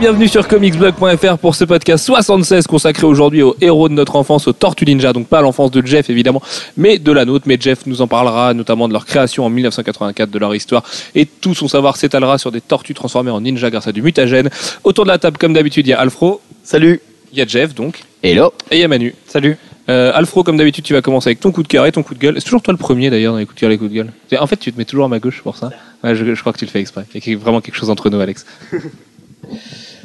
[0.00, 4.54] Bienvenue sur comicsblog.fr pour ce podcast 76 consacré aujourd'hui aux héros de notre enfance, aux
[4.54, 6.40] Tortues Ninja, donc pas à l'enfance de Jeff évidemment,
[6.78, 7.44] mais de la nôtre.
[7.46, 11.26] Mais Jeff nous en parlera notamment de leur création en 1984, de leur histoire et
[11.26, 14.48] tout son savoir s'étalera sur des tortues transformées en ninja grâce à du mutagène.
[14.84, 17.00] Autour de la table, comme d'habitude, il y a Alfro, Salut
[17.32, 19.14] il y a Jeff donc, Hello et il y a Manu.
[19.26, 19.58] Salut
[19.90, 22.14] Euh, Alfro, comme d'habitude, tu vas commencer avec ton coup de cœur et ton coup
[22.14, 22.36] de gueule.
[22.38, 23.96] C'est toujours toi le premier d'ailleurs dans les coups de cœur et les coups de
[23.96, 24.12] gueule.
[24.40, 25.70] En fait, tu te mets toujours à ma gauche pour ça.
[26.02, 27.04] Ouais, je, je crois que tu le fais exprès.
[27.14, 28.46] Il y a vraiment quelque chose entre nous, Alex.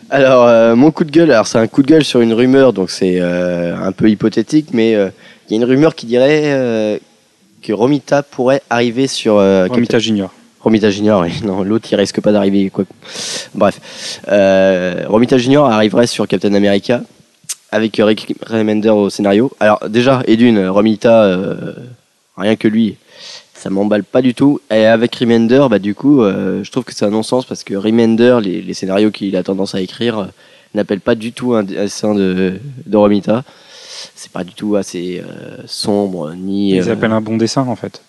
[0.09, 2.73] Alors, euh, mon coup de gueule, alors c'est un coup de gueule sur une rumeur,
[2.73, 5.09] donc c'est euh, un peu hypothétique, mais euh,
[5.47, 6.99] il y a une rumeur qui dirait
[7.61, 9.35] que Romita pourrait arriver sur...
[9.35, 10.31] Romita Junior.
[10.59, 11.31] Romita Junior, oui.
[11.43, 12.69] non, l'autre il risque pas d'arriver.
[12.69, 12.85] Quoi.
[13.53, 13.79] Bref,
[15.07, 17.01] Romita Junior arriverait sur Captain America
[17.71, 19.51] avec Rick Remender au scénario.
[19.59, 21.37] Alors déjà, et d'une, Romita,
[22.37, 22.97] rien que lui,
[23.65, 24.61] ça m'emballe pas du tout.
[24.69, 27.73] Et avec Remender, bah du coup, euh, je trouve que c'est un non-sens parce que
[27.73, 30.25] Remender, les, les scénarios qu'il a tendance à écrire, euh,
[30.75, 33.43] n'appellent pas du tout un dessin de, de Romita.
[34.13, 36.75] C'est pas du tout assez euh, sombre ni.
[36.75, 38.03] Ils appellent un bon dessin en fait.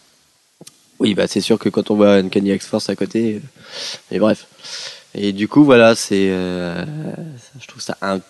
[0.98, 3.40] oui, bah c'est sûr que quand on voit Uncanny X-Force à côté,
[4.10, 4.46] mais bref.
[5.14, 8.20] Et du coup, voilà, c'est, je trouve ça un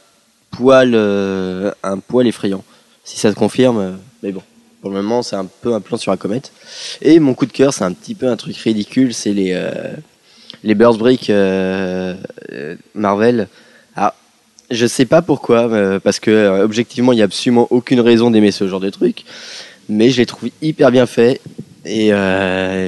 [0.52, 2.62] poil, un poil effrayant.
[3.03, 4.42] Si ça se confirme, mais bon,
[4.86, 6.52] pour le moment, c'est un peu un plan sur la comète.
[7.02, 9.72] Et mon coup de cœur, c'est un petit peu un truc ridicule, c'est les, euh,
[10.62, 12.14] les Burst Brick euh,
[12.52, 13.48] euh, Marvel.
[13.97, 14.14] Alors,
[14.70, 18.30] je sais pas pourquoi, euh, parce que euh, objectivement, il y a absolument aucune raison
[18.30, 19.24] d'aimer ce genre de truc,
[19.88, 21.41] mais je les trouve hyper bien faits.
[21.84, 22.12] Et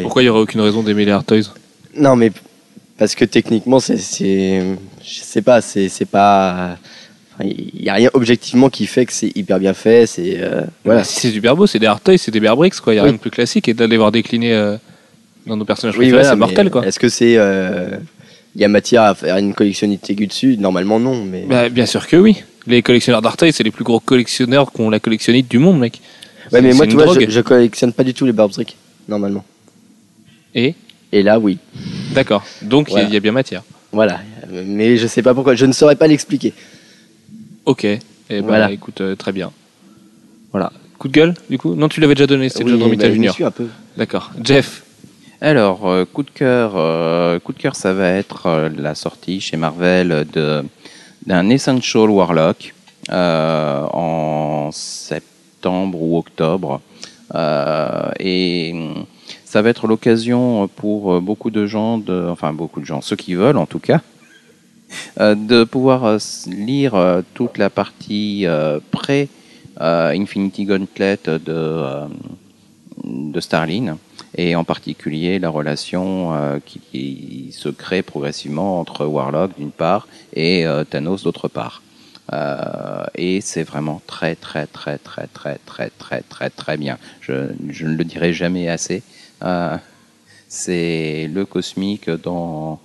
[0.03, 1.53] Pourquoi il y aurait aucune raison d'aimer les Hard Toys?
[1.97, 2.30] Non, mais
[2.97, 4.62] parce que techniquement, c'est, c'est,
[5.03, 6.76] je sais pas, c'est, pas,
[7.44, 10.06] il y a rien objectivement qui fait que c'est hyper bien fait.
[10.06, 11.04] C'est euh, voilà.
[11.04, 12.93] C'est super beau, c'est des Toys, c'est des Bear Bricks, quoi.
[12.94, 13.09] Il y a Oui.
[13.10, 14.76] rien de plus classique et d'aller voir décliner euh,
[15.47, 16.84] dans nos personnages Oui, voilà, c'est mortel, quoi.
[16.87, 17.97] Est-ce que c'est, euh,
[18.54, 20.56] il y a matière à faire une collectionnité aiguë dessus?
[20.59, 21.25] Normalement, non.
[21.25, 22.43] Mais Bah, bien sûr que oui.
[22.66, 26.00] Les collectionneurs Toys, c'est les plus gros collectionneurs qu'on la collectionnite du monde, mec.
[26.53, 27.25] ouais, mais moi, tu vois, drogue.
[27.27, 28.77] je, je collectionne pas du tout les Barbstrick
[29.09, 29.44] normalement.
[30.54, 30.75] Et?
[31.12, 31.56] Et là, oui.
[32.12, 32.44] D'accord.
[32.62, 33.09] Donc, il y Voilà.
[33.09, 33.62] y, a bien matière.
[33.93, 34.21] Voilà.
[34.66, 35.54] Mais je sais pas pourquoi.
[35.54, 36.53] Je ne saurais pas l'expliquer.
[37.69, 37.84] Ok.
[37.84, 38.71] Et ben, Voilà.
[38.73, 39.53] écoute, euh, très bien.
[40.53, 40.73] Voilà.
[40.99, 41.75] Coup de gueule, du coup?
[41.75, 43.34] Non, tu l'avais déjà donné, c'était Oui, déjà dans bah, Junior.
[43.34, 43.67] suis un peu.
[43.99, 44.31] D'accord.
[44.43, 44.84] Jeff?
[45.43, 49.59] Alors, euh, coup de cœur, euh, coup de cœur, ça va être la sortie chez
[49.59, 50.65] Marvel de
[51.27, 52.75] d'un Essential Warlock
[53.11, 56.81] en septembre ou octobre,
[58.19, 59.05] et hum,
[59.45, 63.34] ça va être l'occasion pour beaucoup de gens, de, enfin beaucoup de gens, ceux qui
[63.34, 64.01] veulent en tout cas,
[65.19, 69.28] de pouvoir euh, lire euh, toute la partie euh, pré
[69.81, 72.06] euh, Infinity Gauntlet de euh,
[73.04, 73.97] de Starlin
[74.37, 80.66] et en particulier la relation euh, qui se crée progressivement entre Warlock d'une part et
[80.66, 81.82] euh, Thanos d'autre part.
[82.32, 86.98] Euh, et c'est vraiment très très très très très très très très très bien.
[87.21, 89.03] Je, je ne le dirai jamais assez.
[89.43, 89.77] Euh,
[90.48, 92.81] c'est le cosmique dans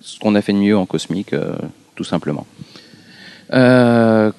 [0.00, 1.54] ce qu'on a fait de mieux en cosmique, euh,
[1.94, 2.46] tout simplement.
[3.52, 4.30] Euh,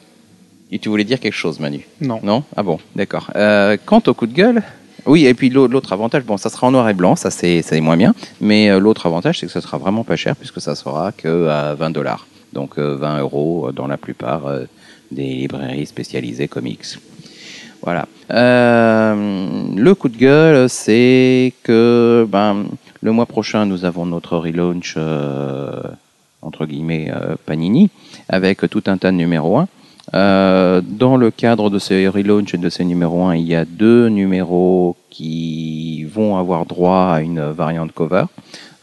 [0.72, 2.20] et tu voulais dire quelque chose, Manu Non.
[2.24, 3.30] non Ah bon, d'accord.
[3.36, 4.64] Euh, quant au coup de gueule,
[5.06, 7.82] oui, et puis l'au- l'autre avantage, bon, ça sera en noir et blanc, ça c'est
[7.82, 11.12] moins bien, mais l'autre avantage, c'est que ça sera vraiment pas cher puisque ça sera
[11.12, 14.44] que à 20 dollars, donc euh, 20 euros dans la plupart
[15.12, 16.86] des librairies spécialisées comics.
[17.82, 18.08] Voilà.
[18.30, 19.16] Euh,
[19.76, 22.66] le coup de gueule, c'est que ben,
[23.02, 25.82] le mois prochain, nous avons notre relaunch, euh,
[26.44, 27.90] entre guillemets, euh, Panini,
[28.30, 29.68] avec tout un tas de numéros 1.
[30.14, 33.66] Euh, dans le cadre de ces relaunch et de ces numéros 1, il y a
[33.66, 38.26] deux numéros qui vont avoir droit à une variante cover.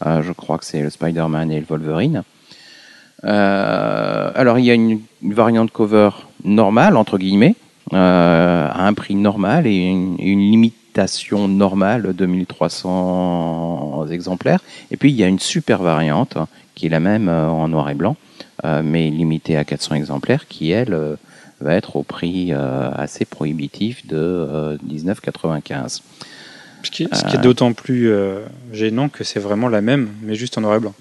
[0.05, 2.23] Je crois que c'est le Spider-Man et le Wolverine.
[3.23, 6.09] Alors, il y a une, variante cover
[6.43, 7.55] normale, entre guillemets,
[7.91, 10.41] à un prix normal et une, une
[10.89, 14.59] limitation normale de 1300 exemplaires.
[14.91, 16.37] Et puis, il y a une super variante
[16.75, 18.15] qui est la même euh, en noir et blanc,
[18.65, 21.15] euh, mais limitée à 400 exemplaires, qui, elle, euh,
[21.61, 26.01] va être au prix assez prohibitif de euh, 19,95.
[26.81, 28.09] Ce qui, ce qui est d'autant plus
[28.71, 30.93] gênant que c'est vraiment la même, mais juste en noir et blanc.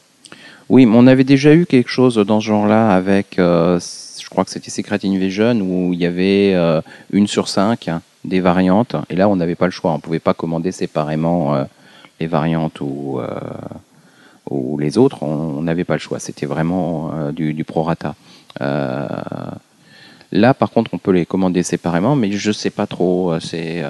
[0.69, 3.81] Oui, mais on avait déjà eu quelque chose dans ce genre-là avec, euh,
[4.21, 8.03] je crois que c'était Secret Invasion, où il y avait euh, une sur cinq hein,
[8.25, 11.65] des variantes, et là on n'avait pas le choix, on pouvait pas commander séparément euh,
[12.21, 13.29] les variantes ou, euh,
[14.51, 18.15] ou les autres, on on n'avait pas le choix, c'était vraiment euh, du, du prorata.
[20.31, 23.83] Là par contre on peut les commander séparément, mais je sais pas trop, c'est...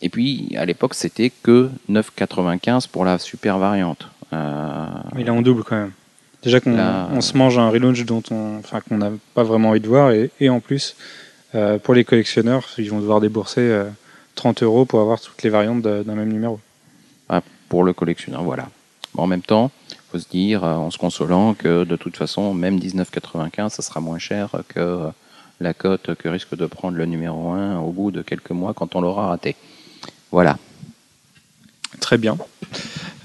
[0.00, 4.08] Et puis à l'époque c'était que 9,95 pour la super variante.
[4.32, 5.92] Il est en double quand même.
[6.42, 9.70] Déjà qu'on Là- on se mange un relaunch dont on, enfin, qu'on n'a pas vraiment
[9.70, 10.94] envie de voir, et, et en plus,
[11.58, 13.84] euh, pour les collectionneurs, ils vont devoir débourser euh,
[14.34, 16.60] 30 euros pour avoir toutes les variantes d'un même numéro.
[17.68, 18.68] pour le collectionneur, voilà.
[19.14, 19.70] Bon, en même temps,
[20.10, 24.00] faut se dire, euh, en se consolant, que de toute façon, même 19,95, ça sera
[24.00, 25.08] moins cher que euh,
[25.60, 28.96] la cote que risque de prendre le numéro 1 au bout de quelques mois quand
[28.96, 29.56] on l'aura raté.
[30.30, 30.56] Voilà.
[32.00, 32.38] Très bien.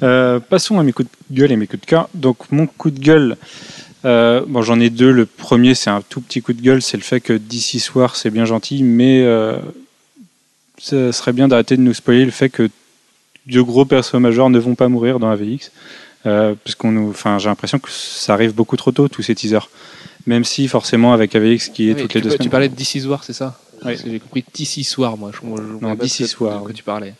[0.01, 2.09] Euh, passons à mes coups de gueule et mes coups de cœur.
[2.13, 3.37] Donc mon coup de gueule,
[4.05, 5.11] euh, bon j'en ai deux.
[5.11, 8.15] Le premier c'est un tout petit coup de gueule, c'est le fait que d'ici soir
[8.15, 9.57] c'est bien gentil, mais euh,
[10.77, 12.69] ce serait bien d'arrêter de nous spoiler le fait que
[13.47, 15.71] de gros persos majeurs ne vont pas mourir dans AVX.
[16.25, 19.69] Euh, puisqu'on nous, enfin j'ai l'impression que ça arrive beaucoup trop tôt tous ces teasers.
[20.25, 22.49] Même si forcément avec AVX qui est oui, toutes tu, les deux tu semaines.
[22.49, 23.79] parlais de DC War, c'est ça Oui.
[23.91, 25.31] Parce que J'ai compris DC Soir, moi.
[25.33, 26.73] Je, moi, je Non, de- Soir, quoi oui.
[26.73, 27.13] tu parlais.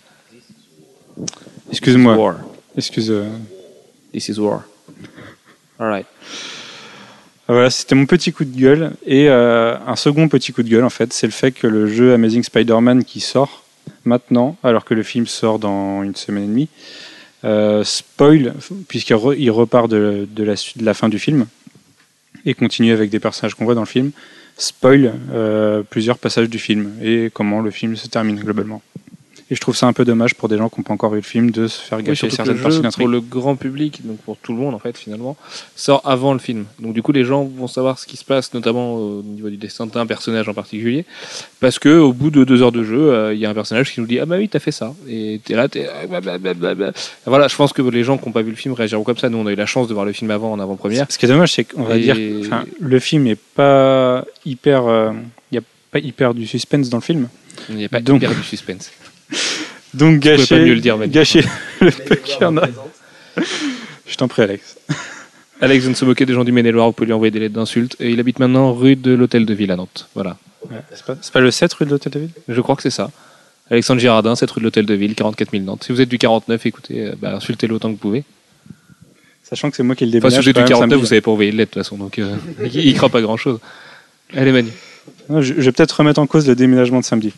[1.70, 2.16] Excuse-moi.
[2.16, 2.36] War.
[2.78, 3.10] Excuse.
[3.12, 3.28] euh,
[4.14, 4.64] This is War.
[5.80, 6.06] Alright.
[7.48, 8.92] Voilà, c'était mon petit coup de gueule.
[9.06, 11.88] Et euh, un second petit coup de gueule, en fait, c'est le fait que le
[11.88, 13.64] jeu Amazing Spider-Man qui sort
[14.06, 16.70] maintenant, alors que le film sort dans une semaine et demie,
[17.44, 18.54] euh, spoil,
[18.88, 21.48] puisqu'il re- il repart de, la, de la fin du film
[22.46, 24.12] et continue avec des personnages qu'on voit dans le film,
[24.58, 28.82] spoil euh, plusieurs passages du film et comment le film se termine globalement.
[29.52, 31.18] Et je trouve ça un peu dommage pour des gens qui n'ont pas encore vu
[31.18, 33.04] le film de se faire Oui, gâcher que certaines parties d'intrigue.
[33.06, 35.36] pour le grand public, donc pour tout le monde en fait finalement,
[35.76, 36.66] sort avant le film.
[36.80, 39.58] Donc du coup les gens vont savoir ce qui se passe, notamment au niveau du
[39.58, 41.06] destin d'un personnage en particulier,
[41.60, 43.94] parce que au bout de deux heures de jeu, euh, il y a un personnage
[43.94, 46.92] qui nous dit ah bah oui t'as fait ça, et t'es là, t'es ah, blablabla.
[47.26, 49.30] Voilà, je pense que les gens qui n'ont pas vu le film réagiront comme ça.
[49.30, 51.06] Nous on a eu la chance de voir le film avant en avant-première.
[51.10, 52.18] Ce qui est dommage, c'est qu'on va Et- dire,
[52.80, 55.12] le film est pas hyper, euh,
[55.52, 55.62] il y a
[55.92, 57.28] pas hyper du suspense dans le film,
[57.70, 58.90] Il n'y a pas Donc- hyper du suspense.
[59.94, 61.44] donc gâcher, pas mieux le dire, gâcher
[61.82, 62.68] le peu qu'il y en a.
[64.08, 64.78] Je t'en prie, Alex.
[65.62, 67.56] Alex vient de se moquer des gens du Maine-et-Loire, vous pouvez lui envoyer des lettres
[67.56, 70.10] d'insultes, et il habite maintenant rue de l'Hôtel de Ville à Nantes.
[70.14, 70.38] Voilà.
[70.70, 72.30] Ouais, c'est pas, le 7 rue de l'Hôtel de Ville?
[72.48, 73.12] Je crois que c'est ça.
[73.72, 75.84] Alexandre Girardin, 7 rue de l'Hôtel de Ville, 44 000 Nantes.
[75.86, 78.24] Si vous êtes du 49, écoutez, euh, bah, insultez-le autant que vous pouvez.
[79.44, 80.34] Sachant que c'est moi qui le Enfin, déménage.
[80.34, 81.74] si vous êtes du quand même 49, samedi, vous savez pas envoyer de lettre de
[81.76, 83.60] toute façon, donc euh, il, il craint pas grand chose.
[84.36, 84.70] Allez, Manu.
[85.30, 87.34] Non, Je, je vais peut-être remettre en cause le déménagement de samedi.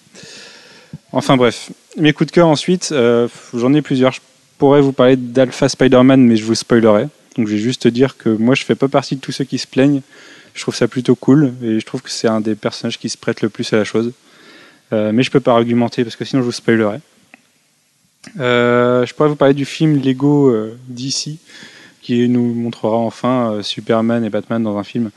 [1.12, 4.12] Enfin bref, mes coups de cœur ensuite, euh, j'en ai plusieurs.
[4.12, 4.20] Je
[4.58, 7.08] pourrais vous parler d'Alpha Spider-Man, mais je vous spoilerai.
[7.38, 9.44] Donc je vais juste te dire que moi je fais pas partie de tous ceux
[9.44, 10.02] qui se plaignent.
[10.54, 13.18] Je trouve ça plutôt cool et je trouve que c'est un des personnages qui se
[13.18, 14.14] prête le plus à la chose.
[14.94, 17.00] Euh, mais je peux pas argumenter parce que sinon je vous spoilerai.
[18.40, 20.56] Euh, je pourrais vous parler du film Lego
[20.88, 21.38] DC
[22.02, 25.12] qui nous montrera enfin Superman et Batman dans un film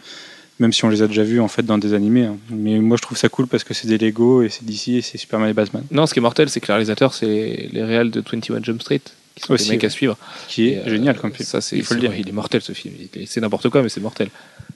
[0.58, 2.24] même si on les a déjà vus en fait dans des animés.
[2.24, 2.36] hein.
[2.50, 5.02] Mais moi je trouve ça cool parce que c'est des Lego et c'est DC et
[5.02, 5.84] c'est Superman et Batman.
[5.90, 8.80] Non, ce qui est mortel, c'est que les réalisateurs, c'est les réals de 21 Jump
[8.82, 9.00] Street,
[9.34, 9.86] qui sont Aussi, des mecs ouais.
[9.86, 10.16] à suivre.
[10.48, 11.46] Qui est Et, euh, génial comme film.
[11.46, 12.12] Ça, c'est, il faut le dire.
[12.16, 12.94] Il est mortel ce film.
[12.98, 14.28] Il est- C'est n'importe quoi, mais c'est mortel.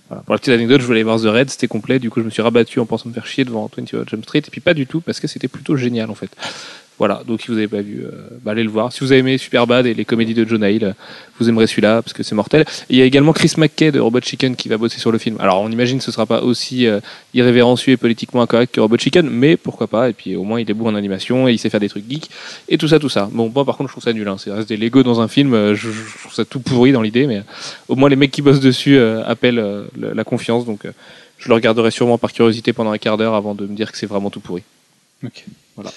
[0.09, 0.23] Voilà.
[0.25, 1.99] Pour la petite anecdote, je voulais voir The Red, c'était complet.
[1.99, 4.39] Du coup, je me suis rabattu en pensant me faire chier devant 21 Jump Street.
[4.47, 6.31] Et puis pas du tout, parce que c'était plutôt génial en fait.
[6.99, 8.11] Voilà, donc si vous n'avez pas vu, euh,
[8.45, 8.93] bah, allez le voir.
[8.93, 10.95] Si vous avez aimé Superbad et les comédies de Jonah Hill,
[11.41, 12.61] vous aimerez celui-là parce que c'est mortel.
[12.63, 15.19] Et il y a également Chris McKay de Robot Chicken qui va bosser sur le
[15.19, 15.37] film.
[15.41, 17.01] Alors on imagine que ce sera pas aussi euh,
[17.35, 20.11] irrévérencieux et politiquement incorrect que Robot Chicken, mais pourquoi pas.
[20.11, 22.09] Et puis au moins il est bon en animation et il sait faire des trucs
[22.09, 22.31] geeks
[22.69, 23.29] et tout ça, tout ça.
[23.33, 24.29] Bon, moi par contre je trouve ça nul.
[24.29, 24.37] Hein.
[24.39, 25.55] C'est reste des Lego dans un film.
[25.55, 27.43] euh, Je, je trouve ça tout pourri dans l'idée, mais
[27.89, 28.97] au moins les mecs qui bossent dessus
[29.27, 29.57] appellent
[29.97, 30.67] le- la confiance.
[30.67, 30.83] Donc
[31.39, 33.99] je le regarderai sûrement par curiosité pendant un quart d'heure avant de me dire que
[33.99, 34.63] c'est vraiment tout pourri.
[35.25, 35.45] Ok.
[35.75, 35.91] Voilà.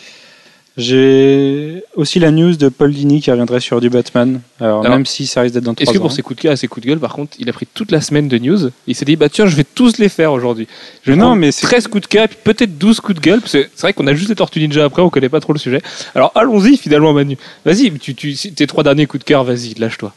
[0.78, 4.42] J'ai aussi la news de Paul Dini qui reviendrait sur du Batman.
[4.60, 6.02] Alors, Alors, même si ça risque d'être dans Est-ce 3 que ans.
[6.02, 7.66] pour ses coups de cœur et ses coups de gueule, par contre, il a pris
[7.74, 10.34] toute la semaine de news Il s'est dit, bah tiens, je vais tous les faire
[10.34, 10.68] aujourd'hui.
[11.04, 13.22] Je vais Mais non, mais c'est- 13 coups de cœur, puis peut-être 12 coups de
[13.24, 15.40] gueule, parce que c'est vrai qu'on a juste les Tortues Ninja après, on connaît pas
[15.40, 15.82] trop le sujet.
[16.14, 17.38] Alors allons-y finalement, Manu.
[17.64, 20.14] Vas-y, tu, tu, si tes trois derniers coups de cœur, vas-y, lâche-toi.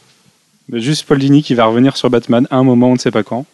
[0.73, 3.23] Juste Paul Dini qui va revenir sur Batman à un moment, on ne sait pas
[3.23, 3.45] quand.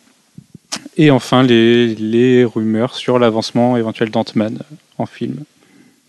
[0.97, 4.59] Et enfin, les, les rumeurs sur l'avancement éventuel d'Ant-Man
[4.97, 5.43] en film,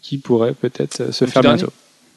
[0.07, 1.73] qui pourrait peut-être euh, se faire bientôt.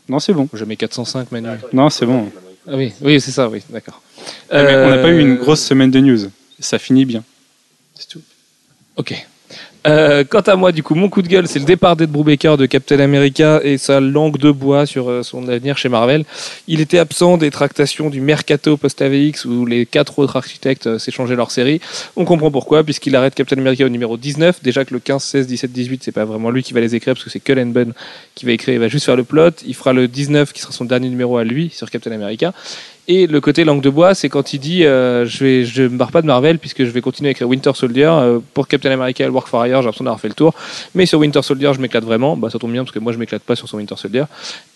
[0.08, 0.48] Non, c'est bon.
[0.54, 1.48] Je mets 405, Manu.
[1.74, 2.32] Non, c'est bon.
[2.68, 4.02] Ah oui, oui, c'est ça, oui, d'accord.
[4.52, 6.30] Mais on n'a pas eu une Euh, grosse semaine de news.
[6.60, 7.24] Ça finit bien.
[7.96, 8.22] C'est tout.
[8.96, 9.28] Ok.
[9.88, 12.58] Euh, quant à moi, du coup, mon coup de gueule, c'est le départ d'Ed Brubaker
[12.58, 16.26] de Captain America et sa langue de bois sur euh, son avenir chez Marvel.
[16.68, 21.38] Il était absent des tractations du Mercato post-AVX où les quatre autres architectes euh, s'échangeaient
[21.38, 21.80] leur série.
[22.18, 24.62] On comprend pourquoi, puisqu'il arrête Captain America au numéro 19.
[24.62, 27.14] Déjà que le 15, 16, 17, 18, c'est pas vraiment lui qui va les écrire
[27.14, 27.94] parce que c'est Cullen Bunn
[28.36, 29.52] qui va écrire, il va juste faire le plot.
[29.66, 32.54] Il fera le 19 qui sera son dernier numéro à lui sur Captain America.
[33.12, 35.98] Et le côté langue de bois, c'est quand il dit euh, je vais, je me
[35.98, 38.92] barre pas de Marvel puisque je vais continuer à écrire Winter Soldier euh, pour Captain
[38.92, 39.78] America et Work for Hire.
[39.78, 40.54] J'ai l'impression d'avoir fait le tour.
[40.94, 42.38] Mais sur Winter Soldier, je m'éclate vraiment.
[42.38, 44.26] Bah, ça tombe bien parce que moi, je m'éclate pas sur son Winter Soldier.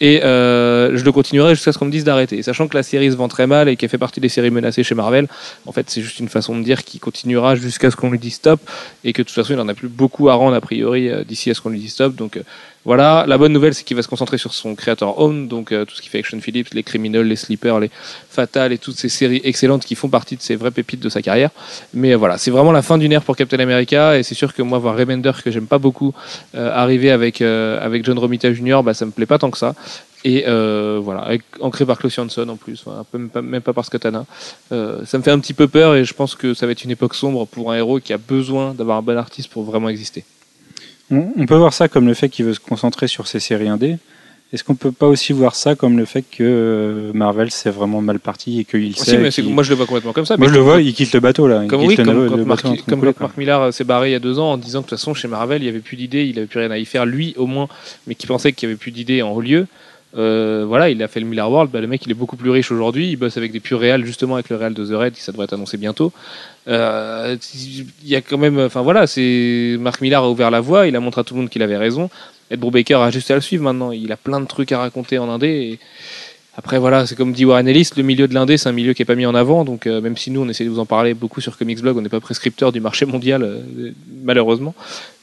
[0.01, 2.41] Et euh, je le continuerai jusqu'à ce qu'on me dise d'arrêter.
[2.41, 4.83] Sachant que la série se vend très mal et qu'elle fait partie des séries menacées
[4.83, 5.27] chez Marvel,
[5.67, 8.33] en fait, c'est juste une façon de dire qu'il continuera jusqu'à ce qu'on lui dise
[8.33, 8.59] stop
[9.03, 11.51] et que de toute façon, il en a plus beaucoup à rendre a priori d'ici
[11.51, 12.15] à ce qu'on lui dise stop.
[12.15, 12.39] Donc
[12.85, 15.85] voilà, la bonne nouvelle, c'est qu'il va se concentrer sur son créateur own, donc euh,
[15.85, 17.89] tout ce qui fait Action Phillips, les Criminals, les Sleepers, les
[18.29, 21.21] Fatal et toutes ces séries excellentes qui font partie de ces vraies pépites de sa
[21.21, 21.49] carrière.
[21.93, 24.53] Mais euh, voilà, c'est vraiment la fin d'une ère pour Captain America et c'est sûr
[24.53, 26.13] que moi voir Remender que j'aime pas beaucoup
[26.55, 28.81] euh, arriver avec avec John Romita Jr.
[28.83, 29.75] bah ça me plaît pas tant que ça.
[30.25, 34.25] Et voilà, ancré par Klaus Janson en plus, voilà, même, pas, même pas par Scotana.
[34.71, 36.83] Euh, ça me fait un petit peu peur et je pense que ça va être
[36.83, 39.89] une époque sombre pour un héros qui a besoin d'avoir un bon artiste pour vraiment
[39.89, 40.23] exister.
[41.11, 43.97] On, peut voir ça comme le fait qu'il veut se concentrer sur ses séries indé.
[44.51, 48.01] Est-ce qu'on peut pas aussi voir ça comme le fait que euh, Marvel c'est vraiment
[48.01, 50.37] mal parti et qu'il sait mais moi je le vois complètement comme ça.
[50.37, 51.63] Moi mais je le vois, il quitte le bateau là.
[51.67, 54.19] Comme oui, le, comme, le quand comme couler, quand Millar s'est barré il y a
[54.19, 56.25] deux ans en disant que de toute façon chez Marvel il n'y avait plus d'idées,
[56.25, 57.67] il n'avait plus rien à y faire lui au moins,
[58.05, 59.65] mais qui pensait qu'il n'y avait plus d'idées en haut lieu.
[60.15, 61.71] Euh, voilà, il a fait le Miller World.
[61.71, 63.09] Bah, le mec, il est beaucoup plus riche aujourd'hui.
[63.09, 65.31] Il bosse avec des purs réals, justement avec le réal de The Red, qui ça
[65.31, 66.11] devrait être annoncé bientôt.
[66.67, 70.87] Euh, Il y a quand même, enfin voilà, c'est Mark Millar a ouvert la voie.
[70.87, 72.09] Il a montré à tout le monde qu'il avait raison.
[72.51, 73.91] Ed Brubaker a juste à le suivre maintenant.
[73.91, 75.47] Il a plein de trucs à raconter en indé.
[75.47, 75.79] Et
[76.55, 79.01] après voilà, c'est comme dit Warren Ellis, le milieu de l'indé, c'est un milieu qui
[79.01, 79.65] est pas mis en avant.
[79.65, 81.97] Donc euh, même si nous on essaie de vous en parler beaucoup sur Comics Blog,
[81.97, 83.91] on n'est pas prescripteur du marché mondial euh,
[84.21, 84.75] malheureusement.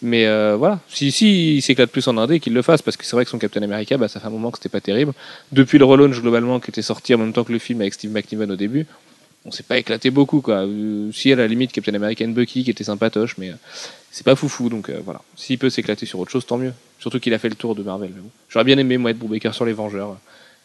[0.03, 3.15] Mais euh, voilà, si si s'éclate plus en indé, qu'il le fasse parce que c'est
[3.15, 5.13] vrai que son Captain America, bah, ça fait un moment que c'était pas terrible.
[5.53, 8.11] Depuis le relaunch globalement qui était sorti en même temps que le film avec Steve
[8.11, 8.87] McNiven au début,
[9.45, 10.67] on s'est pas éclaté beaucoup quoi.
[10.67, 13.53] Euh, si à la limite Captain America and Bucky qui était sympatoche, mais
[14.11, 15.21] c'est pas foufou donc voilà.
[15.37, 16.73] S'il peut s'éclater sur autre chose, tant mieux.
[16.99, 18.11] Surtout qu'il a fait le tour de Marvel.
[18.49, 20.17] J'aurais bien aimé moi être Brubaker sur les Vengeurs.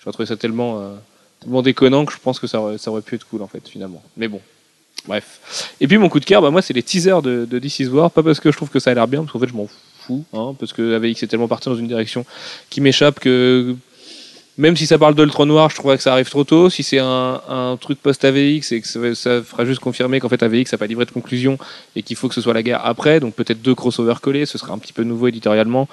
[0.05, 0.93] J'aurais trouvé ça tellement, euh,
[1.41, 4.03] tellement déconnant que je pense que ça aurait, pu être cool en fait finalement.
[4.15, 4.39] Mais bon.
[5.07, 5.74] Bref.
[5.81, 8.24] Et puis mon coup de cœur, bah, moi c'est les teasers de, de War, pas
[8.24, 9.67] parce que je trouve que ça a l'air bien, parce qu'en fait je m'en
[10.00, 12.25] fous, hein, parce que AVX est tellement parti dans une direction
[12.69, 13.75] qui m'échappe que
[14.57, 16.69] même si ça parle d'Ultron Noir, je trouverais que ça arrive trop tôt.
[16.69, 20.71] Si c'est un, truc post-AVX et que ça, ça fera juste confirmer qu'en fait AVX
[20.71, 21.57] n'a pas livré de conclusion
[21.95, 24.57] et qu'il faut que ce soit la guerre après, donc peut-être deux crossovers collés, ce
[24.57, 25.89] serait un petit peu nouveau éditorialement.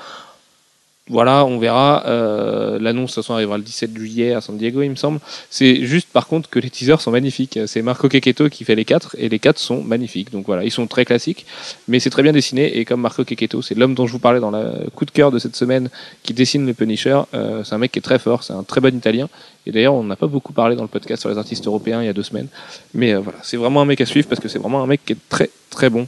[1.09, 2.04] Voilà, on verra.
[2.06, 5.18] Euh, L'annonce, de toute façon, arrivera le 17 juillet à San Diego, il me semble.
[5.50, 7.59] C'est juste, par contre, que les teasers sont magnifiques.
[7.66, 10.30] C'est Marco Quequeto qui fait les quatre, et les quatre sont magnifiques.
[10.30, 11.44] Donc voilà, ils sont très classiques,
[11.88, 12.78] mais c'est très bien dessiné.
[12.78, 15.32] Et comme Marco Quequeto, c'est l'homme dont je vous parlais dans le coup de cœur
[15.32, 15.90] de cette semaine,
[16.23, 17.21] qui dessine le Punisher.
[17.35, 19.28] euh, c'est un mec qui est très fort, c'est un très bon Italien.
[19.66, 22.06] Et d'ailleurs, on n'a pas beaucoup parlé dans le podcast sur les artistes européens il
[22.06, 22.49] y a deux semaines.
[22.94, 25.04] Mais euh, voilà, c'est vraiment un mec à suivre parce que c'est vraiment un mec
[25.04, 26.06] qui est très très bon.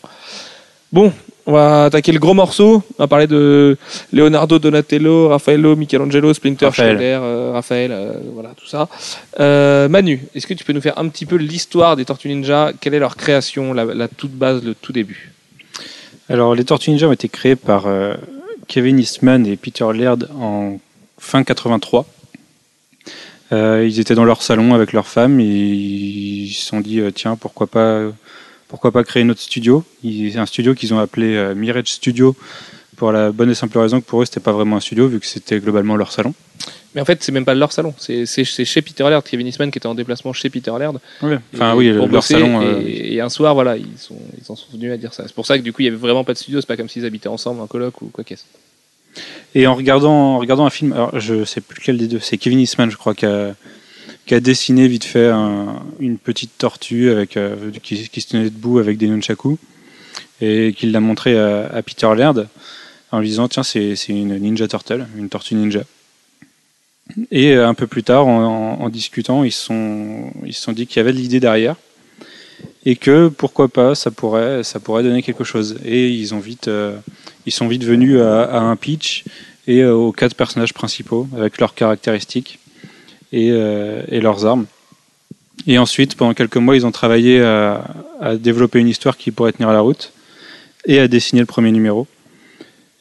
[0.93, 1.13] Bon,
[1.47, 2.83] on va attaquer le gros morceau.
[2.99, 3.77] On va parler de
[4.13, 6.97] Leonardo, Donatello, Raffaello, Michelangelo, Splinter, Raphaël.
[6.97, 8.89] Schneider, euh, Raphaël, euh, voilà tout ça.
[9.41, 12.73] Euh, Manu, est-ce que tu peux nous faire un petit peu l'histoire des Tortues Ninja?
[12.81, 15.33] Quelle est leur création, la, la toute base, le tout début?
[16.31, 18.15] Alors, les Tortues Ninja ont été créées par euh,
[18.67, 20.79] Kevin Eastman et Peter Laird en
[21.19, 22.07] fin 83.
[23.53, 27.37] Euh, ils étaient dans leur salon avec leur femme et ils se sont dit tiens
[27.37, 28.01] pourquoi pas
[28.69, 29.85] pourquoi pas créer notre studio.
[30.03, 32.37] Ils- C'est un studio qu'ils ont appelé euh, Mirage Studio
[32.97, 35.19] pour la bonne et simple raison que pour eux c'était pas vraiment un studio vu
[35.21, 36.33] que c'était globalement leur salon.
[36.95, 37.93] Mais en fait, c'est même pas leur salon.
[37.99, 41.01] C'est chez Peter Laird, Kevin Eastman qui était en déplacement chez Peter Laird.
[41.53, 42.63] Enfin Et oui leur salon.
[42.63, 45.25] et, euh, et un soir, voilà, ils sont, ils en sont venus à dire ça.
[45.27, 46.61] C'est pour ça que du coup, il y avait vraiment pas de studio.
[46.61, 48.45] C'est pas comme s'ils habitaient ensemble, un coloc ou quoi qu'est-ce.
[49.57, 52.37] Et en regardant, en regardant un film, alors je sais plus lequel des deux, c'est
[52.39, 53.57] Kevin Eastman, je crois, qui a,
[54.27, 58.51] qui a dessiné vite fait un- une petite tortue avec, euh, qui, qui se tenait
[58.51, 59.59] debout avec des nunchaku
[60.41, 62.49] et qu'il l'a montré à, Peter Laird
[63.13, 65.83] en lui disant tiens c'est une ninja turtle, une tortue ninja.
[67.31, 70.97] Et euh, un peu plus tard, en, discutant, ils se sont, ils sont dit qu'il
[70.97, 71.77] y avait de l'idée derrière
[72.87, 75.79] et que pourquoi pas ça pourrait, ça pourrait donner quelque chose.
[75.85, 76.97] Et ils ont vite, euh,
[77.47, 79.25] ils sont vite venus à, un pitch
[79.67, 82.59] et aux quatre personnages principaux avec leurs caractéristiques
[83.35, 84.67] et, euh, et leurs armes.
[85.67, 89.73] Et ensuite, pendant quelques mois, ils ont travaillé à développer une histoire qui pourrait tenir
[89.73, 90.13] la route
[90.87, 92.07] et à dessiner le premier numéro.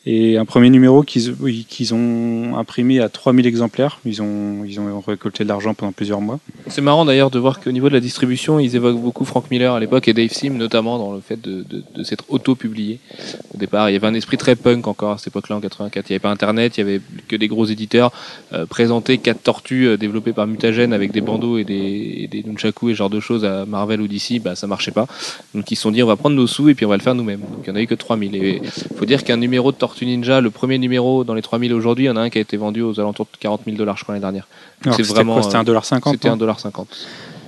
[0.05, 4.00] Et un premier numéro qu'ils ont imprimé à 3000 exemplaires.
[4.05, 4.65] Ils ont,
[5.07, 6.39] récolté de l'argent pendant plusieurs mois.
[6.67, 9.74] C'est marrant d'ailleurs de voir qu'au niveau de la distribution, ils évoquent beaucoup Frank Miller
[9.74, 11.65] à l'époque et Dave Sim, notamment dans le fait de,
[12.03, 13.00] s'être auto-publié.
[13.53, 16.10] Au départ, il y avait un esprit très punk encore à cette époque-là, en 84.
[16.10, 18.12] Il n'y avait pas Internet, il y avait que des gros éditeurs.
[18.51, 22.89] Euh, présenter quatre tortues euh, développées par Mutagen avec des bandeaux et des, et nunchaku
[22.89, 25.07] et ce genre de choses à Marvel ou DC, bah, ça marchait pas.
[25.55, 27.03] Donc ils se sont dit, on va prendre nos sous et puis on va le
[27.03, 27.39] faire nous-mêmes.
[27.39, 28.36] Donc il n'y en a eu que 3000.
[28.36, 28.62] Et
[28.98, 32.07] faut dire qu'un numéro de Tortue Ninja, le premier numéro dans les 3000 aujourd'hui, il
[32.07, 34.03] y en a un qui a été vendu aux alentours de 40 000 dollars, je
[34.03, 34.47] crois, l'année dernière.
[34.83, 36.13] C'est c'était vraiment, C'était euh, un dollar cinquante.
[36.15, 36.85] C'était non 1,50$.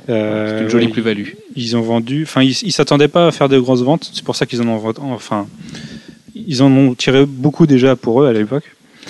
[0.07, 1.29] Euh, C'est une jolie ouais, plus-value.
[1.55, 4.09] Ils ont vendu, enfin, ils s'attendaient pas à faire de grosses ventes.
[4.13, 5.47] C'est pour ça qu'ils en ont enfin,
[6.35, 8.63] ils en ont tiré beaucoup déjà pour eux à l'époque.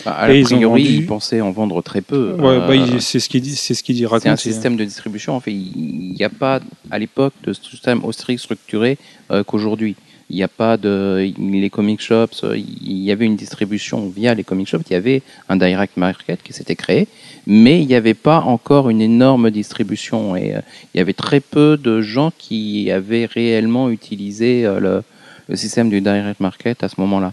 [0.06, 2.34] Bah, à Et la ils ont priori, vendu- ils pensaient en vendre très peu.
[2.34, 4.28] Ouais, Euh, bah, il- c'est ce qu'il dit, c'est ce c'est Raconte.
[4.28, 5.36] un système de distribution.
[5.36, 6.60] En fait, il n'y a pas
[6.92, 8.98] à l'époque de système aussi structuré
[9.32, 9.96] euh, qu'aujourd'hui.
[10.30, 12.44] Il n'y a pas de les comic shops.
[12.56, 14.82] Il y avait une distribution via les comic shops.
[14.90, 17.08] Il y avait un direct market qui s'était créé,
[17.46, 20.62] mais il n'y avait pas encore une énorme distribution et euh,
[20.94, 25.04] il y avait très peu de gens qui avaient réellement utilisé euh,
[25.48, 27.32] le, système du direct market à ce moment-là,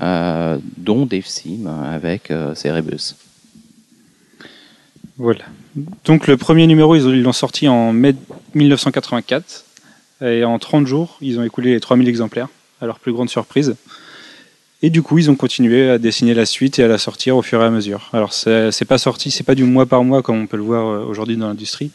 [0.00, 3.16] euh, dont Dave Sim avec Cerebus.
[5.18, 5.44] Voilà.
[6.04, 8.14] Donc le premier numéro, ils l'ont sorti en mai
[8.54, 9.64] 1984.
[10.22, 12.48] Et en 30 jours, ils ont écoulé les 3000 exemplaires,
[12.80, 13.76] à leur plus grande surprise.
[14.82, 17.42] Et du coup, ils ont continué à dessiner la suite et à la sortir au
[17.42, 18.08] fur et à mesure.
[18.14, 20.86] Alors, c'est pas sorti, c'est pas du mois par mois comme on peut le voir
[20.86, 21.90] euh, aujourd'hui dans l'industrie.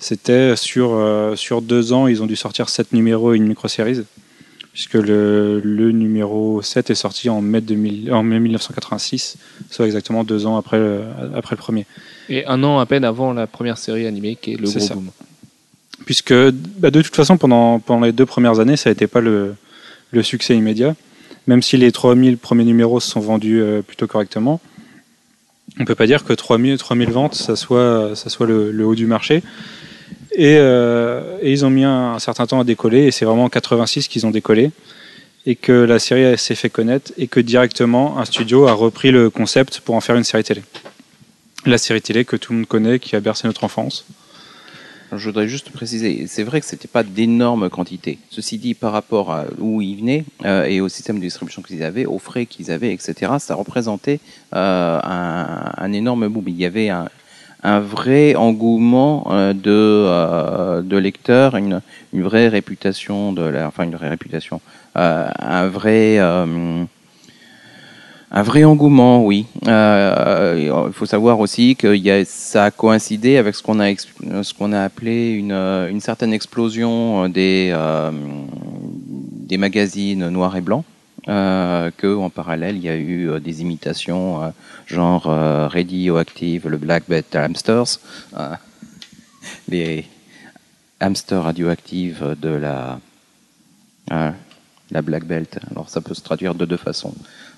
[0.00, 4.00] C'était sur, euh, sur deux ans, ils ont dû sortir sept numéros et une micro-série.
[4.72, 9.36] Puisque le, le numéro 7 est sorti en mai, 2000, en mai 1986,
[9.70, 11.02] soit exactement deux ans après le,
[11.36, 11.86] après le premier.
[12.28, 14.88] Et un an à peine avant la première série animée qui est le C'est gros
[14.88, 14.94] ça.
[14.94, 15.10] boom.
[16.04, 19.54] Puisque bah, de toute façon pendant, les deux premières années ça n'était pas le,
[20.22, 20.94] succès immédiat.
[21.46, 24.60] Même si les 3000 premiers numéros se sont vendus euh, plutôt correctement
[25.78, 29.42] on peut pas dire que 3000, 3000 ventes ça soit, le, haut du marché.
[30.36, 33.44] Et, euh, et ils ont mis un, un certain temps à décoller et c'est vraiment
[33.44, 34.72] en 86 qu'ils ont décollé
[35.46, 39.30] et que la série s'est fait connaître et que directement un studio a repris le
[39.30, 40.62] concept pour en faire une série télé.
[41.66, 44.06] La série télé que tout le monde connaît qui a bercé notre enfance
[45.16, 48.18] Je voudrais juste préciser, c'est vrai que c'était pas d'énormes quantités.
[48.30, 51.82] Ceci dit, par rapport à où ils venaient euh, et au système de distribution qu'ils
[51.82, 54.20] avaient, aux frais qu'ils avaient, etc., ça représentait
[54.54, 56.44] euh, un, énorme boom.
[56.48, 57.08] Il y avait un,
[57.80, 61.80] vrai engouement euh, de, de lecteurs, une,
[62.12, 64.60] une vraie réputation de la, enfin une vraie réputation,
[64.94, 66.18] un vrai
[68.36, 69.46] un vrai engouement, oui.
[69.68, 74.52] Euh, il faut savoir aussi que a, ça a coïncidé avec ce qu'on a, ce
[74.72, 78.10] a appelé une, une certaine explosion des, euh,
[79.46, 80.84] des magazines noirs et blancs.
[81.28, 84.52] Euh, que parallèle il y a eu euh, des imitations
[84.84, 88.00] genre Radioactive, le Black Belt Hamsters,
[89.68, 90.04] les
[91.00, 92.98] hamsters radioactifs de la
[94.94, 95.58] la Black Belt.
[95.70, 97.12] Alors ça peut se traduire de deux façons.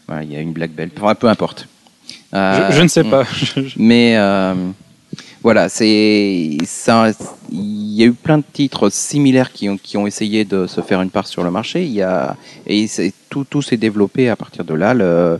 [0.08, 1.68] Voilà, il y a une Black Belt, enfin, peu importe.
[2.34, 3.10] Euh, je, je ne sais mm.
[3.10, 4.54] pas je- mais euh,
[5.42, 7.12] voilà, c'est ça.
[7.52, 10.80] Il y a eu plein de titres similaires qui ont, qui ont essayé de se
[10.80, 11.84] faire une part sur le marché.
[11.84, 12.88] Il y a et
[13.30, 14.94] tout tout s'est développé à partir de là.
[14.94, 15.38] Le,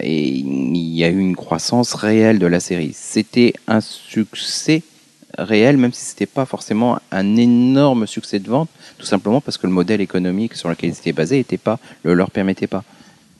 [0.00, 2.92] et il y a eu une croissance réelle de la série.
[2.94, 4.82] C'était un succès
[5.38, 8.68] réel, même si c'était pas forcément un énorme succès de vente,
[8.98, 12.14] tout simplement parce que le modèle économique sur lequel ils étaient basés était pas, le
[12.14, 12.84] leur permettait pas.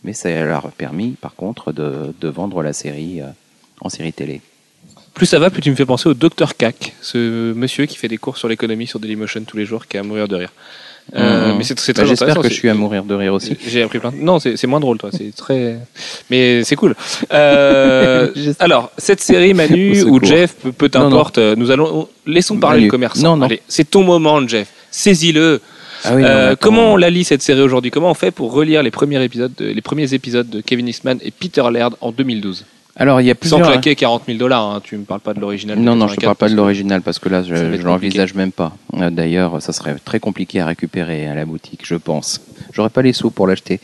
[0.03, 3.29] Mais ça leur a permis, par contre, de, de vendre la série euh,
[3.81, 4.43] en série télé.
[5.15, 8.09] Plus ça va, plus tu me fais penser au Dr Cac, ce monsieur qui fait
[8.09, 10.53] des cours sur l'économie sur Dailymotion tous les jours, qui est à mourir de rire.
[11.15, 11.59] Euh, Mhm.
[11.59, 13.57] Mais c'est c'est Bah, J'espère que je suis à mourir de rire aussi.
[13.69, 14.11] J'ai appris plein.
[14.11, 15.11] de- Non, c'est moins drôle, toi.
[15.13, 15.79] C'est très.
[16.31, 16.95] Mais c'est cool.
[17.33, 21.39] Euh, alors, cette série, Manu ou Jeff, peu, importe.
[21.39, 22.87] euh, Nous allons laissons parler Manu.
[22.87, 23.23] le commerçant.
[23.23, 23.47] Non, non.
[23.47, 24.69] Allez, c'est ton moment, Jeff.
[24.91, 25.61] Saisis-le.
[26.07, 27.91] Ah oui, non, Euh, comment on la lit cette série aujourd'hui?
[27.91, 31.19] Comment on fait pour relire les premiers épisodes, de- les premiers épisodes de Kevin Eastman
[31.23, 32.65] et Peter Laird en 2012
[32.97, 34.63] Alors, il y a Sans claquer 40 000 dollars.
[34.63, 35.79] Hein, tu me parles pas de l'original.
[35.79, 38.35] Non, non, je ne 84, parle pas de l'original parce que là, je je l'envisage
[38.35, 38.77] même pas.
[38.95, 42.41] Euh, D'ailleurs, ça serait très compliqué à récupérer à la boutique, je pense.
[42.73, 43.81] J'aurais pas les sous pour l'acheter.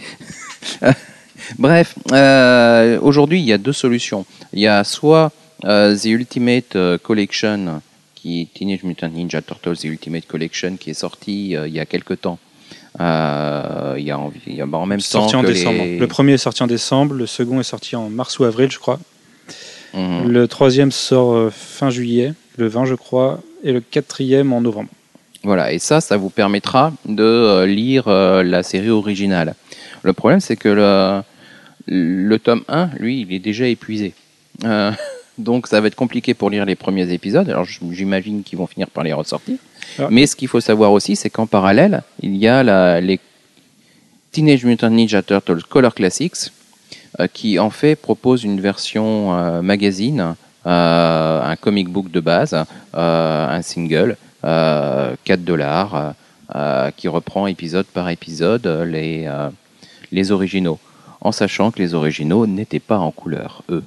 [1.59, 4.25] Bref, euh, aujourd'hui, il y a deux solutions.
[4.53, 5.33] Il y a soit
[5.65, 7.81] euh, The Ultimate Collection,
[8.21, 11.81] qui est Teenage Mutant Ninja Turtles The Ultimate Collection, qui est sorti euh, il y
[11.81, 12.39] a quelque temps.
[12.99, 15.83] Euh, il y a, en, il y a en même sorti temps en que décembre.
[15.85, 18.71] les- Le premier est sorti en décembre, le second est sorti en mars ou avril,
[18.71, 18.99] je crois.
[19.95, 20.29] Mhm.
[20.31, 24.89] Le troisième sort euh, fin juillet, le 20, je crois, et le quatrième en novembre.
[25.45, 29.55] Voilà, et ça, ça vous permettra de euh, lire la série originale.
[30.03, 31.23] Le problème, c'est que le,
[31.87, 34.15] le tome 1, lui, il est déjà épuisé.
[34.65, 34.91] Euh,
[35.43, 37.49] donc, ça va être compliqué pour lire les premiers épisodes.
[37.49, 39.57] Alors, j'imagine qu'ils vont finir par les ressortir.
[39.99, 40.09] Ah.
[40.11, 43.19] Mais ce qu'il faut savoir aussi, c'est qu'en parallèle, il y a la- les
[44.33, 46.53] Teenage Mutant Ninja Turtles Color Classics,
[47.19, 52.55] euh, qui en fait propose une version euh, magazine, euh, un comic book de base,
[52.95, 56.15] un single, euh, 4 dollars,
[56.97, 59.29] qui reprend épisode par épisode les,
[60.11, 60.79] les originaux,
[61.21, 63.85] en sachant que les originaux n'étaient pas en couleur, eux.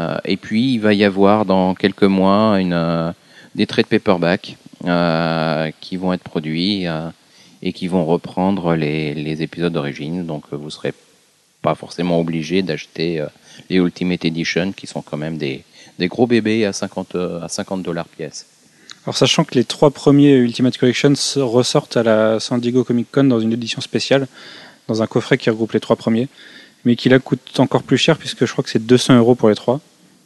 [0.00, 3.12] Euh, et puis, il va y avoir dans quelques mois euh,
[3.54, 6.86] des traits de paperback euh, qui vont être produits
[7.62, 10.24] et qui vont reprendre les, épisodes d'origine.
[10.24, 10.94] Donc vous serez
[11.62, 13.22] pas forcément obligé d'acheter
[13.68, 15.64] les Ultimate Edition qui sont quand même des,
[16.00, 18.46] gros bébés à 50 euh, à 50 dollars pièce.
[19.04, 23.08] Alors sachant que les trois premiers Ultimate Collection se- ressortent à la San Diego Comic
[23.12, 24.26] Con dans une édition spéciale,
[24.88, 26.28] dans un coffret qui regroupe les trois premiers,
[26.84, 29.50] mais qui là coûte encore plus cher puisque je crois que c'est 200 euros pour
[29.50, 29.80] les trois.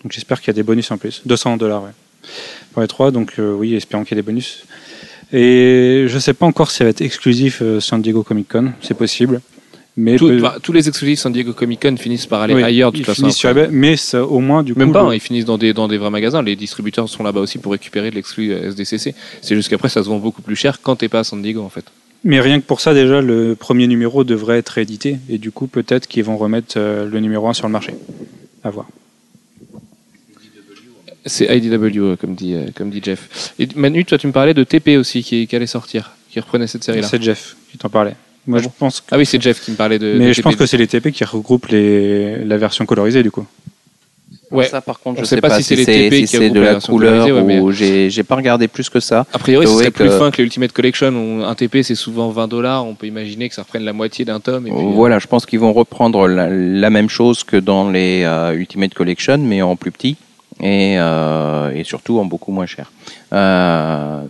[0.04, 1.22] Donc j'espère qu'il y a des bonus en plus.
[1.26, 1.90] 200 dollars, ouais.
[2.72, 4.64] Pour les trois, donc euh, oui, espérons qu'il y ait des bonus.
[5.32, 8.72] Et je sais pas encore si ça va être exclusif euh, San Diego Comic Con,
[8.82, 9.40] c'est possible.
[9.96, 12.90] Mais Tout- enfin, tous les exclusifs San Diego Comic Con finissent par aller oui, ailleurs
[12.92, 13.22] de toute façon.
[13.22, 13.64] finissent sur après.
[13.64, 14.78] eBay, mais ça, au moins du coup.
[14.80, 16.42] Même pas, le- hein, ils finissent dans des, dans des vrais magasins.
[16.42, 19.14] Les distributeurs sont là-bas aussi pour récupérer de l'exclu euh, SDCC.
[19.40, 21.62] C'est juste qu'après, ça se vend beaucoup plus cher quand t'es pas à San Diego
[21.62, 21.84] en fait.
[22.24, 25.18] Mais rien que pour ça, déjà, le premier numéro devrait être réédité.
[25.28, 27.94] Et du coup, peut-être qu'ils vont remettre euh, le numéro 1 sur le marché.
[28.64, 28.86] À voir.
[31.26, 33.54] C'est IDW, euh, comme dit, euh, comme dit Jeff.
[33.58, 36.66] Et Manu, toi, tu me parlais de TP aussi qui, qui allait sortir, qui reprenait
[36.66, 37.06] cette série-là.
[37.08, 38.14] C'est Jeff qui t'en parlait.
[38.46, 39.06] Moi, Ah je bon pense que...
[39.10, 40.16] Ah oui, c'est Jeff qui me parlait de.
[40.18, 40.44] Mais de je TP.
[40.44, 42.44] pense que c'est les TP qui regroupent les...
[42.44, 43.46] la version colorisée, du coup.
[44.50, 44.66] Ouais.
[44.66, 46.26] Ça par contre, On je sait sais pas pas si c'est les TP si qui
[46.26, 48.90] c'est regroupent de la la version couleur colorisée, ouais, ou j'ai j'ai pas regardé plus
[48.90, 49.26] que ça.
[49.32, 51.08] A priori, C'est plus fin que les Ultimate Collection.
[51.08, 52.84] où un TP, c'est souvent 20 dollars.
[52.86, 54.66] On peut imaginer que ça reprenne la moitié d'un tome.
[54.66, 57.90] Et puis, euh, Voilà, je pense qu'ils vont reprendre la, la même chose que dans
[57.90, 60.16] les euh, Ultimate Collection, mais en plus petit
[60.60, 62.92] et, euh, et surtout en beaucoup moins cher.
[63.32, 64.22] Euh,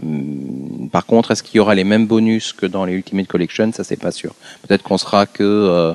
[0.91, 3.73] par contre, est-ce qu'il y aura les mêmes bonus que dans les Ultimate Collection?
[3.73, 4.35] Ça, c'est pas sûr.
[4.67, 5.95] Peut-être qu'on sera que euh,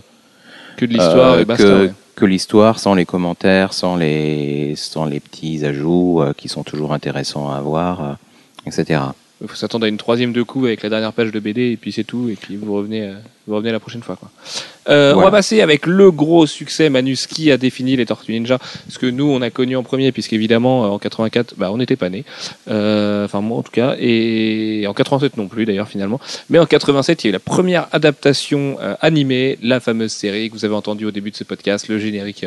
[0.78, 1.63] que de l'histoire et basta.
[1.63, 1.94] que, ouais.
[2.15, 7.50] que l'histoire, sans les commentaires, sans les sans les petits ajouts qui sont toujours intéressants
[7.50, 8.18] à avoir,
[8.65, 9.02] etc.
[9.42, 11.78] Il faut s'attendre à une troisième de coup avec la dernière page de BD et
[11.78, 12.30] puis c'est tout.
[12.30, 13.13] Et puis vous revenez,
[13.48, 14.15] vous revenez la prochaine fois.
[14.15, 14.30] Quoi.
[14.89, 18.58] Euh, On va passer avec le gros succès Manus qui a défini les Tortues Ninja.
[18.89, 21.95] Ce que nous on a connu en premier, puisqu'évidemment euh, en 84, bah, on n'était
[21.95, 22.23] pas nés.
[22.69, 23.95] Euh, Enfin moi en tout cas.
[23.99, 26.19] Et en 87 non plus d'ailleurs finalement.
[26.49, 30.49] Mais en 87, il y a eu la première adaptation euh, animée, la fameuse série
[30.49, 32.45] que vous avez entendue au début de ce podcast, le générique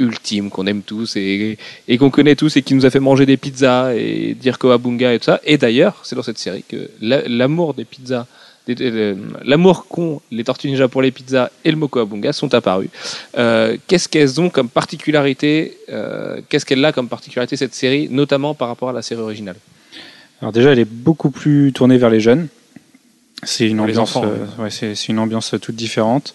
[0.00, 3.26] ultime qu'on aime tous et, et qu'on connaît tous et qui nous a fait manger
[3.26, 5.40] des pizzas et dire Koabunga et tout ça.
[5.44, 8.26] Et d'ailleurs, c'est dans cette série que la- l'amour des pizzas,
[8.66, 12.88] l'amour qu'ont les Tortues Ninja pour les pizzas et le mot Koabunga sont apparus.
[13.36, 18.54] Euh, Qu'est-ce qu'elles ont comme particularité euh, Qu'est-ce qu'elle a comme particularité cette série, notamment
[18.54, 19.56] par rapport à la série originale?
[20.40, 22.48] Alors déjà, elle est beaucoup plus tournée vers les jeunes.
[23.42, 26.34] C'est une Pour ambiance, enfants, euh, ouais, c'est c'est une ambiance toute différente.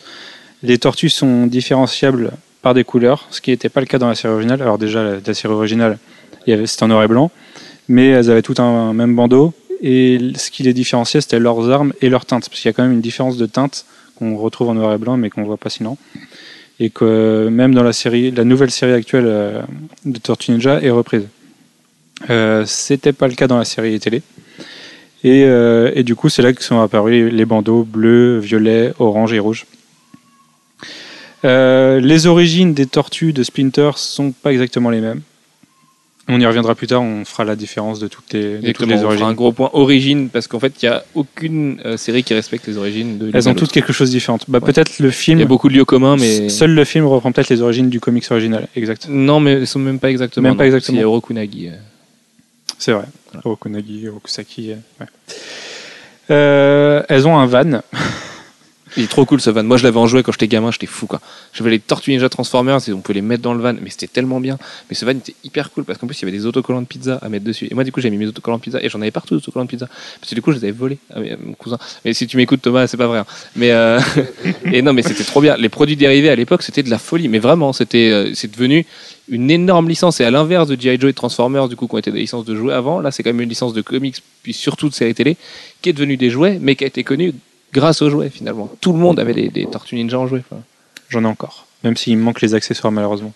[0.62, 4.16] Les tortues sont différenciables par des couleurs, ce qui n'était pas le cas dans la
[4.16, 4.62] série originale.
[4.62, 5.98] Alors déjà, la, la série originale,
[6.46, 7.32] c'était en noir et blanc,
[7.88, 9.54] mais elles avaient tout un, même bandeau.
[9.82, 12.74] Et ce qui les différenciait, c'était leurs armes et leurs teintes, parce qu'il y a
[12.74, 13.86] quand même une différence de teinte
[14.18, 15.98] qu'on retrouve en noir et blanc, mais qu'on voit pas sinon.
[16.80, 19.62] Et que même dans la série, la nouvelle série actuelle euh,
[20.06, 21.28] de Tortue Ninja est reprise.
[22.30, 24.22] Euh, c'était pas le cas dans la série télé.
[25.24, 29.34] Et, euh, et du coup, c'est là que sont apparus les bandeaux bleus, violets, orange
[29.34, 29.66] et rouge.
[31.44, 35.22] Les origines des tortues de Splinter sont pas exactement les mêmes.
[36.32, 38.92] On y reviendra plus tard, on fera la différence de toutes les, de toutes Exactement,
[38.92, 39.36] les on fera un origines.
[39.36, 42.78] gros point origine, parce qu'en fait, il n'y a aucune euh, série qui respecte les
[42.78, 44.38] origines de Elles ont toutes quelque chose de différent.
[44.48, 44.66] Bah, Ouais.
[44.72, 46.48] Peut-être le Il y film, a beaucoup de lieux communs, mais.
[46.50, 48.68] seul le film reprend peut-être les origines du comics original.
[48.76, 49.08] Exact.
[49.10, 50.48] Non, mais elles sont même pas exactement.
[50.48, 50.98] Même pas exactement.
[50.98, 51.70] Il y a Orokunagi.
[52.78, 53.06] C'est vrai.
[53.44, 54.72] Okunagi, Okusaki.
[54.72, 55.08] euh, ouais.
[56.32, 57.82] Euh, elles ont un van.
[58.98, 59.64] Il est trop cool ce van.
[59.64, 61.20] Moi je l'avais en jouet quand j'étais gamin, j'étais fou quoi.
[61.54, 64.08] J'avais les Tortues Ninja Transformers et on peut les mettre dans le van, mais c'était
[64.08, 64.58] tellement bien.
[64.90, 66.88] Mais ce van était hyper cool parce qu'en plus il y avait des autocollants de
[66.88, 67.68] pizza à mettre dessus.
[67.70, 69.42] Et moi du coup j'ai mis mes autocollants de pizza et j'en avais partout des
[69.42, 69.88] autocollants de pizza.
[70.20, 71.78] Parce que du coup je les avais volés à mon cousin.
[72.06, 73.20] Mais si tu m'écoutes Thomas, c'est pas vrai.
[73.20, 73.26] hein.
[73.56, 74.00] Mais euh,
[74.72, 75.56] et non mais c'était trop bien.
[75.58, 77.28] Les produits dérivés à l'époque c'était de la folie.
[77.28, 78.86] Mais vraiment c'était euh, c'est devenu
[79.32, 81.00] une énorme licence et à l'inverse de G.I.
[81.00, 83.22] Joe et Transformers du coup qui ont été des licences de jouets avant, là c'est
[83.22, 85.38] quand même une licence de comics puis surtout de séries télé
[85.84, 87.34] qui est devenue des jouets mais qui a été connue
[87.74, 88.70] grâce aux jouets finalement.
[88.82, 90.44] Tout le monde avait des, des Tortues Ninja en jouets.
[90.50, 90.62] enfin.
[91.10, 91.66] J'en ai encore.
[91.84, 93.34] Même s'il me manque les accessoires, malheureusement.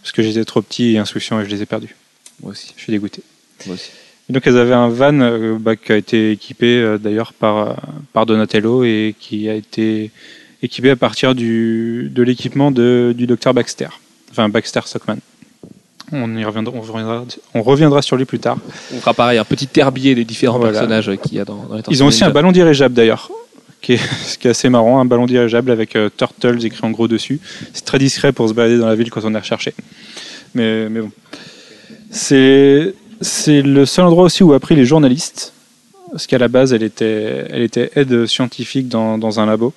[0.00, 1.96] Parce que j'étais trop petit et insouciant et je les ai perdus.
[2.42, 2.72] Moi aussi.
[2.76, 3.22] Je suis dégoûté.
[3.66, 3.90] Moi aussi.
[4.28, 7.56] Et donc elles avaient un van euh, bah, qui a été équipé euh, d'ailleurs par,
[7.56, 7.72] euh,
[8.12, 10.10] par Donatello et qui a été
[10.62, 13.88] équipé à partir du, de l'équipement du docteur Baxter.
[14.30, 15.16] Enfin Baxter Stockman.
[16.12, 18.58] On, y reviendra, on, reviendra, on reviendra sur lui plus tard.
[18.94, 20.72] On fera pareil, un petit herbier des différents Voilà.
[20.72, 23.30] personnages qu'il y a dans, dans les Tortues Ils ont aussi un ballon dirigeable d'ailleurs,
[23.80, 26.90] qui est, ce qui est assez marrant, un ballon dirigeable avec euh, Turtles écrit en
[26.90, 27.40] gros dessus.
[27.72, 29.74] C'est très discret pour se balader dans la ville quand on est recherché.
[30.54, 31.12] Mais, mais bon.
[32.10, 32.94] C'est,
[33.48, 35.52] le seul endroit aussi où a pris les journalistes,
[36.10, 39.72] parce qu'à la base elle était, elle était aide scientifique dans, dans un labo.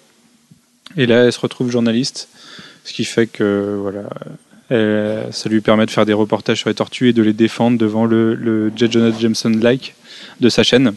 [0.98, 2.30] Et là elle se retrouve journaliste,
[2.86, 4.10] ce qui fait que voilà,
[5.32, 8.06] ça lui permet de faire des reportages sur les tortues et de les défendre devant
[8.06, 8.90] le, le J.
[8.92, 9.94] Jameson-like
[10.40, 10.94] de sa chaîne.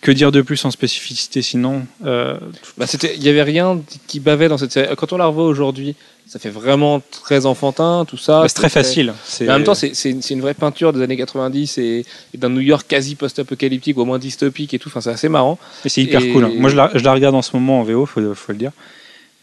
[0.00, 2.38] Que dire de plus en spécificité sinon euh,
[2.76, 4.94] Bah, c'était, il y avait rien qui bavait dans cette série.
[4.96, 8.42] Quand on la revoit aujourd'hui, ça fait vraiment très enfantin, tout ça.
[8.42, 9.12] bah, C'est très facile.
[9.40, 9.90] Mais en même temps, c'est,
[10.30, 14.18] une, vraie peinture des années 90 et, et d'un New York quasi post-apocalyptique, au moins
[14.18, 14.88] dystopique et tout.
[14.88, 15.58] Enfin, c'est assez marrant.
[15.86, 16.44] C'est hyper Et- cool.
[16.44, 16.52] hein.
[16.56, 18.72] Moi, je la, je la regarde en ce moment en VO, faut, faut le dire.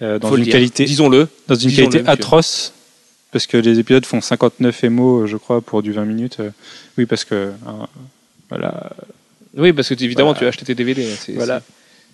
[0.02, 0.54] Euh, dans Faut le une dire.
[0.54, 1.28] qualité, Disons-le.
[1.48, 2.74] dans une qualité atroce,
[3.32, 6.38] parce que les épisodes font 59 MO, je crois, pour du 20 minutes.
[6.40, 6.50] Euh,
[6.98, 7.88] Oui, parce que hein,
[8.50, 8.92] voilà,
[9.58, 10.40] Oui, parce que évidemment, Voilà.
[10.40, 11.06] tu as acheté tes DVD.
[11.18, 11.62] C'est- voilà,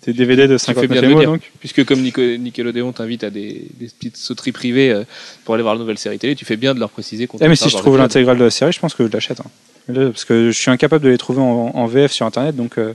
[0.04, 1.30] c'est DVD de fais 59 bien de le MO, dire.
[1.30, 1.42] donc.
[1.60, 5.04] Puisque comme Nico- Nickelodeon t'invite à des, des petites sauteries privées euh,
[5.44, 7.48] pour aller voir la nouvelle série télé, tu fais bien de leur préciser qu'on Eh,
[7.48, 9.40] mais si je trouve l'intégrale de la série, je pense que je l'achète.
[9.40, 9.50] hein.
[9.92, 12.94] Parce que je suis incapable de les trouver en, en VF sur internet, donc euh,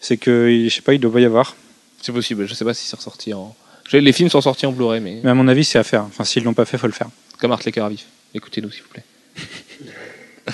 [0.00, 1.56] c'est que, je sais pas, il doit y avoir.
[2.00, 3.54] C'est possible, je sais pas si c'est ressorti en.
[3.92, 6.02] Les films sont sortis en Blu-ray, mais Mais à mon avis, c'est à faire.
[6.04, 7.08] Enfin, s'ils l'ont pas fait, faut le faire.
[7.38, 8.06] comme Art les cœurs à vif.
[8.34, 9.04] Écoutez-nous, s'il vous plaît.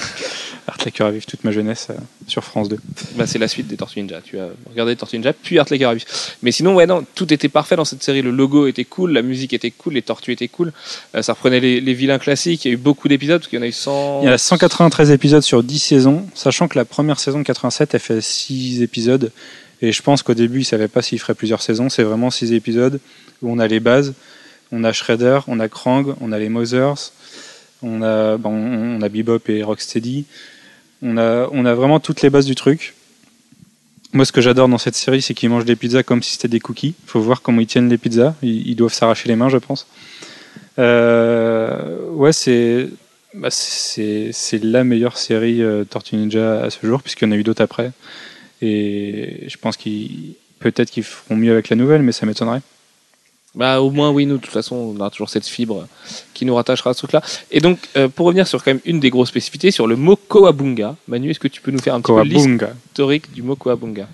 [0.68, 1.94] Art les cœurs à vivre toute ma jeunesse euh,
[2.26, 2.78] sur France 2.
[3.16, 4.20] Bah, c'est la suite des Tortues Ninja.
[4.22, 6.36] Tu as regardé Tortues Ninja, puis Art les cœurs à vif.
[6.42, 8.20] Mais sinon, ouais, non, tout était parfait dans cette série.
[8.20, 10.72] Le logo était cool, la musique était cool, les tortues étaient cool.
[11.14, 12.66] Euh, ça reprenait les, les vilains classiques.
[12.66, 14.20] Il y a eu beaucoup d'épisodes, parce qu'il y en a eu 100.
[14.22, 17.94] Il y a 193 épisodes sur 10 saisons, sachant que la première saison de 87,
[17.94, 19.32] elle fait 6 épisodes.
[19.80, 21.88] Et je pense qu'au début, ils savaient pas s'ils feraient plusieurs saisons.
[21.88, 23.00] C'est vraiment 6 épisodes
[23.42, 24.12] où on a les bases.
[24.70, 27.12] On a Shredder, on a Krang, on a les Mothers,
[27.82, 30.26] on a, bon, on a Bebop et Rocksteady.
[31.02, 32.94] On a, vraiment toutes les bases du truc.
[34.12, 36.48] Moi, ce que j'adore dans cette série, c'est qu'ils mangent des pizzas comme si c'était
[36.48, 36.94] des cookies.
[37.04, 38.34] Il faut voir comment ils tiennent les pizzas.
[38.42, 39.86] Ils, doivent s'arracher les mains, je pense.
[40.78, 42.88] Euh, ouais, c'est
[43.34, 44.32] bah, c'est
[44.62, 47.62] la meilleure série euh, Tortue Ninja à ce jour, puisqu'il y en a eu d'autres
[47.62, 47.92] après.
[48.62, 52.62] Et je pense qu'ils peut-être qu'ils feront mieux avec la nouvelle, mais ça m'étonnerait.
[53.58, 55.88] Bah, au moins, oui, nous, de toute façon, on a toujours cette fibre
[56.32, 57.22] qui nous rattachera à ce truc-là.
[57.50, 60.14] Et donc, euh, pour revenir sur quand même une des grosses spécificités, sur le mot
[60.14, 64.06] Koabunga, Manu, est-ce que tu peux nous faire un petit peu l'historique du mot Koabunga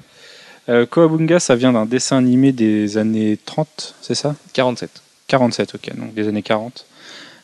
[0.70, 4.34] Euh, Koabunga, ça vient d'un dessin animé des années 30, c'est ça?
[4.54, 5.02] 47.
[5.26, 6.86] 47, ok, donc des années 40,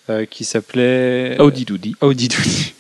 [0.08, 1.96] euh, qui s'appelait Audi Doudi.
[2.00, 2.72] Audi Doudi.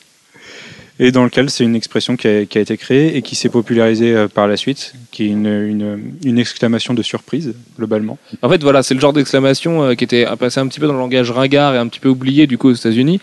[1.02, 3.48] Et dans lequel c'est une expression qui a, qui a été créée et qui s'est
[3.48, 8.18] popularisée euh, par la suite, qui est une, une, une exclamation de surprise, globalement.
[8.42, 10.92] En fait, voilà, c'est le genre d'exclamation euh, qui était passé un petit peu dans
[10.92, 13.18] le langage ringard et un petit peu oublié du coup aux États-Unis.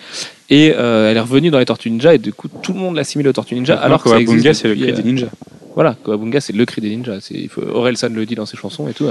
[0.49, 2.95] Et euh, elle est revenue dans les Tortues Ninja et du coup tout le monde
[2.95, 3.75] l'assimile aux Tortues Ninja.
[3.75, 5.27] alors que c'est le cri des ninjas.
[5.75, 7.27] Voilà, Koabunga, c'est le cri des ninjas.
[7.29, 9.05] Il faut, Orelsan le dit dans ses chansons et tout.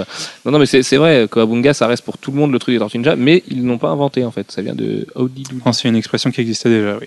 [0.44, 2.80] Non, non, mais c'est, vrai, Koabunga, ça reste pour tout le monde le truc des
[2.80, 4.50] Tortues Ninja, mais ils l'ont pas inventé en fait.
[4.50, 5.44] Ça vient de Audi.
[5.64, 7.06] Non, c'est une expression qui existait déjà, oui.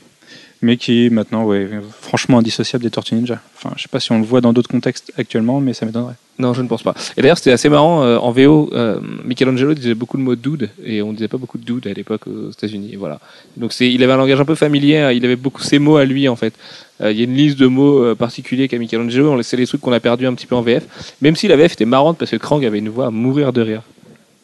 [0.62, 1.70] Mais qui est maintenant, ouais,
[2.02, 3.40] franchement indissociable des Tortues Ninja.
[3.56, 6.16] Enfin, je sais pas si on le voit dans d'autres contextes actuellement, mais ça m'étonnerait.
[6.38, 6.94] Non, je ne pense pas.
[7.18, 8.04] Et d'ailleurs, c'était assez marrant.
[8.04, 11.58] euh, en VO, euh, Michelangelo disait beaucoup le mot dude et on disait pas beaucoup
[11.58, 12.96] de dude à l'époque aux États-Unis.
[12.98, 13.20] Voilà.
[13.58, 14.98] Donc c'est, il avait un langage un peu familier.
[14.98, 16.54] hein, Il avait beaucoup ses mots à lui en fait.
[17.02, 19.32] Euh, Il y a une liste de mots particuliers qu'a Michelangelo.
[19.32, 20.84] On laissait les trucs qu'on a perdus un petit peu en VF.
[21.22, 23.62] Même si la VF était marrante parce que Krang avait une voix à mourir de
[23.62, 23.82] rire.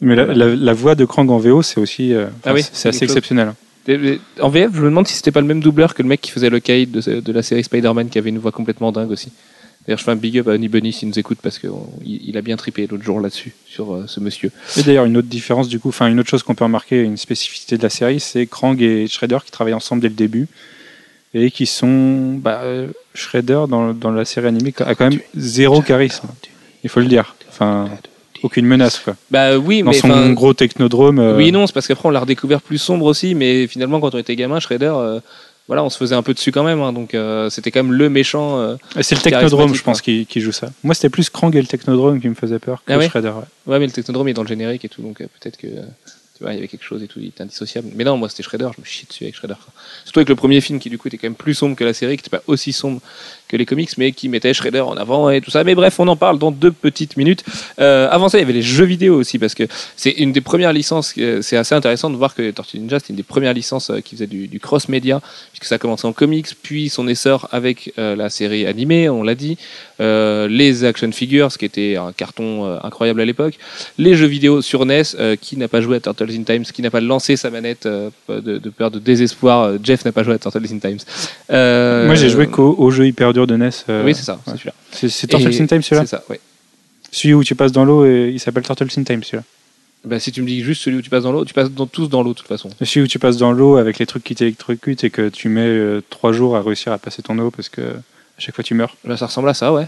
[0.02, 3.00] Mais la, la- la voix de Krang en VO, c'est aussi, Ah oui, c'est- assez
[3.00, 3.14] quelque chose.
[4.40, 6.30] En VF, je me demande si c'était pas le même doubleur que le mec qui
[6.30, 9.30] faisait le Kaïd de, de la série Spider-Man qui avait une voix complètement dingue aussi.
[9.86, 11.70] D'ailleurs, je fais un big up à Honey Bunny s'il nous écoute parce qu'il
[12.04, 14.50] il a bien tripé l'autre jour là-dessus, sur euh, ce monsieur.
[14.76, 17.16] Et d'ailleurs, une autre différence, du coup, enfin, une autre chose qu'on peut remarquer, une
[17.16, 20.48] spécificité de la série, c'est Krang et Shredder qui travaillent ensemble dès le début
[21.34, 22.34] et qui sont.
[22.34, 26.26] Bah, euh, Shredder, dans, la série animée, a quand même zéro charisme.
[26.82, 27.36] Il faut le dire.
[28.42, 29.16] Aucune menace, quoi.
[29.30, 31.18] Bah oui, Dans mais son gros technodrome.
[31.18, 34.14] euh, oui, non, c'est parce qu'après on l'a redécouvert plus sombre aussi, mais finalement quand
[34.14, 35.20] on était gamin, Shredder, euh,
[35.68, 37.92] voilà, on se faisait un peu dessus quand même, hein, donc euh, c'était quand même
[37.92, 38.76] le méchant.
[39.00, 40.68] c'est le technodrome, je pense, qui, qui joue ça.
[40.84, 43.28] Moi, c'était plus Krang et le technodrome qui me faisait peur que Ah oui Shredder.
[43.30, 43.72] ouais.
[43.72, 46.52] Ouais, mais le technodrome est dans le générique et tout, donc peut-être que tu vois,
[46.52, 47.88] il y avait quelque chose et tout, il était indissociable.
[47.94, 49.54] Mais non, moi c'était Shredder, je me chie dessus avec Shredder.
[50.04, 51.94] Surtout avec le premier film qui du coup était quand même plus sombre que la
[51.94, 53.00] série, qui n'était pas aussi sombre
[53.48, 55.64] que les comics, mais qui mettait Shredder en avant et tout ça.
[55.64, 57.44] Mais bref, on en parle dans deux petites minutes.
[57.80, 59.64] Euh, avant ça, il y avait les jeux vidéo aussi, parce que
[59.96, 63.10] c'est une des premières licences, euh, c'est assez intéressant de voir que Tortue Ninja, c'était
[63.10, 65.20] une des premières licences euh, qui faisait du, cross-média,
[65.52, 69.22] puisque ça a commencé en comics, puis son essor avec euh, la série animée, on
[69.22, 69.58] l'a dit,
[69.98, 73.54] les action figures, ce qui était un carton incroyable à l'époque,
[73.96, 75.02] les jeux vidéo sur NES,
[75.40, 78.10] qui n'a pas joué à Turtles in Times, qui n'a pas lancé sa manette de,
[78.58, 80.98] de peur de désespoir, Jeff n'a pas joué à Turtles in Times.
[81.48, 83.70] Moi, j'ai joué qu'au au jeu hyper de NES.
[83.90, 84.72] euh, Oui, c'est ça, c'est ouais.
[84.92, 86.40] C'est c'est Turtles in Time, celui-là C'est ça, ouais.
[87.10, 89.42] Celui où tu passes dans l'eau, et il s'appelle Turtles in Time, celui-là.
[90.04, 91.86] Bah, si tu me dis juste celui où tu passes dans l'eau, tu passes dans,
[91.86, 92.70] tous dans l'eau de toute façon.
[92.80, 95.66] Celui où tu passes dans l'eau avec les trucs qui t'électrocutent et que tu mets
[95.66, 98.74] euh, trois jours à réussir à passer ton eau parce que à chaque fois tu
[98.74, 98.96] meurs.
[99.04, 99.86] Là, ça ressemble à ça, ouais.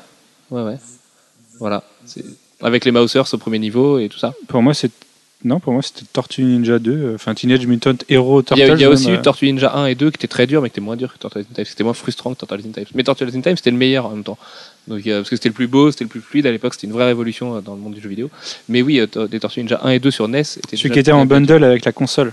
[0.50, 0.76] Ouais, ouais.
[1.61, 1.84] Voilà.
[2.61, 4.34] Avec les Mousers au premier niveau et tout ça.
[4.48, 4.90] Pour moi, c'est
[5.44, 8.61] Non, pour moi, c'était Tortue Ninja 2, euh, enfin Teenage Mutant Hero Il Turtles.
[8.61, 10.48] y a, il y a aussi eu Tortue Ninja 1 et 2 qui étaient très
[10.48, 11.64] durs, mais qui étaient moins durs que Tortue in Time.
[11.64, 12.85] C'était moins frustrant que Tortue in Time.
[12.94, 14.37] Mais Tortue in Time, c'était le meilleur en même temps.
[14.88, 16.88] Donc, euh, parce que c'était le plus beau, c'était le plus fluide à l'époque, c'était
[16.88, 18.31] une vraie révolution euh, dans le monde du jeu vidéo.
[18.68, 20.40] Mais oui, euh, des Tortues Ninja 1 et 2 sur NES.
[20.40, 22.33] étaient Celui qui était en bundle avec la console.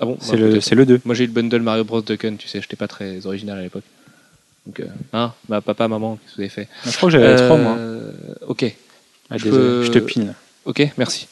[0.00, 0.18] Ah bon?
[0.20, 1.00] C'est Ouais, le, c'est le 2.
[1.04, 2.02] Moi j'ai eu le bundle Mario Bros.
[2.02, 3.84] Ducken, tu sais, j'étais pas très original à l'époque.
[4.66, 6.68] Donc, hein, bah, papa, maman, qu'est-ce que vous avez fait?
[6.84, 7.76] Je crois que j'avais les 3 moi.
[7.78, 8.10] Euh,
[8.48, 8.64] Ok,
[9.30, 10.34] Ah, je peux- je te pine.
[10.64, 11.28] Ok, merci.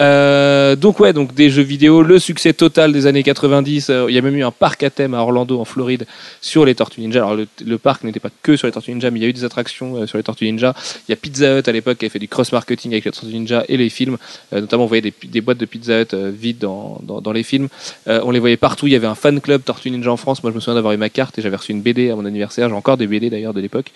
[0.00, 3.90] Euh, donc ouais, donc des jeux vidéo, le succès total des années 90.
[3.90, 6.06] euh, il y a même eu un parc à thème à Orlando, en Floride,
[6.40, 7.24] sur les Tortues Ninja.
[7.24, 9.32] Alors le, parc n'était pas que sur les Tortues Ninja, mais il y a eu
[9.32, 10.74] des attractions euh, sur les Tortues Ninja.
[11.08, 13.32] Il y a Pizza Hut à l'époque qui avait fait du cross-marketing avec les Tortues
[13.32, 14.18] Ninja et les films.
[14.52, 17.68] Notamment, on voyait des, boîtes de Pizza Hut vides dans, les films.
[18.06, 18.86] On les voyait partout.
[18.86, 20.42] Il y avait un fan club Tortues Ninja en France.
[20.42, 22.24] Moi, je me souviens d'avoir eu ma carte et j'avais reçu une BD à mon
[22.24, 22.68] anniversaire.
[22.68, 23.92] J'ai encore des BD d'ailleurs de l'époque.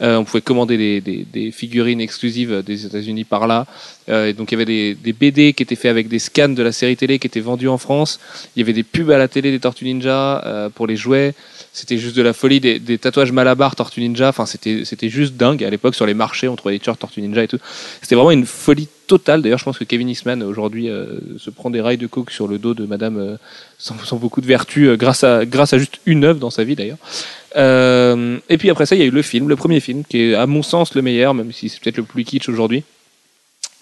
[0.00, 3.66] On pouvait commander des, figurines exclusives des États-Unis par là.
[4.08, 5.12] Donc il y avait des, des
[5.52, 8.18] Qui étaient faits avec des scans de la série télé qui étaient vendus en France.
[8.54, 11.34] Il y avait des pubs à la télé des Tortues Ninja euh, pour les jouets.
[11.72, 14.28] C'était juste de la folie, des, tatouages Malabar Tortues Ninja.
[14.28, 15.62] Enfin, c'était juste dingue.
[15.62, 17.58] À l'époque, sur les marchés, on trouvait des t-shirts Tortues Ninja et tout.
[18.00, 19.42] C'était vraiment une folie totale.
[19.42, 22.48] D'ailleurs, je pense que Kevin Eastman aujourd'hui euh, se prend des rails de coke sur
[22.48, 23.36] le dos de Madame euh,
[23.78, 26.98] sans, beaucoup de vertu, grâce à grâce à juste une œuvre dans sa vie d'ailleurs.
[27.54, 30.34] Et puis après ça, il y a eu le film, le premier film, qui est
[30.34, 32.84] à mon sens le meilleur, même si c'est peut-être le plus kitsch aujourd'hui,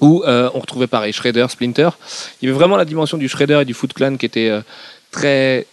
[0.01, 1.91] où euh, on retrouvait pareil Shredder, Splinter.
[2.41, 4.61] Il y avait vraiment la dimension du Shredder et du Foot Clan qui était euh,
[5.11, 5.67] très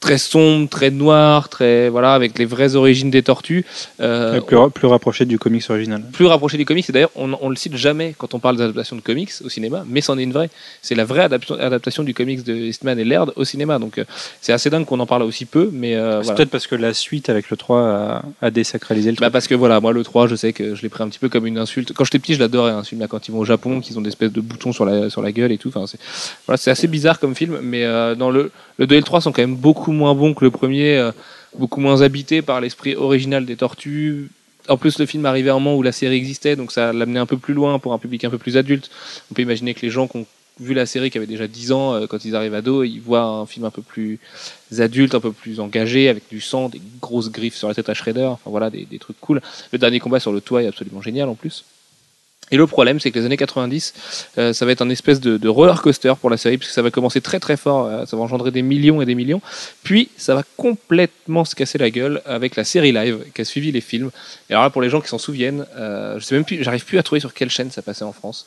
[0.00, 3.64] très sombre, très noir, très voilà avec les vraies origines des tortues.
[4.00, 6.02] Euh, Ouais, plus, plus rapproché du comics original.
[6.12, 6.88] plus rapproché des comics.
[6.88, 9.84] Et d'ailleurs, on, on le cite jamais quand on parle d'adaptation de comics au cinéma,
[9.86, 10.48] mais c'en est une vraie.
[10.82, 13.78] C'est la vraie adaptation, adaptation du comics de Eastman et Laird au cinéma.
[13.78, 14.04] Donc euh,
[14.40, 16.36] c'est assez dingue qu'on en parle aussi peu, mais euh, C'est voilà.
[16.36, 19.26] peut-être parce que la suite avec le 3 a, a désacralisé le truc.
[19.26, 21.18] Bah parce que voilà, moi le 3, je sais que je l'ai pris un petit
[21.18, 21.92] peu comme une insulte.
[21.92, 24.02] Quand j'étais petit, je l'adorais, un film là, quand ils vont au Japon, qu'ils ont
[24.02, 25.68] des espèces de boutons sur la, sur la gueule et tout.
[25.68, 25.98] Enfin, c'est
[26.46, 29.20] voilà, c'est assez bizarre comme film, mais euh, dans le, le 2 et le 3
[29.20, 31.12] sont quand même beaucoup moins bons que le premier, euh,
[31.58, 34.28] beaucoup moins habités par l'esprit original des tortues.
[34.68, 37.18] En plus, le film arrivait à un moment où la série existait, donc ça l'amenait
[37.18, 38.90] un peu plus loin pour un public un peu plus adulte.
[39.30, 40.26] On peut imaginer que les gens qui ont
[40.60, 43.00] vu la série, qui avaient déjà 10 ans, euh, quand ils arrivent à dos, ils
[43.00, 44.20] voient un film un peu plus
[44.78, 47.94] adulte, un peu plus engagé, avec du sang, des grosses griffes sur la tête à
[47.94, 49.40] Shredder, enfin voilà, des, des trucs cool.
[49.72, 51.64] Le dernier combat sur le toit est absolument génial en plus.
[52.50, 53.94] Et le problème, c'est que les années 90,
[54.38, 56.90] euh, ça va être un espèce de, roller coaster pour la série, puisque ça va
[56.90, 59.40] commencer très très fort, euh, ça va engendrer des millions et des millions,
[59.82, 63.72] puis ça va complètement se casser la gueule avec la série live qui a suivi
[63.72, 64.10] les films.
[64.48, 66.84] Et alors là, pour les gens qui s'en souviennent, euh, je sais même plus, j'arrive
[66.84, 68.46] plus à trouver sur quelle chaîne ça passait en France.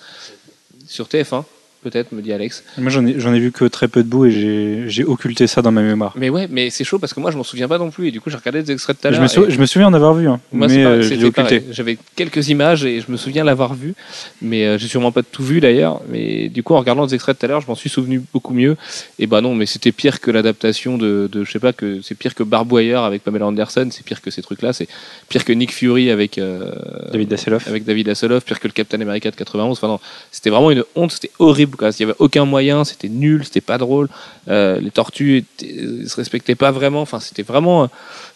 [0.87, 1.45] Sur TF1,
[1.83, 2.63] peut-être, me dit Alex.
[2.77, 5.81] Moi, j'en ai, vu que très peu de bouts et j'ai, occulté ça dans ma
[5.81, 6.13] mémoire.
[6.15, 8.11] Mais ouais, mais c'est chaud parce que moi je m'en souviens pas non plus, et
[8.11, 9.49] du coup j'ai regardé des extraits de tout à l'heure.
[9.49, 11.63] je me souviens en avoir vu, hein, Moi, mais euh, occulté.
[11.71, 13.95] J'avais quelques images et je me souviens l'avoir vu,
[14.41, 16.01] mais euh, j'ai sûrement pas tout vu d'ailleurs.
[16.09, 18.21] Mais du coup, en regardant les extraits de tout à l'heure, je m'en suis souvenu
[18.33, 18.77] beaucoup mieux.
[19.19, 22.15] Et bah non, mais c'était pire que l'adaptation de, de, je sais pas, que c'est
[22.15, 24.87] pire que Barbwire avec Pamela Anderson, c'est pire que ces trucs-là, c'est
[25.29, 26.71] pire que Nick Fury avec euh,
[27.11, 27.67] David Hasselhoff.
[27.67, 29.77] avec David Hasselhoff, pire que le Captain America de 91.
[29.77, 29.99] Enfin non,
[30.31, 31.72] c'était vraiment une honte, c'était horrible.
[31.77, 31.89] Quoi.
[31.89, 34.07] Il y avait aucun moyen, c'était nul, c'était pas drôle.
[34.49, 37.01] Euh, les tortues étaient- euh, se respectaient pas vraiment.
[37.01, 37.87] Enfin, c'était vraiment, euh,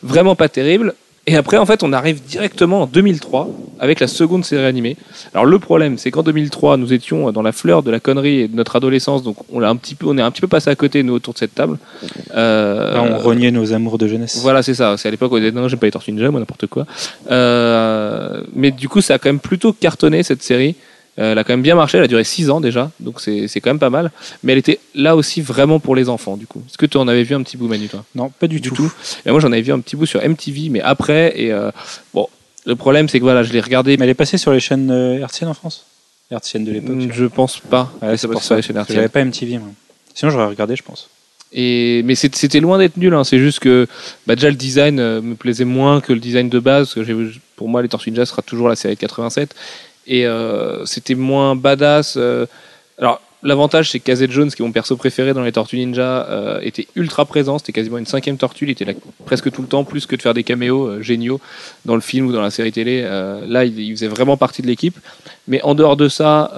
[0.04, 0.94] vraiment pas terrible.
[1.30, 3.50] Et après, en fait, on arrive directement en 2003
[3.82, 4.96] avec la seconde série animée.
[5.34, 8.48] Alors le problème, c'est qu'en 2003, nous étions dans la fleur de la connerie et
[8.48, 10.70] de notre adolescence, donc on l'a un petit peu, on est un petit peu passé
[10.70, 11.80] à côté nous autour de cette table.
[12.34, 14.40] Euh, Là, on reniait nos amours de jeunesse.
[14.42, 14.96] voilà, c'est ça.
[14.98, 16.86] C'est à l'époque où on disait non, j'aime pas les Tortues Ninja, moi n'importe quoi.
[17.30, 20.76] Euh, mais du coup, ça a quand même plutôt cartonné cette série.
[21.20, 21.98] Euh, elle a quand même bien marché.
[21.98, 24.12] Elle a duré 6 ans déjà, donc c'est quand même pas mal.
[24.44, 26.62] Mais elle était là aussi vraiment pour les enfants, du coup.
[26.70, 28.06] Est-ce que tu en avais vu un petit bout, Manu, toi?
[28.16, 28.76] Non, pas du, Du tout.
[28.76, 28.94] tout.
[29.26, 31.34] Et moi, j'en avais vu un petit bout sur MTV, mais après.
[31.40, 31.72] Et euh,
[32.14, 32.28] bon,
[32.66, 33.98] le problème, c'est que voilà, je l'ai regardé.
[33.98, 35.86] Mais elle est passée sur les chaînes euh, hertziennes en France?
[36.30, 36.98] Hertziennes de l'époque.
[37.12, 37.92] Je pense pas.
[38.02, 38.60] Ouais, c'est pour ça.
[38.62, 39.70] J'avais pas MTV, moi.
[40.14, 41.10] Sinon, j'aurais regardé, je pense.
[41.54, 43.14] Et, mais c'était loin d'être nul.
[43.14, 43.24] hein.
[43.24, 43.88] C'est juste que
[44.28, 46.88] bah, déjà le design euh, me plaisait moins que le design de base.
[46.94, 49.56] Parce que j'ai- pour moi, les Tortues Ninja sera toujours la série de 87.
[50.08, 52.16] Et euh, c'était moins badass.
[52.18, 52.46] euh.
[52.98, 56.26] Alors, l'avantage, c'est que Kazet Jones, qui est mon perso préféré dans les Tortues Ninja,
[56.30, 57.60] euh, était ultra présent.
[57.60, 58.66] C'était quasiment une cinquième tortue.
[58.66, 58.94] Il était là
[59.26, 61.40] presque tout le temps, plus que de faire des caméos euh, géniaux
[61.86, 63.02] dans le film ou dans la série télé.
[63.04, 64.98] Euh, là, il, il faisait vraiment partie de l'équipe.
[65.48, 66.52] Mais en dehors de ça,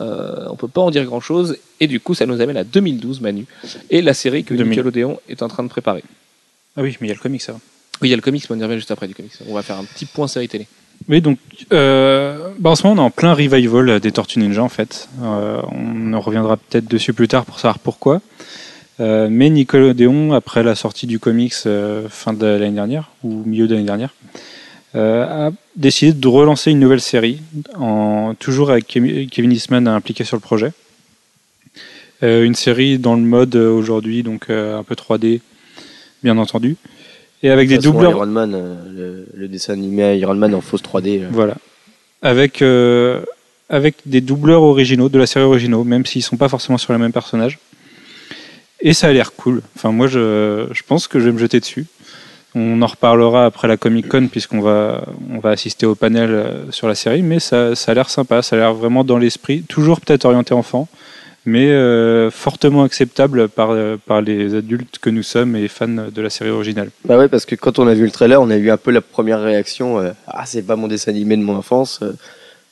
[0.49, 1.57] on peut pas en dire grand-chose.
[1.79, 3.45] Et du coup, ça nous amène à 2012, Manu,
[3.91, 4.69] et la série que 2000.
[4.69, 6.03] Nickelodeon est en train de préparer.
[6.75, 7.53] Ah oui, mais il y a le comic, ça.
[8.01, 9.31] Oui, il y a le comics, mais on y revient juste après du comics.
[9.47, 10.65] On va faire un petit point série télé.
[11.07, 11.39] Oui, donc,
[11.71, 15.09] euh, bah, en ce moment, on est en plein revival des Tortues Ninja, en fait.
[15.23, 18.21] Euh, on en reviendra peut-être dessus plus tard pour savoir pourquoi.
[18.99, 23.67] Euh, mais Nickelodeon, après la sortie du comics euh, fin de l'année dernière, ou milieu
[23.67, 24.13] de l'année dernière,
[24.95, 27.41] euh, a décidé de relancer une nouvelle série,
[27.75, 30.73] en, toujours avec Kevin Eastman impliqué sur le projet.
[32.23, 35.39] Euh, une série dans le mode aujourd'hui, donc un peu 3D,
[36.23, 36.75] bien entendu.
[37.43, 38.11] Et avec De des doubleurs.
[38.11, 41.21] Iron Man, euh, le, le dessin animé Iron Man en fausse 3D.
[41.21, 41.27] là.
[41.31, 41.55] Voilà.
[42.21, 43.21] Avec, euh,
[43.69, 46.99] avec des doubleurs originaux, de la série originaux, même s'ils sont pas forcément sur les
[46.99, 47.59] mêmes personnages.
[48.81, 49.61] Et ça a l'air cool.
[49.75, 51.85] Enfin, moi, je, je pense que je vais me jeter dessus.
[52.55, 56.71] On en reparlera après la Comic Con, puisqu'on va, on va assister au panel euh,
[56.71, 59.61] sur la série, mais ça, ça a l'air sympa, ça a l'air vraiment dans l'esprit,
[59.61, 60.87] toujours peut-être orienté enfant,
[61.45, 66.21] mais euh, fortement acceptable par, euh, par les adultes que nous sommes et fans de
[66.21, 66.89] la série originale.
[67.05, 68.91] Bah ouais, parce que quand on a vu le trailer, on a eu un peu
[68.91, 69.99] la première réaction.
[69.99, 72.01] euh, ah, c'est pas mon dessin animé de mon enfance.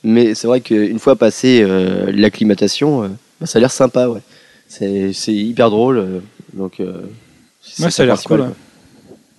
[0.04, 3.10] mais c'est vrai qu'une fois passé euh, l'acclimatation,
[3.40, 4.20] bah, ça a l'air sympa, ouais.
[4.68, 6.22] C'est hyper drôle.
[6.52, 6.82] donc,
[7.80, 8.52] Ouais, ça a l'air cool, quoi.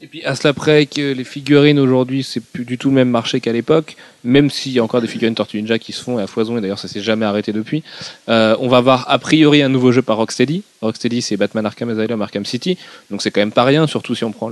[0.02, 3.10] Et puis à cela près que les figurines aujourd'hui, c'est plus du tout le même
[3.10, 6.18] marché qu'à l'époque, même s'il y a encore des figurines Tortue Ninja qui se font
[6.18, 7.84] à foison, et d'ailleurs ça s'est jamais arrêté depuis.
[8.30, 10.64] Euh, on va avoir a priori un nouveau jeu par Rocksteady.
[10.82, 12.78] Rocksteady, c'est Batman Arkham Asylum, Arkham City,
[13.12, 14.50] donc c'est quand même pas rien, surtout si on prend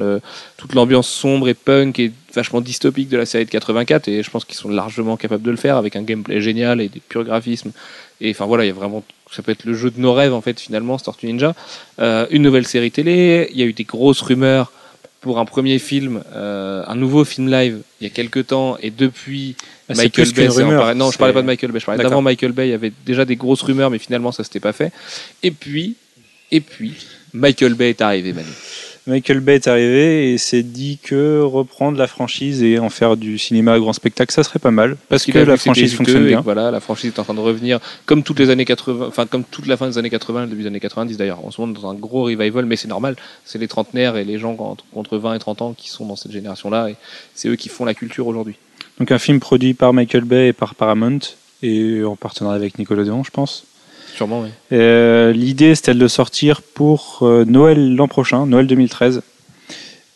[0.57, 4.29] toute l'ambiance sombre et punk et vachement dystopique de la série de 84, et je
[4.29, 7.23] pense qu'ils sont largement capables de le faire avec un gameplay génial et des purs
[7.23, 7.71] graphismes.
[8.19, 10.33] Et enfin voilà, il y a vraiment, ça peut être le jeu de nos rêves
[10.33, 11.55] en fait finalement, Tortue Ninja.
[11.99, 14.73] Euh, une nouvelle série télé, il y a eu des grosses rumeurs
[15.21, 18.91] pour un premier film, euh, un nouveau film live il y a quelques temps, et
[18.91, 19.55] depuis
[19.89, 22.51] Ah, Michael Bay, rumeur, non, je parlais pas de Michael Bay, je parlais d'avant Michael
[22.51, 24.91] Bay, il y avait déjà des grosses rumeurs, mais finalement ça s'était pas fait.
[25.43, 25.95] Et puis,
[26.51, 26.93] et puis,
[27.33, 28.47] Michael Bay est arrivé, Manu.
[29.07, 33.37] Michael Bay est arrivé et s'est dit que reprendre la franchise et en faire du
[33.37, 34.97] cinéma à grand spectacle, ça serait pas mal.
[35.07, 36.41] Parce que la franchise fonctionne bien.
[36.41, 39.45] voilà, la franchise est en train de revenir comme toutes les années 80, enfin comme
[39.45, 41.39] toute la fin des années 80, le début des années 90 d'ailleurs.
[41.45, 43.15] On se montre dans un gros revival, mais c'est normal.
[43.45, 46.17] C'est les trentenaires et les gens entre, entre 20 et 30 ans qui sont dans
[46.17, 46.95] cette génération-là, et
[47.33, 48.55] c'est eux qui font la culture aujourd'hui.
[48.99, 51.19] Donc un film produit par Michael Bay et par Paramount
[51.63, 53.65] et en partenariat avec Nickelodeon, je pense.
[54.17, 54.49] Sûrement, oui.
[54.71, 59.21] Euh, L'idée, c'était de le sortir pour euh, Noël l'an prochain, Noël 2013.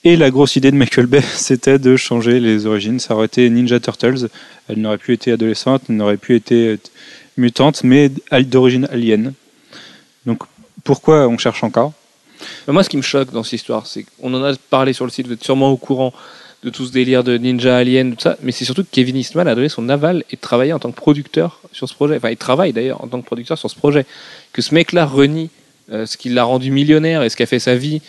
[0.04, 3.00] Et la grosse idée de Michael Bay, c'était de changer les origines.
[3.00, 4.28] Ça aurait été Ninja Turtles.
[4.68, 6.78] Elle n'aurait plus été adolescente, elle n'aurait plus été euh,
[7.38, 9.34] mutante, mais d'origine alien.
[10.26, 10.42] Donc
[10.84, 11.94] pourquoi on cherche encore?
[12.68, 15.06] Mais moi, ce qui me choque dans cette histoire, c'est qu'on en a parlé sur
[15.06, 16.12] le site, vous êtes sûrement au courant
[16.64, 19.48] de tout ce délire de Ninja Alien, tout ça, mais c'est surtout que Kevin Eastman
[19.48, 22.18] a donné son aval et travaillé en tant que producteur sur ce projet.
[22.18, 24.06] Enfin, il travaille d'ailleurs en tant que producteur sur ce projet.
[24.54, 25.50] Que ce mec-là renie
[25.92, 28.02] euh, ce qui l'a rendu millionnaire et ce qui a fait sa vie,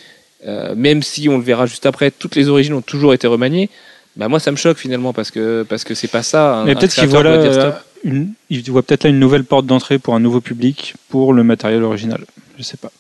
[0.46, 3.70] euh, même si on le verra juste après, toutes les origines ont toujours été remaniées.
[4.14, 6.59] Bah moi, ça me choque finalement parce que parce que c'est pas ça.
[6.59, 7.72] Un, Mais peut-être qu'il voit, là, euh,
[8.05, 11.42] une, il voit peut-être là une nouvelle porte d'entrée pour un nouveau public pour le
[11.42, 12.24] matériel original.
[12.57, 12.92] Je sais pas.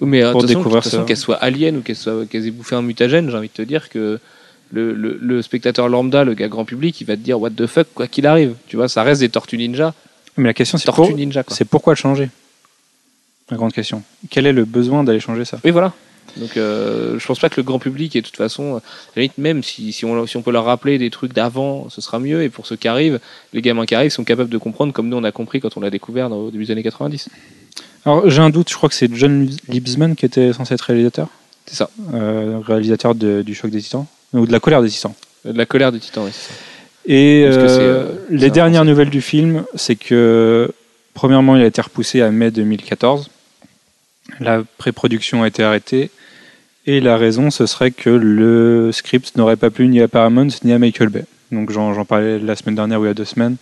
[0.00, 1.04] Mais pour façon, découvrir ça.
[1.06, 3.62] qu'elle soit alien ou qu'elle soit qu'elle ait bouffé un mutagène, j'ai envie de te
[3.62, 4.18] dire que
[4.70, 7.66] le, le, le spectateur lambda, le gars grand public, il va te dire what the
[7.66, 8.54] fuck quoi qu'il arrive.
[8.68, 9.94] Tu vois, ça reste des tortues ninja,
[10.36, 11.56] Mais la question, c'est tortues pour- ninja quoi.
[11.56, 12.30] c'est pourquoi le changer?
[13.50, 14.02] La grande question.
[14.30, 15.58] Quel est le besoin d'aller changer ça?
[15.64, 15.92] Oui voilà.
[16.36, 18.80] Donc euh, je pense pas que le grand public et de toute façon, euh, à
[19.16, 22.00] la limite, même si, si, on, si on peut leur rappeler des trucs d'avant, ce
[22.00, 22.44] sera mieux.
[22.44, 23.18] Et pour ceux qui arrivent,
[23.52, 25.80] les gamins qui arrivent sont capables de comprendre comme nous on a compris quand on
[25.80, 27.28] l'a découvert dans- au début des années 90.
[28.06, 31.28] Alors j'ai un doute, je crois que c'est John Liebsman qui était censé être réalisateur.
[31.66, 31.90] C'est ça.
[32.14, 35.14] Euh, réalisateur de- du choc des titans ou de la colère des titans.
[35.44, 36.54] De la colère des titans, oui, c'est ça.
[37.06, 40.70] Et Parce que c'est, euh, euh, c'est les dernières nouvelles du film, c'est que
[41.14, 43.30] premièrement, il a été repoussé à mai 2014.
[44.38, 46.10] La pré-production a été arrêtée.
[46.86, 50.72] Et la raison, ce serait que le script n'aurait pas plu ni à Paramount ni
[50.72, 51.24] à Michael Bay.
[51.52, 53.56] Donc j'en j'en parlais la semaine dernière ou il y a deux semaines.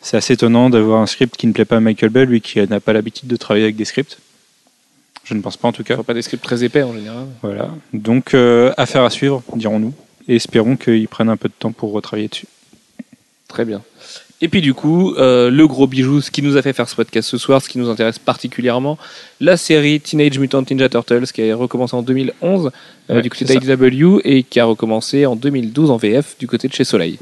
[0.00, 2.58] C'est assez étonnant d'avoir un script qui ne plaît pas à Michael Bay, lui qui
[2.66, 4.18] n'a pas l'habitude de travailler avec des scripts.
[5.30, 5.94] Je ne pense pas en tout cas.
[5.94, 7.24] Enfin, pas des scripts très épais en général.
[7.42, 7.70] Voilà.
[7.92, 9.94] Donc, euh, affaire à suivre, dirons-nous.
[10.28, 12.46] Et espérons qu'ils prennent un peu de temps pour retravailler dessus.
[13.48, 13.80] Très bien.
[14.42, 16.96] Et puis du coup, euh, le gros bijou, ce qui nous a fait faire ce
[16.96, 18.96] podcast ce soir, ce qui nous intéresse particulièrement,
[19.40, 22.70] la série Teenage Mutant Ninja Turtles qui a recommencé en 2011
[23.10, 26.68] euh, Ouais, du côté d'IDW et qui a recommencé en 2012 en VF du côté
[26.68, 27.18] de chez Soleil.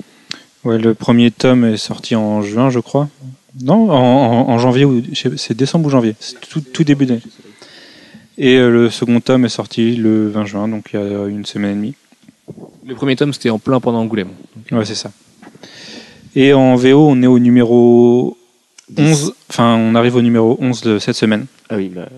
[0.64, 3.08] Ouais, le premier tome est sorti en juin, je crois.
[3.62, 6.14] Non, en, en- en janvier, ou c'est décembre ou janvier.
[6.20, 7.22] C'est tout, tout début d'année.
[8.38, 11.44] Et euh, le second tome est sorti le 20 juin, donc il y a une
[11.44, 11.94] semaine et demie.
[12.86, 14.30] Le premier tome c'était en plein pendant Angoulême.
[14.70, 15.10] Ouais, c'est ça.
[16.36, 18.38] Et en VO, on est au numéro
[18.96, 19.34] 11.
[19.50, 21.46] Enfin, on arrive au numéro 11 de cette semaine.
[21.68, 22.08] Ah oui, bah,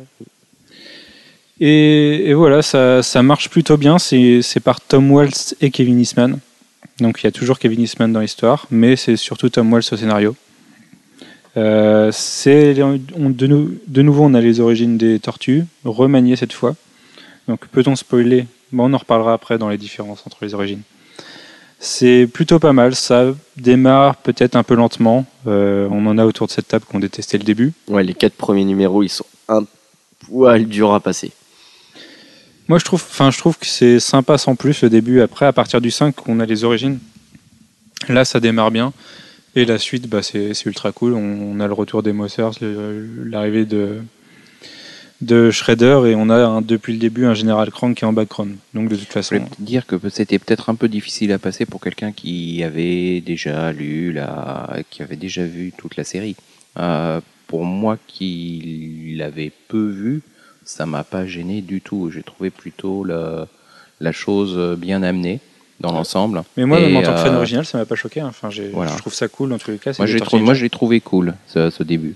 [1.58, 3.98] Et, et voilà, ça, ça marche plutôt bien.
[3.98, 6.38] C'est c'est par Tom Waltz et Kevin Eastman.
[7.00, 9.96] Donc il y a toujours Kevin Eastman dans l'histoire, mais c'est surtout Tom Waltz au
[9.96, 10.36] scénario.
[11.56, 12.98] Euh, c'est on-
[13.30, 16.76] de, nou- de nouveau, on a les origines des tortues, remaniées cette fois.
[17.48, 18.46] Donc peut-on spoiler?
[18.72, 20.82] Bon, On en reparlera après dans les différences entre les origines.
[21.80, 22.94] C'est plutôt pas mal.
[22.94, 25.26] Ça démarre peut-être un peu lentement.
[25.46, 27.72] Euh, on en a autour de cette table qui ont détesté le début.
[27.88, 29.64] ouais, les quatre premiers numéros, ils sont un
[30.28, 31.32] poil dur à passer.
[32.68, 35.20] Moi, je trouve, enfin, je trouve que c'est sympa sans plus le début.
[35.22, 37.00] Après, à partir du 5, on a les origines.
[38.08, 38.92] Là, ça démarre bien.
[39.56, 41.14] Et la suite, bah, c'est ultra cool.
[41.14, 44.00] On, a le retour des Mossers, l'arrivée de,
[45.22, 48.56] de Shredder, et on a depuis le début un général Krang qui est en background.
[48.74, 51.38] Donc, de toute Je façon, voulais te dire que c'était peut-être un peu difficile à
[51.38, 56.36] passer pour quelqu'un qui avait déjà lu, la, qui avait déjà vu toute la série.
[56.78, 60.22] Euh, pour moi qui l'avais peu vu,
[60.64, 62.12] ça m'a pas gêné du tout.
[62.12, 63.48] J'ai trouvé plutôt la,
[63.98, 65.40] la chose bien amenée
[65.80, 66.42] dans l'ensemble.
[66.56, 68.20] Mais moi, même en tant que fan euh, original, ça m'a pas choqué.
[68.20, 68.26] hein.
[68.28, 68.92] Enfin, Voilà.
[68.92, 69.92] je trouve ça cool dans tous les cas.
[69.98, 72.14] Moi, j'ai trouvé, moi, je l'ai trouvé cool, ce, ce début.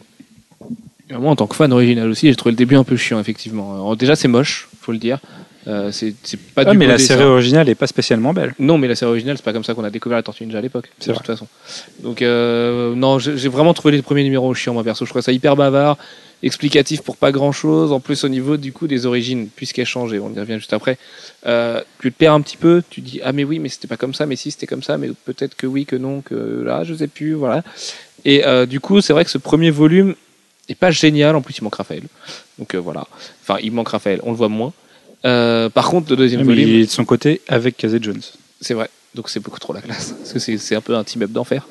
[1.10, 3.20] Et Moi, en tant que fan original aussi, j'ai trouvé le début un peu chiant,
[3.20, 3.74] effectivement.
[3.74, 5.18] Alors, déjà, c'est moche, faut le dire.
[5.66, 7.14] Euh, c'est c'est pas Ah, du mais la dessin.
[7.16, 8.54] série originale est pas spécialement belle.
[8.58, 10.58] Non, mais la série originale, c'est pas comme ça qu'on a découvert la Tortue Ninja
[10.58, 11.18] à l'époque, C'est de vrai.
[11.24, 11.46] toute façon.
[12.02, 15.06] Donc, euh, non, j'ai vraiment trouvé les premiers numéros chiants, moi perso.
[15.06, 15.96] Je trouve ça hyper bavard,
[16.44, 17.90] explicatif pour pas grand chose.
[17.90, 20.72] En plus, au niveau du coup des origines, puisqu'elles changent, et on y revient juste
[20.72, 20.98] après,
[21.46, 22.82] euh, tu te perds un petit peu.
[22.88, 24.98] Tu dis, ah, mais oui, mais c'était pas comme ça, mais si, c'était comme ça,
[24.98, 27.64] mais peut-être que oui, que non, que là, je sais plus, voilà.
[28.24, 30.14] Et euh, du coup, c'est vrai que ce premier volume
[30.68, 31.34] est pas génial.
[31.34, 32.04] En plus, il manque Raphaël.
[32.58, 33.06] Donc, euh, voilà.
[33.42, 34.72] Enfin, il manque Raphaël, on le voit moins.
[35.22, 36.68] Par contre, le deuxième Mais volume.
[36.68, 38.20] il est de son côté avec Casey Jones.
[38.60, 38.90] C'est vrai.
[39.14, 40.12] Donc c'est beaucoup trop la classe.
[40.18, 41.66] Parce que c'est- un peu un team-up d'enfer.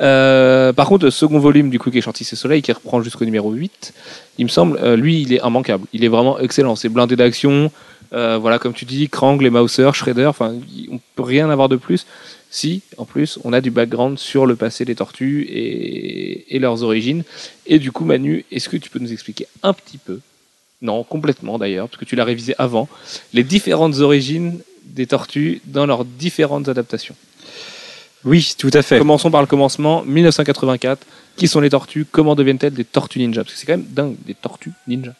[0.00, 3.24] Euh, par contre, le second volume, du coup, qui est c'est Soleil, qui reprend jusqu'au
[3.26, 3.92] numéro 8,
[4.38, 5.86] il me semble, euh, lui, il est immanquable.
[5.92, 6.74] Il est vraiment excellent.
[6.74, 7.70] C'est blindé d'action.
[8.12, 10.54] Euh, voilà, comme tu dis, Krang, les Mouser, Shredder, enfin,
[10.90, 12.06] on peut rien avoir de plus.
[12.50, 16.82] Si, en plus, on a du background sur le passé des tortues et, et leurs
[16.82, 17.24] origines.
[17.66, 20.20] Et du coup, Manu, est-ce que tu peux nous expliquer un petit peu,
[20.80, 22.88] non, complètement d'ailleurs, parce que tu l'as révisé avant,
[23.34, 27.14] les différentes origines des tortues dans leurs différentes adaptations
[28.24, 28.98] Oui, tout à fait.
[28.98, 31.06] Commençons par le commencement, 1984.
[31.36, 32.06] Qui sont les tortues?
[32.10, 33.42] Comment deviennent-elles des tortues ninja?
[33.42, 35.12] Parce que c'est quand même dingue, des tortues ninja.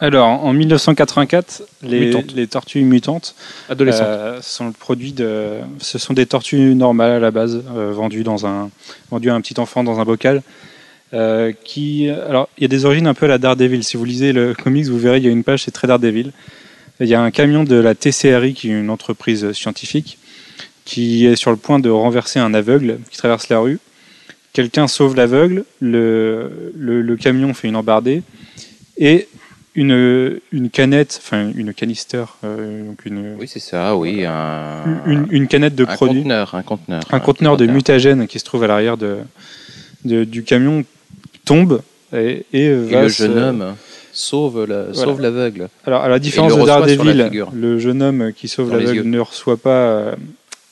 [0.00, 3.34] Alors, en 1984, les, tortues mutantes
[3.68, 4.06] Adolescentes.
[4.06, 5.54] euh, sont le produit de.
[5.80, 8.70] Ce sont des tortues normales à la base, euh, vendues dans un
[9.10, 10.42] vendues à un petit enfant dans un bocal.
[11.14, 13.82] euh, qui, alors, il y a des origines un peu à la Daredevil.
[13.82, 16.32] Si vous lisez le comics, vous verrez, il y a une page, c'est très Daredevil.
[17.00, 20.18] Il y a un camion de la TCRI, qui est une entreprise scientifique,
[20.84, 23.78] qui est sur le point de renverser un aveugle qui traverse la rue.
[24.52, 28.22] Quelqu'un sauve l'aveugle, le, le, le camion fait une embardée,
[28.96, 29.28] et
[29.76, 34.24] une, une canette, enfin une canister, euh, donc une, Oui, c'est ça, oui.
[34.24, 37.02] Un, une, une canette de un produit, conteneur, un conteneur.
[37.12, 39.18] un conteneur de mutagène qui se trouve à l'arrière de,
[40.04, 40.84] de- du camion
[41.44, 41.80] tombe
[42.12, 43.74] et, et Et va le se- jeune homme
[44.18, 44.94] sauve la- Voilà.
[44.94, 45.68] sauve l'aveugle.
[45.86, 49.70] Alors à la différence de Daredevil, le jeune homme qui sauve l'aveugle ne reçoit pas
[49.90, 50.14] euh,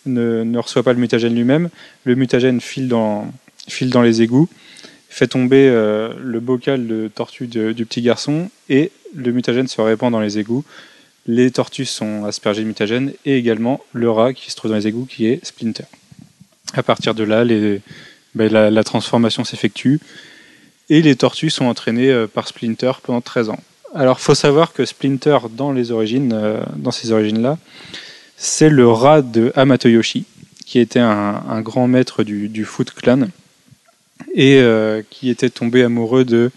[0.06, 1.68] ne, ne reçoit pas le mutagène lui-même.
[2.04, 3.32] Le mutagène file dans
[3.68, 4.48] file dans les égouts,
[5.08, 9.80] fait tomber euh, le bocal de tortue de- du petit garçon et le mutagène se
[9.80, 10.64] répand dans les égouts.
[11.26, 14.86] Les tortues sont aspergées de mutagène et également le rat qui se trouve dans les
[14.86, 15.84] égouts qui est Splinter.
[16.74, 17.80] À partir de là, les,
[18.36, 19.98] ben, la, la transformation s'effectue
[20.88, 23.60] et les tortues sont entraînées euh, par Splinter pendant 13 ans.
[23.94, 27.58] Alors, faut savoir que Splinter, dans les origines, euh, dans ces origines-là,
[28.36, 30.24] c'est le rat de Hamato Yoshi,
[30.66, 33.28] qui était un, un grand maître du, du Foot Clan
[34.34, 36.50] et euh, qui était tombé amoureux de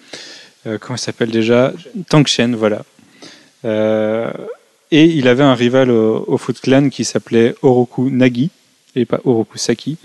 [0.67, 1.73] euh, comment il s'appelle déjà?
[2.09, 2.83] Tang Shen, voilà.
[3.65, 4.31] Euh,
[4.91, 8.49] et il avait un rival au, au Foot Clan qui s'appelait Oroku Nagi
[8.95, 9.97] et pas Oroku Saki,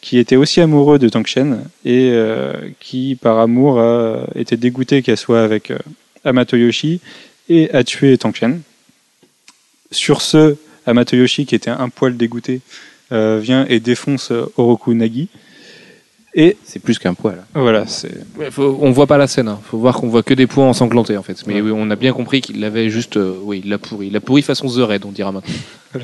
[0.00, 5.02] qui était aussi amoureux de Tang Shen et euh, qui, par amour, a été dégoûté
[5.02, 5.78] qu'elle soit avec euh,
[6.24, 7.00] Hamato Yoshi
[7.48, 8.62] et a tué Tang Shen.
[9.90, 12.60] Sur ce, Hamato Yoshi, qui était un poil dégoûté,
[13.12, 15.28] euh, vient et défonce euh, Oroku Nagi.
[16.32, 17.44] Et C'est plus qu'un poil.
[17.54, 19.48] voilà, c'est Ouais, faut- on voit pas la scène.
[19.48, 19.58] hein.
[19.68, 21.42] Faut voir qu'on voit que des points ensanglantés en fait.
[21.48, 21.60] Mais Ouais.
[21.60, 23.16] oui, on a bien compris qu'il l'avait juste.
[23.16, 24.06] euh, oui, il l'a pourri.
[24.06, 25.52] Il l'a pourri façon The Red, on dira maintenant.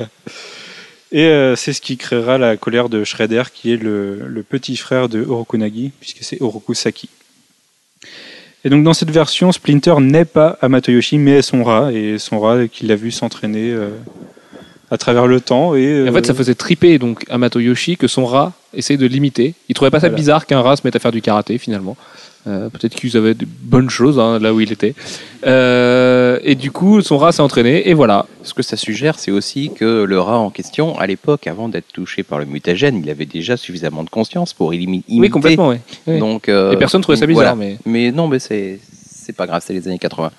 [1.11, 4.75] Et euh, c'est ce qui créera la colère de Shredder, qui est le, le petit
[4.75, 7.09] frère de Orokunagi, puisque c'est Oroku Saki.
[8.65, 12.17] Et donc dans cette version, Splinter n'est pas Hamato Yoshi, mais est son rat, et
[12.17, 13.89] son rat qui l'a vu s'entraîner euh,
[14.91, 15.75] à travers le temps.
[15.75, 18.97] Et, Et en euh, fait, ça faisait triper donc Amato Yoshi que son rat essaye
[18.97, 19.53] de l'imiter.
[19.69, 20.17] Il trouvait pas ça Voilà.
[20.17, 21.95] bizarre qu'un rat se mette à faire du karaté finalement.
[22.47, 24.95] Euh, Peut-être qu'ils avaient de bonnes choses hein, là où il était.
[25.45, 28.25] Euh, et du coup, son rat s'est entraîné et voilà.
[28.43, 31.87] Ce que ça suggère, c'est aussi que le rat en question, à l'époque, avant d'être
[31.93, 35.05] touché par le mutagène, il avait déjà suffisamment de conscience pour imiter.
[35.09, 35.69] Oui, complètement.
[35.69, 35.77] Oui.
[36.07, 36.19] Oui.
[36.19, 37.55] Donc, euh, et personne trouvait ça bizarre, voilà.
[37.55, 38.79] mais Mais non, mais c'est
[39.27, 40.31] c'est pas grave, c'est les années 80.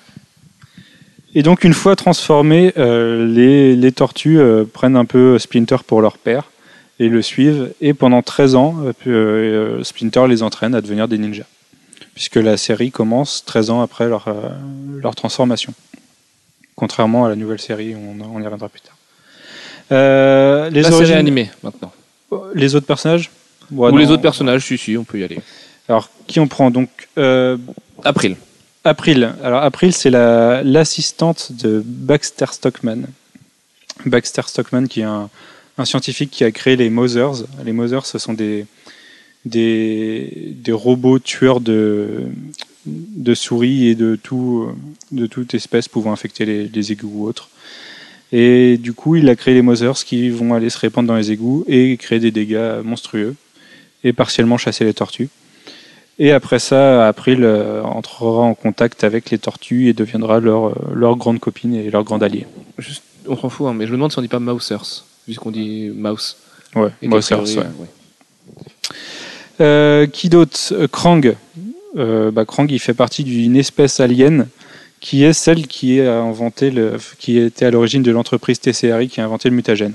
[1.35, 6.01] Et donc une fois transformés, euh, les, les tortues euh, prennent un peu Splinter pour
[6.01, 6.49] leur père
[6.99, 7.71] et le suivent.
[7.81, 11.45] Et pendant 13 ans, euh, euh, Splinter les entraîne à devenir des ninjas.
[12.19, 14.49] Puisque la série commence 13 ans après leur, euh,
[15.01, 15.73] leur transformation.
[16.75, 18.97] Contrairement à la nouvelle série, on, on y reviendra plus tard.
[19.93, 21.93] Euh, les, La série origines- animée maintenant.
[22.53, 23.31] les autres personnages?
[23.71, 25.39] Ouais, Ou les autres personnages, si, si, on peut y aller.
[25.87, 26.71] Alors, qui on prend?
[26.71, 27.55] Donc, euh,
[28.03, 28.35] April.
[28.83, 29.33] April.
[29.41, 33.03] Alors, April, c'est la- l'assistante de Baxter Stockman.
[34.05, 35.29] Baxter Stockman, qui est un,
[35.77, 37.43] un scientifique qui a créé les Mothers.
[37.63, 38.65] Les Mothers, ce sont des,
[39.45, 42.23] des, des robots tueurs de,
[42.85, 44.67] de souris et de, tout,
[45.11, 47.49] de toute espèce pouvant infecter les, les égouts ou autres.
[48.31, 51.31] Et du coup, il a créé les Mothers qui vont aller se répandre dans les
[51.31, 53.35] égouts et créer des dégâts monstrueux
[54.03, 55.29] et partiellement chasser les tortues.
[56.19, 60.73] Et après ça, April euh, entrera en contact avec les tortues et deviendra leur, euh,
[60.93, 62.45] leur grande copine et leur grand allié.
[62.77, 65.51] Juste, on s'en fout, hein, mais je me demande si on dit pas Mousers, puisqu'on
[65.51, 66.35] dit Mouse.
[66.75, 67.65] Ouais, Mousers, ouais.
[69.61, 71.35] Euh, qui d'autre Euh, Krang.
[71.97, 74.47] Euh, bah, Krang, il fait partie d'une espèce alien
[74.99, 79.21] qui est celle qui a inventé le, qui était à l'origine de l'entreprise TCRI qui
[79.21, 79.93] a inventé le mutagène.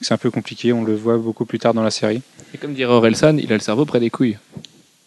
[0.00, 2.22] C'est un peu compliqué, on le voit beaucoup plus tard dans la série.
[2.54, 4.38] Et comme dirait Orelsan, il a le cerveau près des couilles.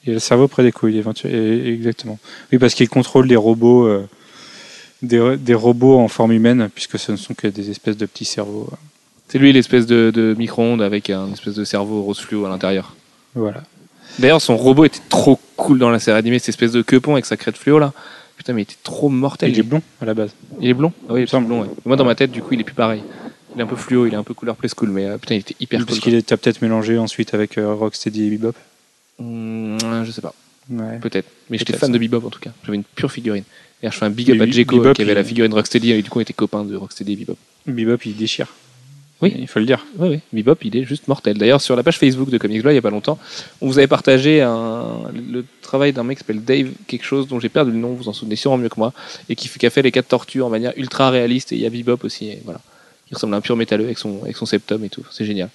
[0.06, 2.20] Il a le cerveau près des couilles, exactement.
[2.51, 4.08] Oui, parce qu'il contrôle les robots, euh,
[5.01, 8.26] des, des robots en forme humaine, puisque ce ne sont que des espèces de petits
[8.26, 8.70] cerveaux.
[9.28, 12.95] C'est lui l'espèce de, de micro-ondes avec un espèce de cerveau rose fluo à l'intérieur.
[13.36, 13.64] Voilà.
[14.20, 17.26] D'ailleurs, son robot était trop cool dans la série animée, cette espèce de quepon avec
[17.26, 17.93] sa crête fluo là.
[18.38, 19.51] Putain, mais il était trop mortel.
[19.51, 20.32] Il est blond à la base.
[20.59, 20.91] Il est blond?
[21.07, 21.47] Ah oui, Il semble.
[21.47, 21.61] blond.
[21.61, 21.68] ouais.
[21.86, 23.01] Moi, dans ma tête, du coup, il est plus pareil.
[23.55, 25.36] Il est un peu fluo, il est un peu couleur play school, mais euh, putain,
[25.36, 25.99] il était hyper parce cool.
[26.03, 28.55] qu'il est t'as peut-être mélangé ensuite avec euh, Rocksteady et Bebop?
[29.20, 30.34] Mmh, je sais pas,
[30.72, 30.97] Ouais.
[30.99, 31.28] peut-être.
[31.49, 31.93] Mais j'étais fan ça.
[31.93, 32.51] de Bebop en tout cas.
[32.66, 33.43] J'avais une pure figurine.
[33.82, 35.91] D'ailleurs, je fais un big up à Jeko Bebop, qui avait il- la figurine Rocksteady
[35.91, 37.38] et du coup, on était copains de Rocksteady et Bebop.
[37.68, 38.47] Bebop, il déchire.
[39.24, 39.36] Oui.
[39.39, 39.86] Il faut le dire.
[39.97, 41.38] Oui, oui, Bebop, il est juste mortel.
[41.38, 43.17] D'ailleurs, sur la page Facebook de Comics Blog, il y a pas longtemps,
[43.61, 44.86] on vous avait partagé un,
[45.32, 47.97] le travail d'un mec qui s'appelle Dave, quelque chose dont j'ai perdu le nom, vous
[48.03, 48.93] vous en souvenez sûrement mieux que moi,
[49.30, 51.65] et qui, qui a fait les quatre tortues en manière ultra réaliste, et il y
[51.65, 52.59] a Bebop aussi, et voilà.
[53.11, 55.49] Il ressemble à un pur métalleux avec son, avec son septum et tout, c'est génial.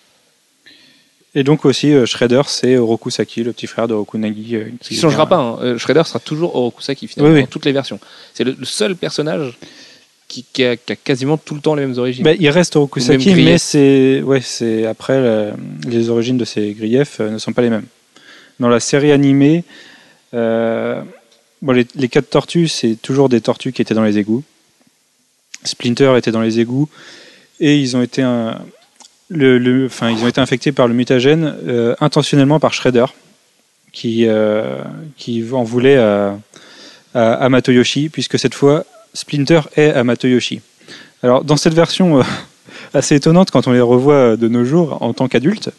[1.34, 4.56] Et donc aussi, euh, Shredder, c'est Oroku Saki, le petit frère de Rokunagi.
[4.56, 5.58] euh, qui ne changera pas, hein.
[5.62, 7.44] Euh, Shredder sera toujours Orokusaki finalement, Oui, oui.
[7.44, 8.00] dans toutes les versions.
[8.32, 9.58] C'est le, le seul personnage
[10.29, 12.22] qui, qui a, qui a quasiment tout le temps les mêmes origines.
[12.22, 13.45] Bah, il reste Oroku Ou même Saki, grief.
[13.47, 15.53] mais c'est ouais, c'est après la-
[15.89, 17.87] les origines de ces griefs euh, ne sont pas les mêmes.
[18.61, 19.64] Dans la série animée,
[20.35, 21.01] euh,
[21.62, 24.45] bon, les, les quatre tortues, c'est toujours des tortues qui étaient dans les égouts.
[25.64, 26.89] Splinter était dans les égouts
[27.61, 28.61] et ils ont été un-
[29.31, 33.07] le, le- enfin, ils ont été infectés par le mutagène euh, intentionnellement par Shredder,
[33.93, 34.26] qui,
[35.16, 36.39] qui en voulait à,
[37.14, 40.61] à Amato Yoshi, puisque cette fois, Splinter est Amato Yoshi.
[41.22, 42.22] Alors, dans cette version euh,
[42.94, 45.70] assez étonnante, quand on les revoit de nos jours en tant qu'adultes,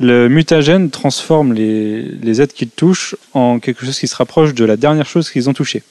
[0.00, 4.64] le mutagène transforme les, les êtres qu'ils touchent en quelque chose qui se rapproche de
[4.64, 5.82] la dernière chose qu'ils ont touchée.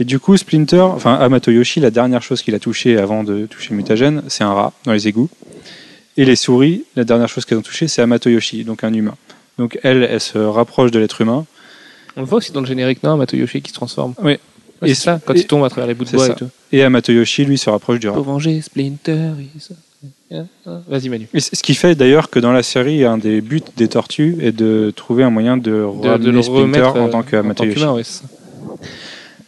[0.00, 3.46] Et du coup, Splinter, enfin Amato Yoshi, la dernière chose qu'il a touchée avant de
[3.46, 5.30] toucher le mutagène, c'est un rat dans les égouts.
[6.16, 9.16] Et les souris, la dernière chose qu'elles ont touchée, c'est Amato Yoshi, donc un humain.
[9.58, 11.46] Donc elle, elle se rapproche de l'être humain.
[12.16, 14.14] On le voit aussi dans le générique non, Mato Yoshi qui se transforme.
[14.22, 14.38] Oui.
[14.82, 16.32] Ouais, Et ça, quand et- il tombe à travers les bouts de bois ça.
[16.32, 16.48] et tout.
[16.72, 18.14] Et Amato Yoshi, lui, se rapproche du rat.
[18.14, 19.30] Pour venger Splinter.
[20.88, 21.28] Vas-y Manu.
[21.32, 24.52] Et ce qui fait d'ailleurs que dans la série, un des buts des tortues est
[24.52, 27.64] de trouver un moyen de, De, ramener de le Splinter remettre en euh, tant en
[27.64, 27.74] Yoshi.
[27.78, 28.28] qu'humain, ouais, c'est ça.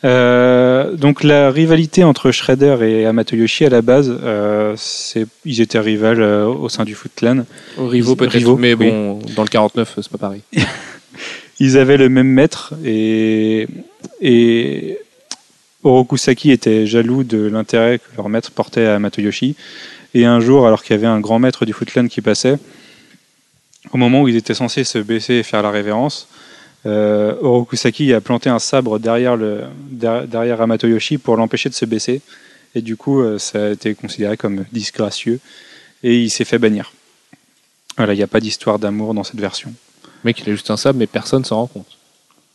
[0.05, 4.77] Euh, donc la rivalité entre Shredder et Amato Yoshi à la base, euh,
[5.45, 7.45] ils étaient rivales euh, au sein du Foot Clan.
[7.79, 8.91] Au Rivaux peut-être, mais oui.
[8.91, 10.43] bon, dans le 49, c'est pas pareil.
[11.59, 13.67] Ils avaient le même maître et,
[14.21, 14.99] et
[15.87, 19.55] Orokusaki était jaloux de l'intérêt que leur maître portait à Amato Yoshi.
[20.15, 22.57] Et un jour, alors qu'il y avait un grand maître du Foot Clan qui passait,
[23.93, 26.29] au moment où ils étaient censés se baisser et faire la révérence,
[26.87, 31.75] euh, Orokusaki a planté un sabre derrière, le, der- derrière Amato Yoshi pour l'empêcher de
[31.75, 32.21] se baisser.
[32.75, 35.41] Et du coup, euh, ça a été considéré comme disgracieux.
[36.03, 36.93] Et il s'est fait bannir.
[37.97, 39.73] Voilà, il n'y a pas d'histoire d'amour dans cette version.
[40.05, 41.97] Le mec, il a juste un sable, mais personne s'en rend compte.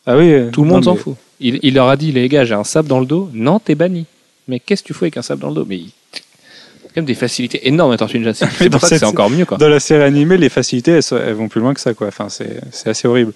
[0.06, 1.16] Ah oui, Tout le monde s'en fout.
[1.42, 3.30] Il, il leur a dit, les gars, j'ai un sable dans le dos.
[3.34, 4.06] Non, t'es banni.
[4.48, 5.66] Mais qu'est-ce que tu fais avec un sable dans le dos?
[5.68, 5.82] Mais
[6.94, 8.34] quand même des facilités énormes à Tortue Ninja.
[8.34, 9.58] C'est pour ça que c'est encore mieux, quoi.
[9.58, 12.08] Dans la série animée, les facilités, elles, vont plus loin que ça, quoi.
[12.08, 13.34] Enfin, c'est assez horrible.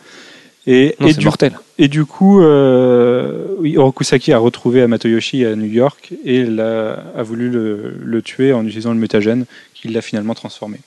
[0.67, 1.53] Et, Non, et c'est du, mortel.
[1.77, 7.23] et du coup, euh, oui, Orokusaki a retrouvé Amato Yoshi à New York et a
[7.23, 9.45] voulu le, le tuer en utilisant le mutagène,
[9.75, 10.79] qu'il l'a finalement transformé.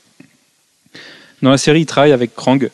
[1.42, 2.68] Dans la série, il travaille avec Krang.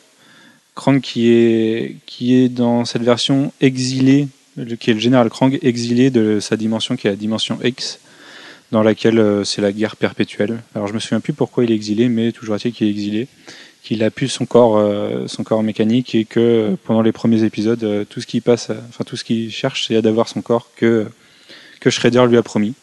[0.75, 4.27] Krang qui est, qui est dans cette version exilé,
[4.79, 7.99] qui est le général Krang exilé de sa dimension, qui est la dimension X,
[8.71, 10.61] dans laquelle euh, c'est la guerre perpétuelle.
[10.75, 13.27] Alors je me souviens plus pourquoi il est exilé, mais toujours est-il qu'il est exilé,
[13.83, 17.43] qu'il a pu son corps, euh, son corps mécanique et que euh, pendant les premiers
[17.43, 21.07] épisodes, tout ce qu'il passe, enfin tout ce qu'il cherche, c'est d'avoir son corps que
[21.79, 22.73] que Shredder lui a promis,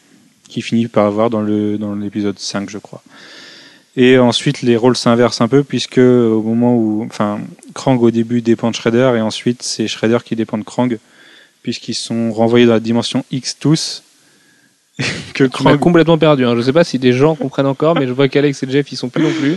[0.49, 3.03] qui finit par avoir dans le dans l'épisode 5, je crois.
[3.97, 7.40] Et ensuite, les rôles s'inversent un peu puisque au moment où, enfin,
[7.74, 10.97] Krang au début dépend de Shredder et ensuite c'est Shredder qui dépend de Krang
[11.62, 14.03] puisqu'ils sont renvoyés dans la dimension X tous.
[15.34, 16.45] que Krang complètement perdu.
[16.45, 16.55] Hein.
[16.57, 18.97] Je sais pas si des gens comprennent encore, mais je vois qu'Alex et Jeff ils
[18.97, 19.57] sont plus non plus.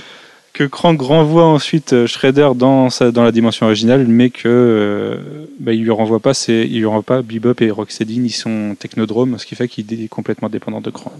[0.53, 5.17] que Krang renvoie ensuite euh, Shredder dans, sa, dans la dimension originale, mais que euh,
[5.59, 8.75] bah, il lui renvoie pas, c'est, il lui renvoie pas Bebop et Rocksteady ni son
[8.77, 11.13] Technodrome, ce qui fait qu'il est complètement dépendant de Krang.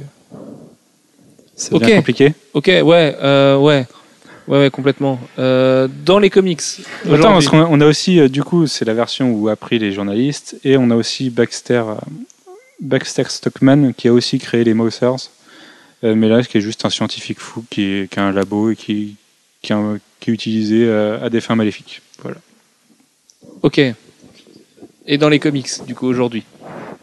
[1.56, 1.86] C'est Ok.
[1.86, 2.34] bien compliqué.
[2.54, 2.84] Ok, ouais,
[3.22, 3.86] euh, ouais,
[4.48, 5.20] ouais, ouais, complètement.
[5.40, 6.62] Euh, dans les comics.
[7.06, 9.56] Attends, parce qu'on a, on a aussi, euh, du coup, c'est la version où a
[9.56, 11.96] pris les journalistes, et on a aussi Baxter, euh,
[12.82, 15.30] Baxter Stockman qui a aussi créé les Mousers,
[16.04, 18.72] euh, mais là, qui est juste un scientifique fou qui, est, qui a un labo
[18.72, 19.16] et qui,
[19.62, 22.02] qui, a- qui est utilisé euh, à des fins maléfiques.
[22.22, 22.38] Voilà.
[23.62, 23.80] Ok.
[25.08, 26.44] Et dans les comics, du coup, aujourd'hui,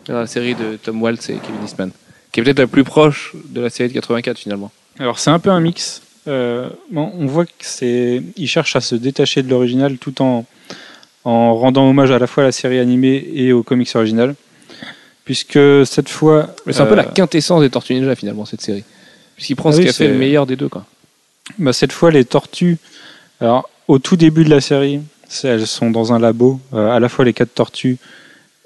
[0.06, 1.90] dans la série de Tom Waltz et Kevin Eastman,
[2.32, 4.72] qui est peut-être la plus proche de la série de 84 finalement.
[4.98, 6.02] Alors c'est un peu un mix.
[6.28, 10.44] Euh, bon, on voit que c'est, il cherche à se détacher de l'original tout en
[11.24, 14.34] en rendant hommage à la fois à la série animée et au comics original,
[15.24, 18.60] puisque cette fois, Mais c'est un peu euh, la quintessence des Tortues Ninja finalement cette
[18.60, 18.82] série,
[19.36, 20.84] puisqu'il prend Ah ce oui, qui a fait le meilleur des deux quoi.
[21.58, 22.78] bah, cette fois les tortues.
[23.40, 25.00] Alors au tout début de la série,
[25.44, 26.60] elles sont dans un labo.
[26.74, 27.98] euh, à la fois les quatre tortues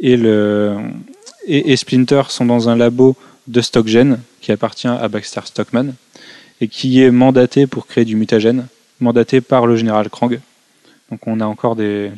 [0.01, 0.77] et le
[1.47, 3.17] et, et Splinter sont dans un labo
[3.49, 5.95] de Stockgen qui appartient à Baxter Stockman
[6.61, 8.67] et qui est mandaté pour créer du mutagène,
[9.01, 10.39] mandaté par le général Krang.
[11.11, 12.11] Donc on a encore des,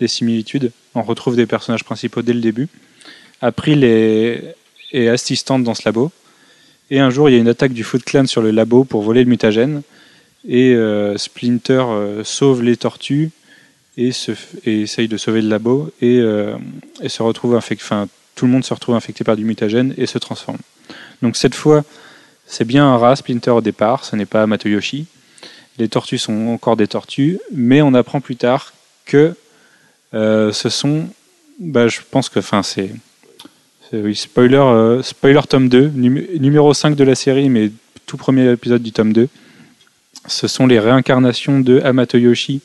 [0.00, 0.72] des similitudes.
[0.94, 2.68] On retrouve des personnages principaux dès le début.
[3.40, 4.54] April est,
[4.92, 6.12] est assistante dans ce labo.
[6.90, 9.02] Et un jour, il y a une attaque du Foot Clan sur le labo pour
[9.02, 9.82] voler le mutagène.
[10.46, 13.30] Et euh, Splinter euh, sauve les tortues
[13.96, 14.32] et, se,
[14.64, 15.90] essaye de sauver le labo.
[16.00, 16.54] Et, euh,
[17.06, 17.84] se retrouve infecté.
[18.42, 20.58] Tout le monde se retrouve infecté par du mutagène et se transforme.
[21.22, 21.84] Donc cette fois,
[22.44, 25.06] c'est bien un rat Splinter au départ, ce n'est pas Matoyoshi.
[25.78, 28.72] Les tortues sont encore des tortues, mais on apprend plus tard
[29.04, 29.36] que
[30.12, 31.06] euh, ce sont.
[31.60, 32.40] Bah, je pense que.
[32.40, 32.90] Enfin, c'est.
[34.14, 37.70] spoiler, euh, spoiler tome 2, numé- numéro 5 de la série, mais
[38.06, 39.28] tout premier épisode du tome 2.
[40.26, 42.60] Ce sont les réincarnations de Amatoyoshi,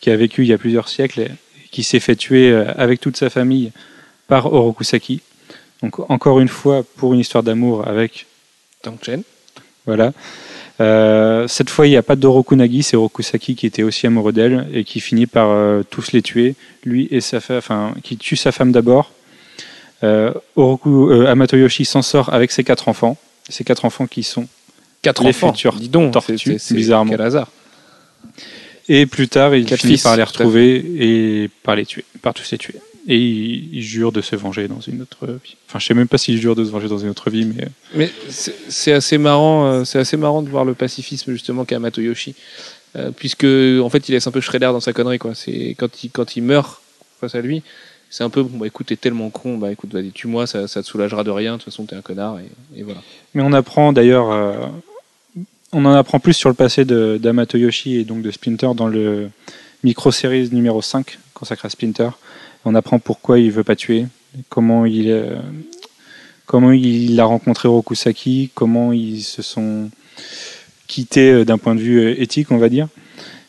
[0.00, 1.30] qui a vécu il y a plusieurs siècles et
[1.72, 3.72] qui s'est fait tuer euh, avec toute sa famille
[4.28, 5.20] par Orokusaki.
[5.82, 8.26] Donc, encore une fois, pour une histoire d'amour avec
[8.84, 9.22] Donc Chen.
[9.86, 10.12] voilà.
[10.80, 14.68] Euh, cette fois, il n'y a pas d'Orokunagi, c'est Orokusaki qui était aussi amoureux d'elle
[14.74, 16.54] et qui finit par euh, tous les tuer,
[16.84, 19.12] lui et sa femme, enfin, qui tue sa femme d'abord.
[20.04, 23.16] Euh, Oroku, euh, Amatoyoshi s'en sort avec ses quatre enfants,
[23.48, 24.46] ses quatre enfants qui sont.
[25.02, 25.52] Quatre Les enfants.
[25.54, 27.10] futurs Dis donc, tortues, c'est- bizarrement.
[27.12, 27.48] Quel hasard.
[28.88, 32.34] Et plus tard, il Quatre finit fils, par les retrouver et par les tuer, par
[32.34, 32.74] tous les tuer.
[33.08, 35.54] Et il, il jure de se venger dans une autre vie.
[35.68, 37.68] Enfin, je sais même pas s'il jure de se venger dans une autre vie, mais
[37.94, 42.34] Mais c'est assez marrant, euh, c'est assez marrant de voir le pacifisme justement qu'a Matoyoshi,
[42.96, 45.34] euh, puisque en fait il laisse un peu Shredder dans sa connerie quoi.
[45.36, 46.80] C'est quand il quand il meurt
[47.20, 47.62] face à lui,
[48.10, 50.82] c'est un peu bon bah écoute t'es tellement con, bah écoute vas-y tue-moi, ça, ça
[50.82, 51.52] te soulagera de rien.
[51.52, 53.02] De toute façon t'es un connard et, et voilà.
[53.34, 54.66] Mais on apprend d'ailleurs, euh,
[55.72, 59.30] on en apprend plus sur le passé de- d'Amatoyoshi et donc de Splinter dans le
[59.84, 62.08] micro-série numéro 5 consacré à Splinter.
[62.66, 64.06] On apprend pourquoi il veut pas tuer,
[64.48, 65.36] comment il, euh,
[66.46, 69.88] comment il a rencontré Rokusaki, comment ils se sont
[70.86, 72.88] quittés euh, d'un point de vue euh, éthique, on va dire.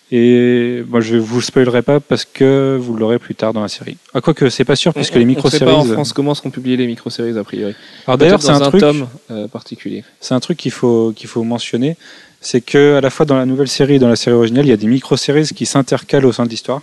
[0.09, 3.67] Et moi, je vous le spoilerai pas parce que vous l'aurez plus tard dans la
[3.67, 3.97] série.
[4.13, 5.65] Ah, quoique, c'est pas sûr, puisque on, les on sait micro-séries.
[5.65, 7.75] pas en France comment seront publiées les micro-séries a priori.
[8.05, 8.79] Alors d'ailleurs, c'est un un truc.
[8.79, 10.05] tome euh, particulier.
[10.21, 11.97] C'est un truc qu'il faut, qu'il faut mentionner,
[12.39, 14.69] c'est que à la fois dans la nouvelle série et dans la série originale, il
[14.69, 16.81] y a des micro-séries qui s'intercalent au sein de l'histoire.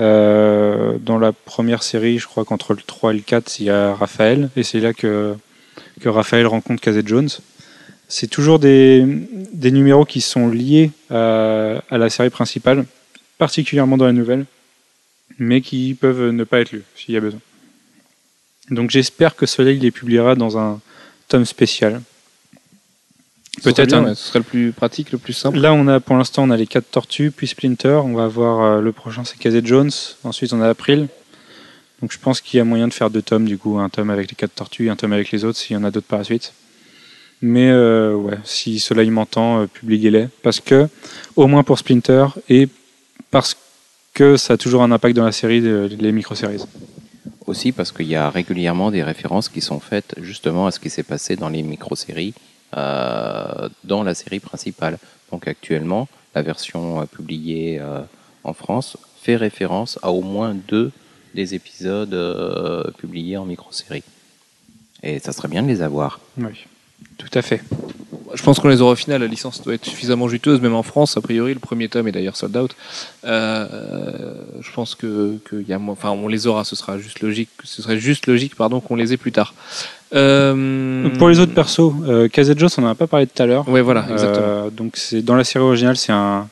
[0.00, 3.70] Euh, dans la première série, je crois qu'entre le 3 et le 4, il y
[3.70, 5.34] a Raphaël, et c'est là que,
[6.00, 7.28] que Raphaël rencontre Casey Jones.
[8.08, 9.04] C'est toujours des,
[9.52, 12.84] des numéros qui sont liés à, à la série principale,
[13.38, 14.46] particulièrement dans la nouvelle,
[15.38, 17.40] mais qui peuvent ne pas être lus s'il y a besoin.
[18.70, 20.80] Donc j'espère que Soleil les publiera dans un
[21.28, 22.00] tome spécial.
[23.62, 25.58] Peut-être bien, un- ouais, ce serait le plus pratique, le plus simple.
[25.58, 28.00] Là, on a pour l'instant, on a les quatre tortues, puis Splinter.
[28.04, 29.90] On va avoir euh, le prochain, c'est Casey Jones.
[30.24, 31.08] Ensuite, on a April.
[32.02, 34.10] Donc, je pense qu'il y a moyen de faire deux tomes, du coup, un tome
[34.10, 36.06] avec les quatre tortues et un tome avec les autres, s'il y en a d'autres
[36.06, 36.52] par la suite.
[37.40, 40.28] Mais euh, ouais, si Soleil m'entend, euh, publiez-les.
[40.42, 40.88] Parce que,
[41.36, 42.68] au moins pour Splinter, et
[43.30, 43.56] parce
[44.14, 46.62] que ça a toujours un impact dans la série, de- les micro-séries.
[47.46, 50.88] Aussi parce qu'il y a régulièrement des références qui sont faites justement à ce qui
[50.88, 52.40] s'est passé dans les micro-séries euh,
[52.74, 54.98] dans la série principale.
[55.30, 58.00] Donc actuellement, la version euh, publiée euh,
[58.44, 60.92] en France, fait référence à au moins deux
[61.34, 64.04] des épisodes euh, publiés en micro-série.
[65.02, 66.20] Et ça serait bien de les avoir.
[66.38, 66.66] Oui,
[67.18, 67.60] tout à fait.
[68.34, 69.20] Je pense qu'on les aura au final.
[69.20, 71.16] La licence doit être suffisamment juteuse, même en France.
[71.16, 72.74] A priori, le premier tome est d'ailleurs sold out.
[73.24, 76.64] Euh, je pense que, que y a, enfin, on les aura.
[76.64, 77.50] Ce sera juste logique.
[77.62, 79.54] Ce serait juste logique, pardon, qu'on les ait plus tard.
[80.14, 83.68] Euh, Pour les autres persos, euh, Jones, on n'en a pas parlé tout à l'heure.
[83.68, 84.46] Ouais, voilà, exactement.
[84.46, 86.48] Euh, donc c'est dans la série originale, c'est un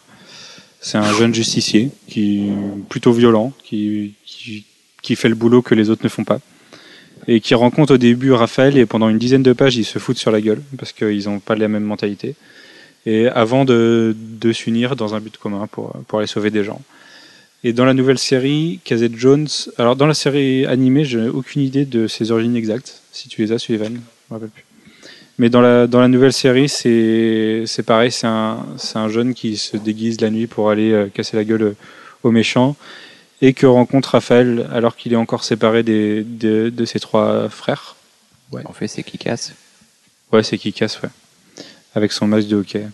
[0.81, 2.51] c'est un jeune justicier qui
[2.89, 4.65] plutôt violent, qui, qui
[5.01, 6.41] qui fait le boulot que les autres ne font pas
[7.29, 10.19] et qui rencontre au début Raphaël et pendant une dizaine de pages ils se foutent
[10.19, 12.35] sur la gueule parce qu'ils n'ont pas la même mentalité
[13.07, 16.81] et avant de, de s'unir dans un but commun pour pour aller sauver des gens.
[17.65, 19.47] Et dans la nouvelle série, Casey Jones,
[19.79, 23.03] alors dans la série animée, je n'ai aucune idée de ses origines exactes.
[23.13, 24.01] Si tu les as, Sullivan, je me
[24.31, 24.65] rappelle plus.
[25.39, 29.77] Mais dans la, dans la nouvelle série, c'est pareil, c'est un, un jeune qui se
[29.77, 31.77] déguise la nuit pour aller euh, casser la gueule euh,
[32.25, 32.77] aux méchants
[33.41, 37.97] et que rencontre Raphaël alors qu'il est encore séparé des, de, de ses trois frères.
[38.65, 39.55] En fait, c'est qui casse.
[40.33, 41.09] Ouais, c'est qui casse, ouais.
[41.95, 42.87] Avec son masque de hockey.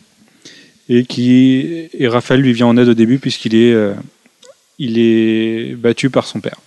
[0.88, 3.92] Et qui et Raphaël lui vient en aide au début puisqu'il est euh,
[4.78, 6.60] il est battu par son père.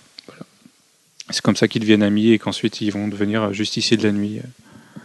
[1.30, 4.38] C'est comme ça qu'ils deviennent amis et qu'ensuite ils vont devenir justiciers de la nuit
[4.38, 5.00] euh,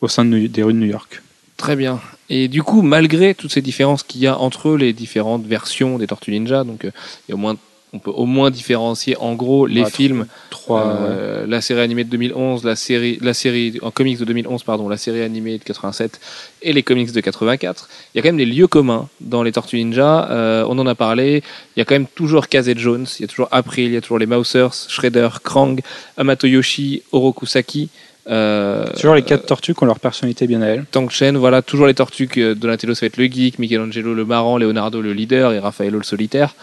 [0.00, 1.22] au sein des rues de New York.
[1.56, 2.00] Très bien.
[2.28, 6.06] Et du coup, malgré toutes ces différences qu'il y a entre les différentes versions des
[6.06, 6.90] Tortues Ninja, donc euh,
[7.26, 7.56] il y a au moins,
[7.92, 10.84] on peut au moins différencier en gros les Ouais, films, Trois.
[10.86, 10.92] ouais.
[11.08, 14.88] euh, la série animée de 2011, la série, la série en comics de 2011, pardon,
[14.88, 16.20] la série animée de 87
[16.62, 17.88] et les comics de 84.
[18.14, 20.28] Il y a quand même des lieux communs dans les Tortues Ninja.
[20.30, 21.42] euh, on en a parlé.
[21.76, 23.06] Il y a quand même toujours Kaz et Jones.
[23.18, 23.86] Il y a toujours April.
[23.86, 25.80] Il y a toujours les Mousers, Shredder, Krang,
[26.16, 27.88] Amato Yoshi, Orokusaki.
[28.28, 30.84] Euh, Toujours les quatre tortues qui ont leur personnalité bien à elles.
[30.90, 34.24] Tank Chen, voilà, toujours les tortues que Donatello ça va être le geek, Michelangelo le
[34.24, 36.54] marrant, Leonardo le leader et Raffaello le solitaire.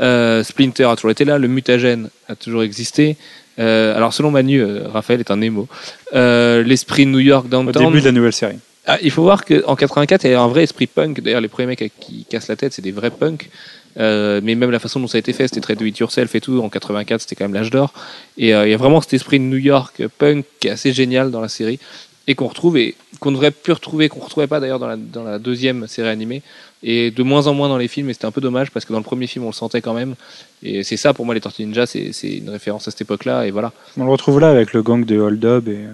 [0.00, 3.16] Euh, Splinter a toujours été là, le mutagène a toujours existé.
[3.58, 4.62] Euh, alors selon Manu,
[4.92, 5.68] Raphaël est un émo.
[6.12, 7.86] L'esprit New York Au Downtown.
[7.86, 8.58] début de la nouvelle série.
[8.88, 11.20] Ah, il faut voir qu'en 84, il y a un vrai esprit punk.
[11.20, 13.50] D'ailleurs, les premiers mecs qui cassent la tête, c'est des vrais punks.
[13.98, 16.34] Euh, mais même la façon dont ça a été fait, c'était très do it yourself
[16.34, 16.60] et tout.
[16.60, 17.92] En 84, c'était quand même l'âge d'or.
[18.36, 20.70] Et euh, il y a vraiment cet esprit de New York euh, punk qui est
[20.70, 21.78] assez génial dans la série
[22.26, 25.22] et qu'on retrouve et qu'on devrait plus retrouver, qu'on retrouvait pas d'ailleurs dans la, dans
[25.22, 26.42] la deuxième série animée
[26.82, 28.10] et de moins en moins dans les films.
[28.10, 29.94] Et c'était un peu dommage parce que dans le premier film, on le sentait quand
[29.94, 30.14] même.
[30.62, 33.46] Et c'est ça pour moi, les Tortues Ninja, c'est c'est une référence à cette époque-là.
[33.46, 33.72] Et voilà.
[33.96, 35.86] On le retrouve là avec le gang de Hold Up et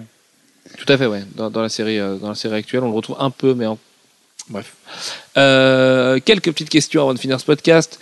[0.77, 1.23] Tout à fait, ouais.
[1.35, 3.65] Dans, dans la série, euh, dans la série actuelle, on le retrouve un peu, mais
[3.65, 3.77] en...
[4.49, 4.75] bref.
[5.37, 7.99] Euh, quelques petites questions avant de finir ce podcast.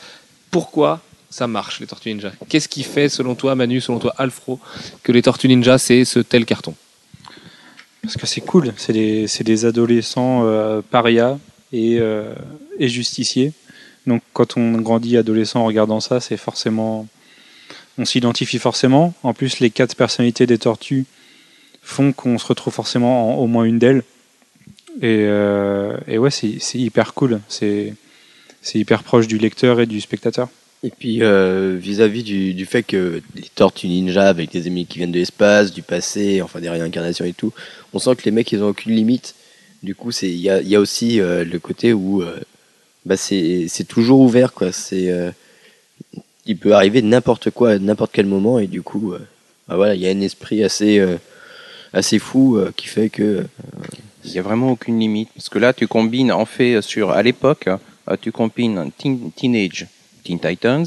[0.50, 2.32] Pourquoi ça marche les Tortues Ninja?
[2.50, 4.60] Qu'est-ce qui fait, selon toi, Manu, selon toi, Alfro,
[5.04, 6.76] que les Tortues Ninja c'est ce tel carton?
[8.02, 8.74] Parce que c'est cool.
[8.78, 11.38] C'est des, adolescents euh, parias
[11.72, 12.34] et, euh,
[12.80, 13.54] justiciers.
[14.08, 17.08] Donc quand on grandit adolescent en regardant ça, c'est forcément,
[17.98, 19.14] on s'identifie forcément.
[19.22, 21.06] En plus, les quatre personnalités des tortues
[21.84, 24.04] font qu'on se retrouve forcément en au moins une d'elles.
[25.00, 27.40] Et, euh, et ouais, c'est hyper cool.
[27.48, 27.96] C'est
[28.74, 30.50] hyper proche du lecteur et du spectateur.
[30.84, 35.12] Et puis euh, vis-à-vis du, fait que les tortues ninja avec des ennemis qui viennent
[35.12, 37.54] de l'espace, du passé, enfin des réincarnations et tout,
[37.94, 39.36] on sent que les mecs ils ont aucune limite.
[39.84, 42.24] Du coup, il y a, aussi euh, le côté où
[43.06, 44.54] bah c'est toujours ouvert
[46.48, 49.14] il peut arriver n'importe quoi à n'importe quel moment et du coup
[49.68, 53.46] bah voilà il y a un esprit assez fou qui fait que
[54.24, 55.30] Il n'y a vraiment aucune limite.
[55.36, 59.88] Parce que là, tu combines, en fait, sur, à l'époque, euh, tu combines Teen- Teenage
[60.24, 60.86] Teen Titans,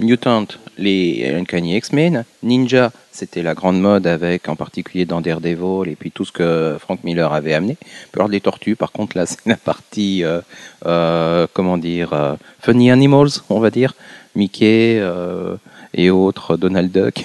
[0.00, 5.94] Mutant, les Uncanny X-Men, Ninja, c'était la grande mode avec, en particulier dans Daredevil, et
[5.94, 7.76] puis tout ce que Frank Miller avait amené.
[8.14, 10.40] Alors, les tortues, par contre, là, c'est la partie, euh,
[10.84, 13.94] euh, comment dire, euh, Funny Animals, on va dire.
[14.34, 15.56] Mickey euh,
[15.94, 17.24] et autres, Donald Duck.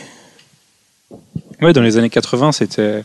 [1.61, 3.03] Ouais, dans les années 80, c'était,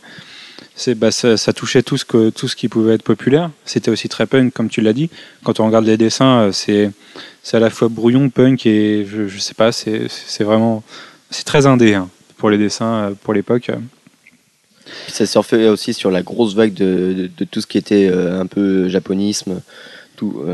[0.97, 3.51] bah, ça, touchait tout ce, que, tout ce qui pouvait être populaire.
[3.65, 5.11] C'était aussi très punk, comme tu l'as dit.
[5.45, 6.91] Quand on regarde les dessins, euh, c'est,
[7.53, 10.09] à la fois brouillon, punk et je, je sais pas, c'est,
[10.41, 10.83] vraiment,
[11.31, 13.71] c'est très indé hein, pour les dessins, euh, pour l'époque.
[15.09, 18.47] Ça surfait aussi sur la grosse vague de, de, tout ce qui était euh, un
[18.47, 19.63] peu japonisme,
[20.17, 20.45] tout,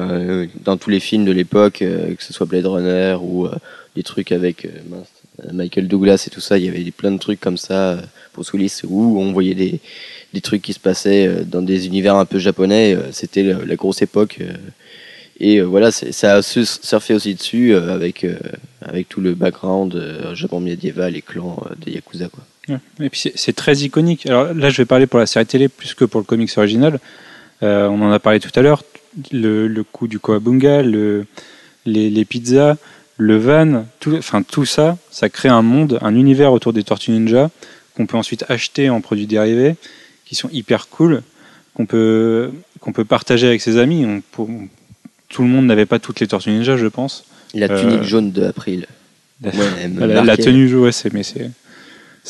[0.64, 3.54] dans tous les films de l'époque, que ce soit Blade Runner ou euh,
[3.94, 4.66] des trucs avec
[5.52, 7.98] Michael Douglas et tout ça, il y avait plein de trucs comme ça
[8.32, 9.80] pour Willis où on voyait des,
[10.32, 12.94] des trucs qui se passaient euh, dans des univers un peu japonais.
[12.94, 14.38] euh, C'était la, grosse époque.
[14.40, 14.52] euh,
[15.42, 18.26] et voilà, ça a su- surfé aussi dessus avec,
[18.82, 22.28] avec tout le background Japon médiéval et clans euh, des Yakuza.
[22.28, 22.78] Quoi.
[23.00, 24.26] Et puis c'est, très iconique.
[24.26, 27.00] Alors là, je vais parler pour la série télé plus que pour le comics original.
[27.62, 28.84] On en a parlé tout à l'heure.
[29.32, 31.24] le, le coup du Koabunga, le,
[31.86, 32.76] les, les pizzas,
[33.16, 37.10] le van, tout, enfin, tout ça, ça crée un monde, un univers autour des Tortues
[37.12, 37.50] Ninja
[37.94, 39.76] qu'on peut ensuite acheter en produits dérivés,
[40.24, 41.22] qui sont hyper cool,
[41.74, 44.04] qu'on peut, qu'on peut partager avec ses amis.
[44.06, 44.48] On- pour-
[45.28, 47.24] tout le monde n'avait pas toutes les Tortues Ninja, je pense.
[47.54, 48.86] La Euh, tunique jaune de April.
[49.42, 51.50] La- Ouais, tenue jaune, ouais, c'est, mais c'est,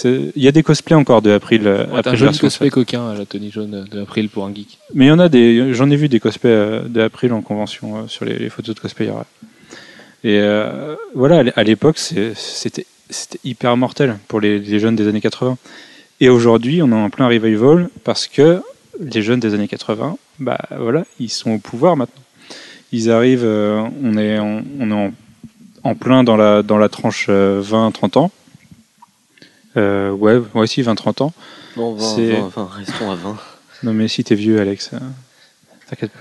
[0.06, 1.62] il y a des cosplays encore de April.
[1.66, 4.78] euh, Ouais, un cosplay coquin à la tenue jaune de April pour un geek.
[4.94, 7.42] Mais il y en a des, j'en ai vu des cosplays euh, de April en
[7.42, 9.12] convention sur les, les photos de cosplayers.
[10.22, 14.96] Et euh, voilà, à l'é- à l'époque, c'était, c'était hyper mortel pour les, les jeunes
[14.96, 15.58] des années 80.
[16.20, 18.62] Et aujourd'hui, on est en plein revival parce que
[19.00, 22.22] les jeunes des années 80, bah voilà, ils sont au pouvoir maintenant.
[22.92, 25.12] Ils arrivent, euh, on est, en, on est en,
[25.84, 28.30] en plein dans la, dans la tranche euh, 20-30 ans.
[29.76, 31.32] Euh, ouais, ouais, si, 20-30 ans.
[31.76, 33.36] Bon, 20, C'est- 20, 20, restons à 20.
[33.84, 34.98] Non, mais si t'es vieux, Alex, euh,
[35.88, 36.18] t'inquiète pas.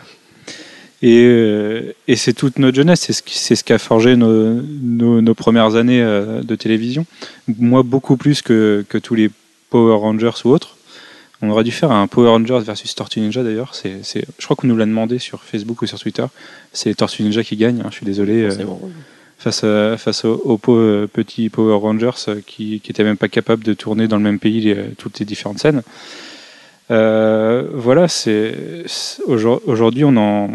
[1.02, 4.54] Et, euh, et c'est toute notre jeunesse, c'est ce qui, ce qui a forgé nos,
[4.82, 7.06] nos, nos premières années euh, de télévision.
[7.58, 9.30] Moi, beaucoup plus que, que tous les
[9.70, 10.76] Power Rangers ou autres.
[11.42, 13.74] On aurait dû faire un Power Rangers versus Tortue Ninja d'ailleurs.
[13.74, 16.26] C'est, c'est, je crois qu'on nous l'a demandé sur Facebook ou sur Twitter.
[16.74, 18.42] C'est Tortue Ninja qui gagnent, hein, je suis désolé.
[18.44, 18.78] euh, C'est bon.
[19.38, 23.64] face, à, face aux, aux euh, petits Power Rangers euh, qui n'étaient même pas capables
[23.64, 25.82] de tourner dans le même pays les- toutes les différentes scènes.
[26.92, 28.54] Euh, voilà, c'est
[28.88, 30.50] c'est- aujourd- aujourd'hui on en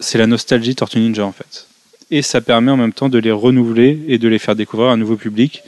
[0.00, 1.66] c'est la nostalgie Tortue Ninja en fait,
[2.10, 4.92] et ça permet en même temps de les renouveler et de les faire découvrir à
[4.92, 5.62] un nouveau public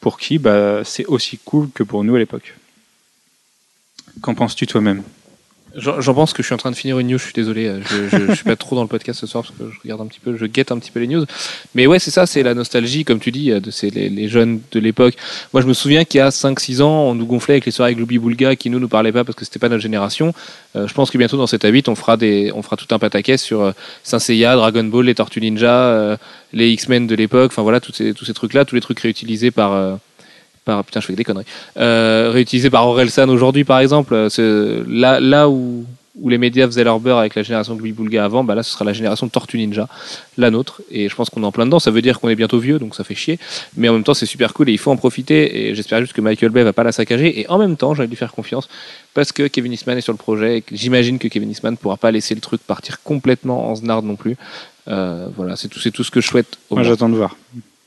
[0.00, 2.56] pour qui bah, c'est aussi cool que pour nous à l'époque.
[4.22, 5.02] Qu'en penses-tu toi-même?
[5.76, 7.80] J'en pense que je suis en train de finir une news, je suis désolé, euh,
[7.88, 10.06] je, je, suis pas trop dans le podcast ce soir parce que je regarde un
[10.06, 11.24] petit peu, je guette un petit peu les news.
[11.76, 14.60] Mais ouais, c'est ça, c'est la nostalgie, comme tu dis, euh, de c'est les, jeunes
[14.72, 15.14] de l'époque.
[15.52, 17.94] Moi, je me souviens qu'il y a 5-6 ans, on nous gonflait avec les soirées
[17.94, 20.34] Glooby Boulga qui nous nous parlaient pas parce que c'était pas notre génération.
[20.74, 22.98] Euh, je pense que bientôt dans cette habite, on fera des, on fera tout un
[22.98, 26.18] pataquès sur euh, Saint Seiya, Dragon Ball, les Tortues Ninja,
[26.52, 29.98] les X-Men de l'époque, enfin voilà, tous ces, ces trucs-là, tous les trucs réutilisés par,
[30.64, 31.46] par putain, je fais des conneries,
[31.78, 34.14] euh, réutilisés par Orelsan aujourd'hui, par exemple.
[34.14, 35.84] Euh, Là, là où,
[36.20, 38.72] où les médias faisaient leur beurre avec la génération Glooby Boulga avant, bah là, ce
[38.72, 39.88] sera la génération Tortue Ninja,
[40.36, 40.82] la nôtre.
[40.90, 41.78] Et je pense qu'on est en plein dedans.
[41.78, 43.38] Ça veut dire qu'on est bientôt vieux, donc ça fait chier.
[43.76, 45.68] Mais en même temps, c'est super cool et il faut en profiter.
[45.68, 47.40] Et j'espère juste que Michael Bay va pas la saccager.
[47.40, 48.68] Et en même temps, j'ai lui faire confiance
[49.14, 52.10] parce que Kevin Eastman est sur le projet et j'imagine que Kevin Eastman pourra pas
[52.10, 54.36] laisser le truc partir complètement en snard non plus.
[54.88, 56.58] Euh, voilà, c'est tout, tout ce que je souhaite.
[56.70, 57.36] Au Moi j'attends de voir.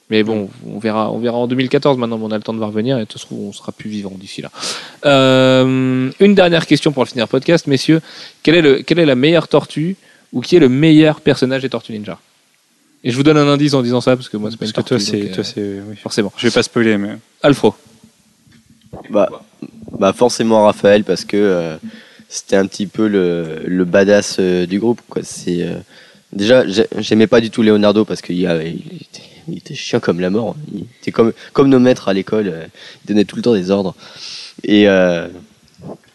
[0.10, 2.58] Mais bon, on verra, on verra en 2014 maintenant, mais on a le temps de
[2.60, 4.52] voir venir et de toute façon, on sera plus vivant d'ici là.
[5.06, 8.02] Euh, une dernière question pour finir le podcast, messieurs.
[8.44, 9.96] Quelle est, le, quelle est la meilleure tortue
[10.34, 12.20] ou qui est le meilleur personnage des Tortues Ninja?
[13.06, 14.72] Et je vous donne un indice en disant ça parce que moi, c'est pas Parce
[14.72, 15.06] une que toi tortue.
[15.12, 15.96] c'est euh, toi c'est oui.
[15.96, 16.32] forcément.
[16.38, 17.74] Je vais pas spoiler mais Alfro.
[19.10, 19.30] Bah,
[19.98, 21.78] bah forcément Raphaël parce que euh,
[22.30, 25.22] c'était un petit peu le, le badass euh, du groupe quoi.
[25.24, 25.76] C'est euh,
[26.32, 29.76] déjà j'ai- j'aimais pas du tout Leonardo parce qu'il y a- il était, il était
[29.76, 30.56] chiant comme la mort.
[30.74, 32.48] Il était comme comme nos maîtres à l'école.
[32.48, 32.66] euh,
[33.04, 33.96] il donnait tout le temps des ordres.
[34.64, 35.28] Et euh,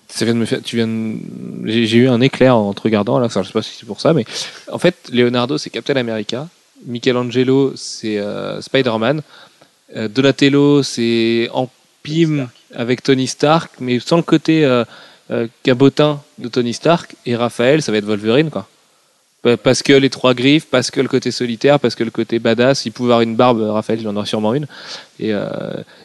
[0.09, 1.18] Ça vient de me faire, tu viens de-
[1.66, 3.87] j'ai, j'ai eu un éclair en te regardant là, enfin, je sais pas si c'est
[3.87, 4.24] pour ça, mais
[4.72, 6.49] en fait, Leonardo c'est Captain America,
[6.87, 9.20] Michelangelo c'est euh, Spider-Man,
[9.97, 14.85] euh, Donatello c'est Empime avec Tony Stark, mais sans le côté euh,
[15.31, 18.66] euh, cabotin de Tony Stark, et Raphaël ça va être Wolverine quoi.
[19.43, 22.39] Pa- Parce que les trois griffes, parce que le côté solitaire, parce que le côté
[22.41, 24.66] badass, il pouvait avoir une barbe, Raphaël il en aura sûrement une.
[25.20, 25.49] Et euh,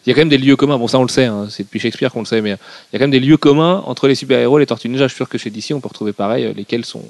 [0.05, 1.63] il y a quand même des lieux communs, bon ça on le sait, hein, c'est
[1.63, 4.07] depuis Shakespeare qu'on le sait, mais il y a quand même des lieux communs entre
[4.07, 5.05] les super-héros et les Tortues Ninja.
[5.07, 7.03] Je suis sûr que chez DC, on peut retrouver pareil, euh, lesquels sont,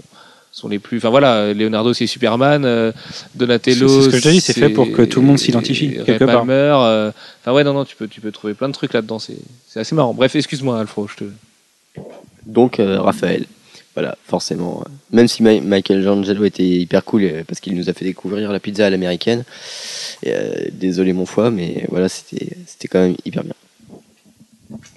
[0.53, 0.97] sont les plus.
[0.99, 2.93] Enfin voilà, Leonardo c'est Superman, euh,
[3.36, 3.88] Donatello.
[3.89, 6.24] C'est- ce que je te dis, c'est fait pour que tout le monde s'identifie, quelque
[6.26, 6.45] part.
[6.45, 6.53] Palmer.
[6.78, 7.11] euh,
[7.41, 9.19] Enfin ouais, non, non, tu peux, tu peux trouver plein de trucs là-dedans.
[9.19, 9.36] C'est
[9.67, 10.13] c'est assez marrant.
[10.13, 11.05] Bref, excuse-moi, Alfro.
[11.09, 12.01] Je te...
[12.45, 13.45] donc euh, Raphaël.
[13.96, 14.82] Voilà, forcément.
[14.86, 18.06] euh, Même si Ma- Michael Angelo était hyper cool euh, parce qu'il nous a fait
[18.06, 19.44] découvrir la pizza à l'américaine.
[20.26, 23.54] Euh, désolé mon foie, mais voilà, c'était c'était quand même hyper bien.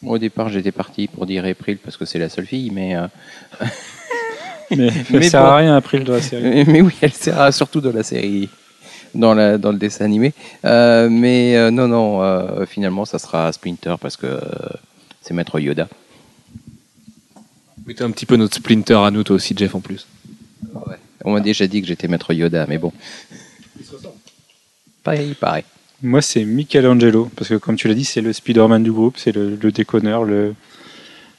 [0.03, 3.07] Au départ, j'étais parti pour dire April parce que c'est la seule fille, mais, euh,
[4.71, 5.47] mais, Mais ça sert bon.
[5.49, 6.65] à rien après de la série.
[6.67, 8.49] mais oui, elle sera surtout dans la série,
[9.15, 10.33] dans, la, dans le dessin animé.
[10.65, 14.41] Euh, mais euh, non, non, euh, finalement, ça sera Splinter parce que euh,
[15.21, 15.89] c'est Maître Yoda.
[17.87, 20.07] Mais t'es un petit peu notre Splinter à nous, toi aussi, Jeff, en plus.
[21.24, 22.93] On m'a déjà dit que j'étais Maître Yoda, mais bon.
[25.03, 25.64] Pareil, pareil.
[26.03, 29.32] Moi, c'est Michelangelo, parce que comme tu l'as dit, c'est le Spider-Man du groupe, c'est
[29.32, 30.55] le, le déconneur, le,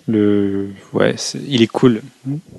[0.07, 2.01] le, ouais, c'est- il est cool.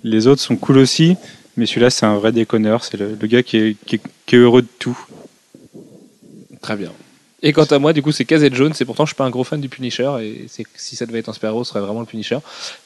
[0.05, 1.17] Les autres sont cool aussi,
[1.57, 4.37] mais celui-là, c'est un vrai déconneur, c'est le, le gars qui est, qui, est, qui
[4.37, 4.99] est heureux de tout.
[6.61, 6.93] Très bien.
[7.43, 8.73] Et quant à moi, du coup, c'est Kazé Jones.
[8.81, 10.11] Et pourtant, je suis pas un gros fan du Punisher.
[10.21, 12.39] Et c'est si ça devait être un super-héros, ce serait vraiment le Punisher.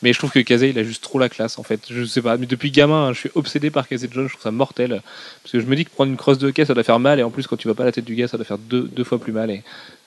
[0.03, 1.81] Mais je trouve que Kazé, il a juste trop la classe, en fait.
[1.89, 2.37] Je sais pas.
[2.37, 4.29] Mais depuis gamin, hein, je suis obsédé par Kazé Jones.
[4.29, 5.03] Je trouve ça mortel.
[5.43, 7.19] Parce que je me dis que prendre une crosse de hockey, ça doit faire mal.
[7.19, 8.59] Et en plus, quand tu vas pas à la tête du gars, ça doit faire
[8.59, 9.51] deux, deux fois plus mal.
[9.51, 9.63] Et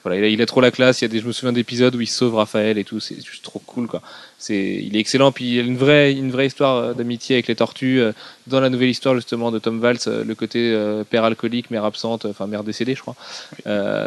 [0.05, 1.01] voilà, il a, il a trop la classe.
[1.01, 2.99] Il y a des, je me souviens d'épisodes où il sauve Raphaël et tout.
[2.99, 4.01] C'est juste trop cool, quoi.
[4.37, 5.31] C'est, il est excellent.
[5.31, 7.99] Puis il y a une vraie, une vraie histoire euh, d'amitié avec les tortues.
[7.99, 8.11] euh,
[8.45, 11.83] Dans la nouvelle histoire, justement, de Tom Valls, euh, le côté euh, père alcoolique, mère
[11.83, 13.15] absente, enfin mère décédée, je crois.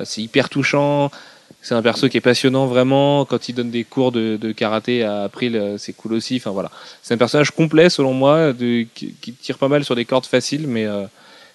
[0.04, 1.10] C'est hyper touchant.
[1.60, 3.24] C'est un perso qui est passionnant vraiment.
[3.24, 6.36] Quand il donne des cours de, de karaté à April, c'est cool aussi.
[6.36, 6.70] Enfin voilà,
[7.02, 10.26] c'est un personnage complet selon moi, de, qui, qui tire pas mal sur des cordes
[10.26, 11.02] faciles, mais euh,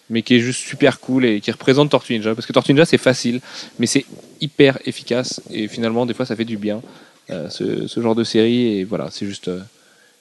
[0.10, 2.36] mais qui est juste super cool et qui représente Tortue Ninja.
[2.36, 3.42] Parce que Tortue Ninja c'est facile,
[3.80, 4.06] mais c'est
[4.42, 6.82] hyper efficace et finalement des fois ça fait du bien
[7.30, 9.60] euh, ce, ce genre de série et voilà, c'est juste euh,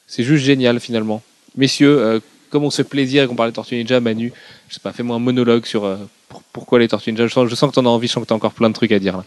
[0.07, 1.23] c'est juste génial finalement.
[1.57, 2.21] Messieurs, euh,
[2.51, 4.33] comme on se fait plaisir et qu'on parlait de Tortue Ninja, Manu,
[4.69, 7.27] je sais pas, fais-moi un monologue sur pour- pourquoi les Tortues Ninja.
[7.27, 8.75] Je sens, je sens que t'en as envie, je sens que t'as encore plein de
[8.75, 9.25] trucs à dire là.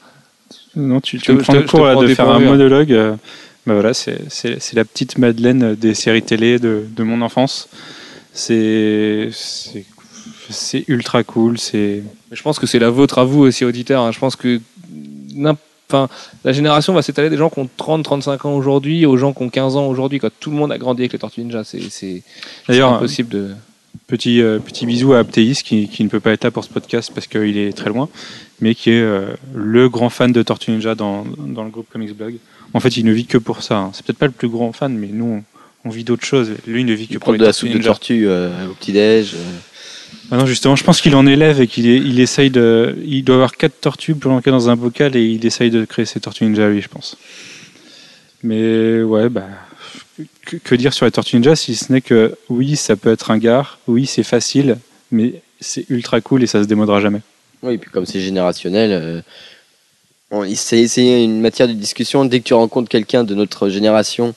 [0.76, 2.02] Non, tu, Je tu te- me prends je le te- je cours te là, prends
[2.04, 3.18] de faire un monologue.
[3.66, 7.68] bah voilà, c'est la petite Madeleine des séries télé de, de mon enfance.
[8.34, 9.30] C'est
[10.50, 11.58] c'est- ultra cool.
[11.58, 14.02] C'est Mais je pense que c'est la vôtre à vous aussi, auditeurs.
[14.04, 14.12] hein.
[14.12, 14.60] Je pense que
[15.90, 16.10] enfin,
[16.44, 19.50] la génération va s'étaler des gens qui ont 30-35 ans aujourd'hui aux gens qui ont
[19.50, 20.20] 15 ans aujourd'hui.
[20.20, 22.24] Quand tout le monde a grandi avec les Tortues Ninja, c'est
[22.68, 23.50] d'ailleurs impossible de.
[24.08, 26.70] petit euh, petit bisou à Aptéis qui, qui ne peut pas être là pour ce
[26.70, 28.10] podcast parce qu'il est très loin,
[28.62, 32.16] mais qui est euh, le grand fan de Tortue Ninja dans, dans le groupe Comics
[32.16, 32.36] Blog.
[32.74, 33.78] En fait, il ne vit que pour ça.
[33.78, 33.92] hein.
[33.94, 35.44] C'est peut-être pas le plus grand fan, mais nous,
[35.86, 36.52] on, on vit d'autres choses.
[36.68, 38.28] Lui, il ne vit que Il pour prend les de la Tortues soupe de tortue
[38.28, 39.36] euh, au petit-déj.
[40.32, 42.96] Ah non, justement, je pense qu'il en élève et qu'il il essaye de.
[43.06, 46.20] Il doit avoir quatre tortues planquées dans un bocal et il essaye de créer ses
[46.20, 47.18] tortues ninja, lui, je pense.
[48.44, 49.48] Mais ouais, bah.
[50.64, 53.38] Que, dire sur les tortues ninja si ce n'est que oui, ça peut être un
[53.38, 54.78] gars, oui, c'est facile,
[55.12, 57.22] mais c'est ultra cool et ça se démodera jamais.
[57.64, 59.22] Oui, et puis comme c'est générationnel, euh,
[60.32, 62.24] on- il- c'est une matière de discussion.
[62.26, 64.34] Dès que tu rencontres quelqu'un de notre génération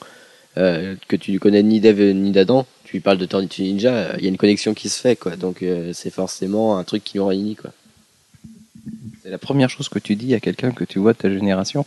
[0.57, 4.23] euh, que tu ne connais ni d'Eve ni d'Adam, tu parles de Tortue Ninja, il
[4.23, 5.35] y a une connexion qui se fait, quoi.
[5.35, 7.71] Donc euh, c'est forcément un truc qui nous réunit, quoi.
[9.21, 11.85] C'est la première chose que tu dis à quelqu'un que tu vois de ta génération.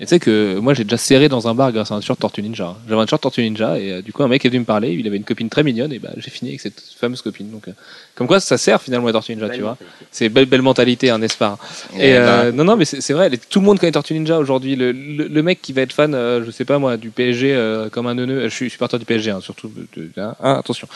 [0.00, 2.20] Et tu sais que moi j'ai déjà serré dans un bar grâce à un t-shirt
[2.20, 2.68] Tortue Ninja.
[2.68, 2.76] hein.
[2.88, 4.92] J'avais un t-shirt Tortue Ninja et euh, du coup un mec est venu me parler.
[4.92, 7.50] Il avait une copine très mignonne et bah j'ai fini avec cette fameuse copine.
[7.50, 7.72] Donc euh,
[8.14, 9.76] comme quoi ça sert finalement les Tortues Ninja, tu vois.
[10.12, 11.58] C'est belle belle mentalité, hein, n'est-ce pas?
[11.98, 14.76] Et euh, non, non, mais c'est vrai, tout le monde connaît Tortue Ninja aujourd'hui.
[14.76, 17.88] Le, le, le mec qui va être fan, euh, je sais pas moi, du PSG
[17.90, 19.72] comme un neuneu, je suis supporter du PSG, hein, surtout.
[19.96, 20.86] de- hein, hein, attention.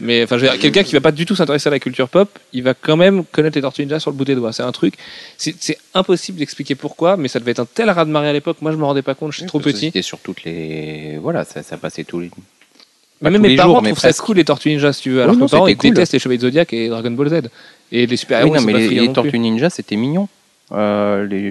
[0.00, 2.74] Mais enfin, quelqu'un qui va pas du tout s'intéresser à la culture pop, il va
[2.74, 4.52] quand même connaître les Tortues Ninja sur le bout des doigts.
[4.52, 4.94] C'est un truc,
[5.36, 8.32] c'est c'est impossible d'expliquer pourquoi, mais ça devait être un tel raz de marée à
[8.32, 8.47] l'époque.
[8.60, 9.86] Moi, je me rendais pas compte, je suis trop petit.
[9.86, 11.18] C'était sur toutes les.
[11.18, 12.30] Voilà, ça, ça passait tous les.
[13.20, 15.22] Bah, même mes parents jours, trouvent ça cool les Tortues Ninja, si tu veux.
[15.22, 15.90] Alors Oui, que mes parents, ils cool.
[15.90, 17.48] détestent les Chevaliers de Zodiac et Dragon Ball Z.
[17.90, 19.12] Et les super héros, oui, non, mais les.
[19.12, 20.28] Tortues Ninja, c'était mignon.
[20.72, 21.50] Euh, les...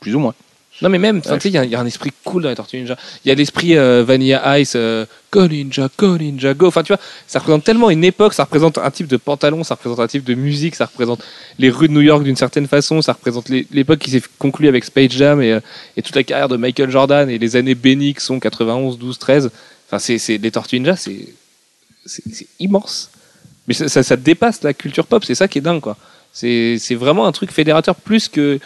[0.00, 0.34] Plus ou moins.
[0.80, 2.48] Non, mais même, tu sais, il y a- il y, a un esprit cool dans
[2.48, 2.96] les Tortues Ninja.
[3.24, 6.68] Il y a l'esprit euh, Vanilla Ice, euh, Go Ninja, Go Ninja, Go.
[6.68, 9.74] Enfin, tu vois, ça représente tellement une époque, ça représente un type de pantalon, ça
[9.74, 11.24] représente un type de musique, ça représente
[11.58, 14.84] les rues de New York d'une certaine façon, ça représente l'époque qui s'est conclue avec
[14.84, 15.60] Space Jam et, euh,
[15.96, 19.18] et toute la carrière de Michael Jordan et les années bénies qui sont 91, 12,
[19.18, 19.50] 13.
[19.90, 21.26] Enfin, c'est, les Tortues Ninja, c'est,
[22.60, 23.10] immense.
[23.66, 25.96] Mais ça, ça, ça dépasse la culture pop, c'est ça qui est dingue, quoi.
[26.32, 28.60] C'est vraiment un truc fédérateur plus que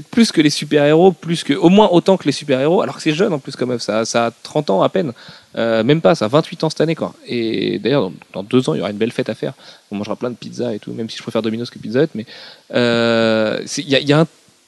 [0.00, 3.02] peut-être plus que les super-héros, plus que au moins autant que les super-héros, alors que
[3.02, 5.12] c'est jeune en plus quand même, ça, ça a 30 ans à peine,
[5.58, 7.14] Euh, même pas, ça a 28 ans cette année quoi.
[7.26, 9.54] Et d'ailleurs dans, dans deux ans il y aura une belle fête à faire,
[9.90, 12.10] on mangera plein de pizzas et tout, même si je préfère Domino's que Pizza Hut,
[12.14, 12.26] mais
[12.74, 14.26] euh, il y, a- il y a un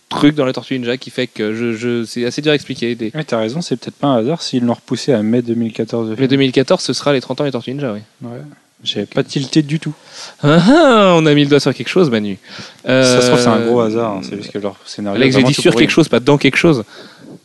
[0.08, 2.94] truc dans les Tortues Ninja qui fait que je, je, c'est assez dur à expliquer.
[2.94, 6.06] Des, t'as raison, c'est peut-être pas un hasard s'ils l'ont repoussé à mai 2014.
[6.06, 6.28] de mais film.
[6.28, 8.00] 2014 ce sera les 30 ans des Tortues Ninja, oui.
[8.22, 8.38] Ouais.
[8.84, 9.92] J'avais pas tilté du tout.
[10.42, 12.38] Ah, ah, on a mis le doigt sur quelque chose Manu.
[12.84, 14.12] Ça se trouve, c'est un gros Euh, hasard.
[14.14, 15.20] hein, C'est juste que leur scénario.
[15.20, 16.84] Alex, j'ai dit sur quelque chose, pas dans quelque chose.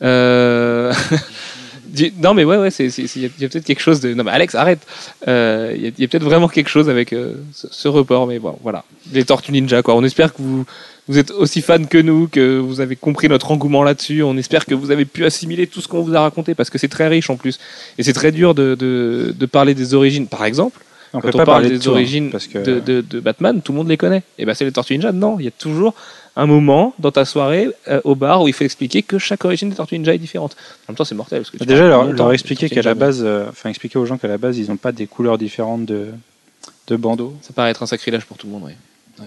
[0.03, 0.93] Euh...
[2.21, 4.13] non, mais ouais, ouais, il y a, peut-être quelque chose de.
[4.13, 4.79] Non, mais Alex, arrête.
[5.27, 8.57] Euh, Il y a, peut-être vraiment quelque chose avec euh, ce, ce report, mais bon,
[8.63, 8.83] voilà.
[9.11, 9.95] Les Tortues Ninja, quoi.
[9.95, 10.65] On espère que vous,
[11.07, 14.23] vous êtes aussi fan que nous, que vous avez compris notre engouement là-dessus.
[14.23, 16.77] On espère que vous avez pu assimiler tout ce qu'on vous a raconté, parce que
[16.77, 17.59] c'est très riche en plus.
[17.97, 20.27] Et c'est très dur de, de, de parler des origines.
[20.27, 20.79] Par exemple,
[21.13, 23.19] On quand peut on pas parle parler des hein, origines parce que de, de- de
[23.19, 24.23] Batman, tout le monde les connaît.
[24.37, 25.11] Et ben c'est les Tortues Ninja.
[25.11, 25.93] Non, il y a toujours
[26.35, 29.69] un moment dans ta soirée euh, au bar où il faut expliquer que chaque origine
[29.69, 30.55] des Tortues Ninja est différente.
[30.87, 31.39] En même temps, c'est mortel.
[31.41, 34.17] Parce que tu déjà leur, leur expliquer qu'à la base, euh, enfin expliquer aux gens
[34.17, 36.07] qu'à la base ils n'ont pas des couleurs différentes de
[36.87, 37.33] de bandeaux.
[37.41, 38.63] Ça paraît être un sacrilège pour tout le monde.
[38.63, 38.75] Ouais.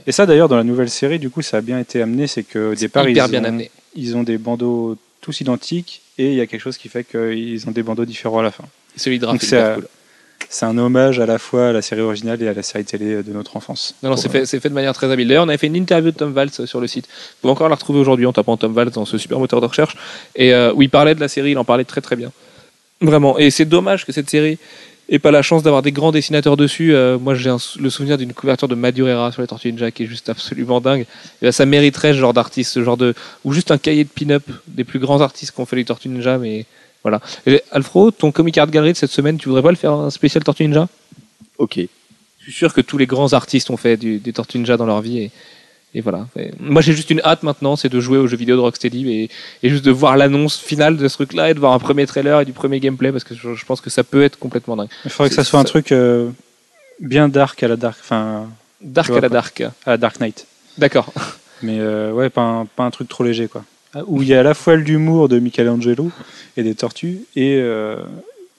[0.07, 2.43] Et ça d'ailleurs dans la nouvelle série, du coup, ça a bien été amené, c'est
[2.43, 3.71] qu'au départ Hyper ils bien ont, amené.
[3.95, 7.67] ils ont des bandeaux tous identiques et il y a quelque chose qui fait qu'ils
[7.69, 8.65] ont des bandeaux différents à la fin.
[8.97, 9.77] Celui de Raph Donc est
[10.49, 13.23] c'est, un hommage à la fois à la série originale et à la série télé
[13.23, 13.95] de notre enfance.
[14.03, 15.29] Non, non, c'est fait, de manière très habile.
[15.29, 17.07] D'ailleurs, on avait fait une interview de Tom Valls sur le site.
[17.07, 19.67] Vous pouvez encore la retrouver aujourd'hui en tapant Tom Valls dans ce super moteur de
[19.67, 19.97] recherche.
[20.35, 22.33] Et euh, où il parlait de la série, il en parlait très très bien.
[23.01, 23.39] Vraiment.
[23.39, 24.59] Et c'est dommage que cette série
[25.09, 26.95] ait pas la chance d'avoir des grands dessinateurs dessus.
[26.95, 30.07] Euh, moi, j'ai le souvenir d'une couverture de Madureira sur les Tortues Ninja qui est
[30.07, 31.07] juste absolument dingue.
[31.43, 33.15] Et là, ça mériterait ce genre d'artiste, ce genre de
[33.45, 36.09] ou juste un cahier de pin-up des plus grands artistes qui ont fait les Tortues
[36.09, 36.39] Ninja.
[36.39, 36.67] Mais
[37.07, 37.20] voilà.
[37.47, 40.11] Et Alfro, ton comic art gallery de cette semaine, tu voudrais pas le faire un
[40.11, 40.89] spécial Tortues Ninja?
[41.59, 41.77] Ok.
[41.78, 44.87] je suis sûr que tous les grands artistes ont fait du- des Tortues Ninja dans
[44.87, 45.19] leur vie.
[45.19, 45.31] Et,
[45.95, 46.27] et voilà.
[46.39, 49.11] Et moi, j'ai juste une hâte maintenant, c'est de jouer aux jeux vidéo de Rocksteady
[49.11, 49.31] et,
[49.62, 52.41] et juste de voir l'annonce finale de ce truc-là et de voir un premier trailer
[52.41, 54.89] et du premier gameplay parce que je, je pense que ça peut être complètement dingue.
[55.05, 56.28] Il faudrait que ça soit un truc euh,
[57.01, 58.47] bien dark à la dark, enfin
[58.83, 59.28] Dark à la pas.
[59.28, 59.61] dark.
[59.62, 60.47] à la Dark Knight.
[60.77, 61.12] D'accord.
[61.62, 63.65] Mais euh, ouais, pas un, pas un truc trop léger quoi.
[63.97, 66.10] Ah, Où il y a à la fois l'humour de Michelangelo
[66.59, 68.05] et des tortues et, euh,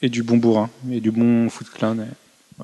[0.02, 2.00] et du bon bourrin et du bon foot clown.
[2.02, 2.64] et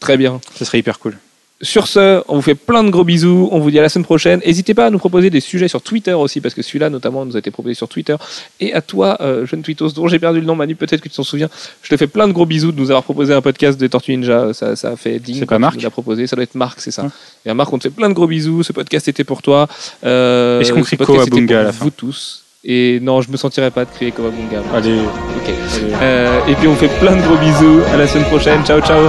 [0.00, 0.38] Très bien.
[0.54, 1.16] Ça serait hyper cool.
[1.64, 3.48] Sur ce, on vous fait plein de gros bisous.
[3.50, 4.40] On vous dit à la semaine prochaine.
[4.44, 7.36] N'hésitez pas à nous proposer des sujets sur Twitter aussi, parce que celui-là, notamment, nous
[7.36, 8.14] a été proposé sur Twitter.
[8.60, 11.16] Et à toi, euh, jeune tweetos, dont j'ai perdu le nom, Manu, peut-être que tu
[11.16, 11.48] t'en souviens.
[11.82, 14.12] Je te fais plein de gros bisous de nous avoir proposé un podcast de Tortue
[14.16, 14.52] Ninja.
[14.52, 15.38] Ça, ça a fait digne.
[15.40, 16.26] C'est pas Marc nous l'as proposé.
[16.26, 17.06] Ça doit être Marc, c'est ça.
[17.46, 18.62] Et à Marc, on te fait plein de gros bisous.
[18.62, 19.66] Ce podcast était pour toi.
[20.04, 22.42] Euh, Est-ce qu'on crie Kowabunga à la fin Vous tous.
[22.66, 24.62] Et non, je me sentirais pas de crier Kowabunga.
[24.74, 25.48] Allez, Ok.
[25.48, 25.92] allez.
[26.02, 27.80] Euh, et puis on fait plein de gros bisous.
[27.92, 28.64] À la semaine prochaine.
[28.64, 29.08] Ciao, ciao.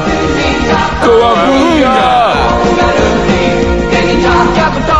[1.03, 2.24] Kowabunga
[4.55, 4.94] Capital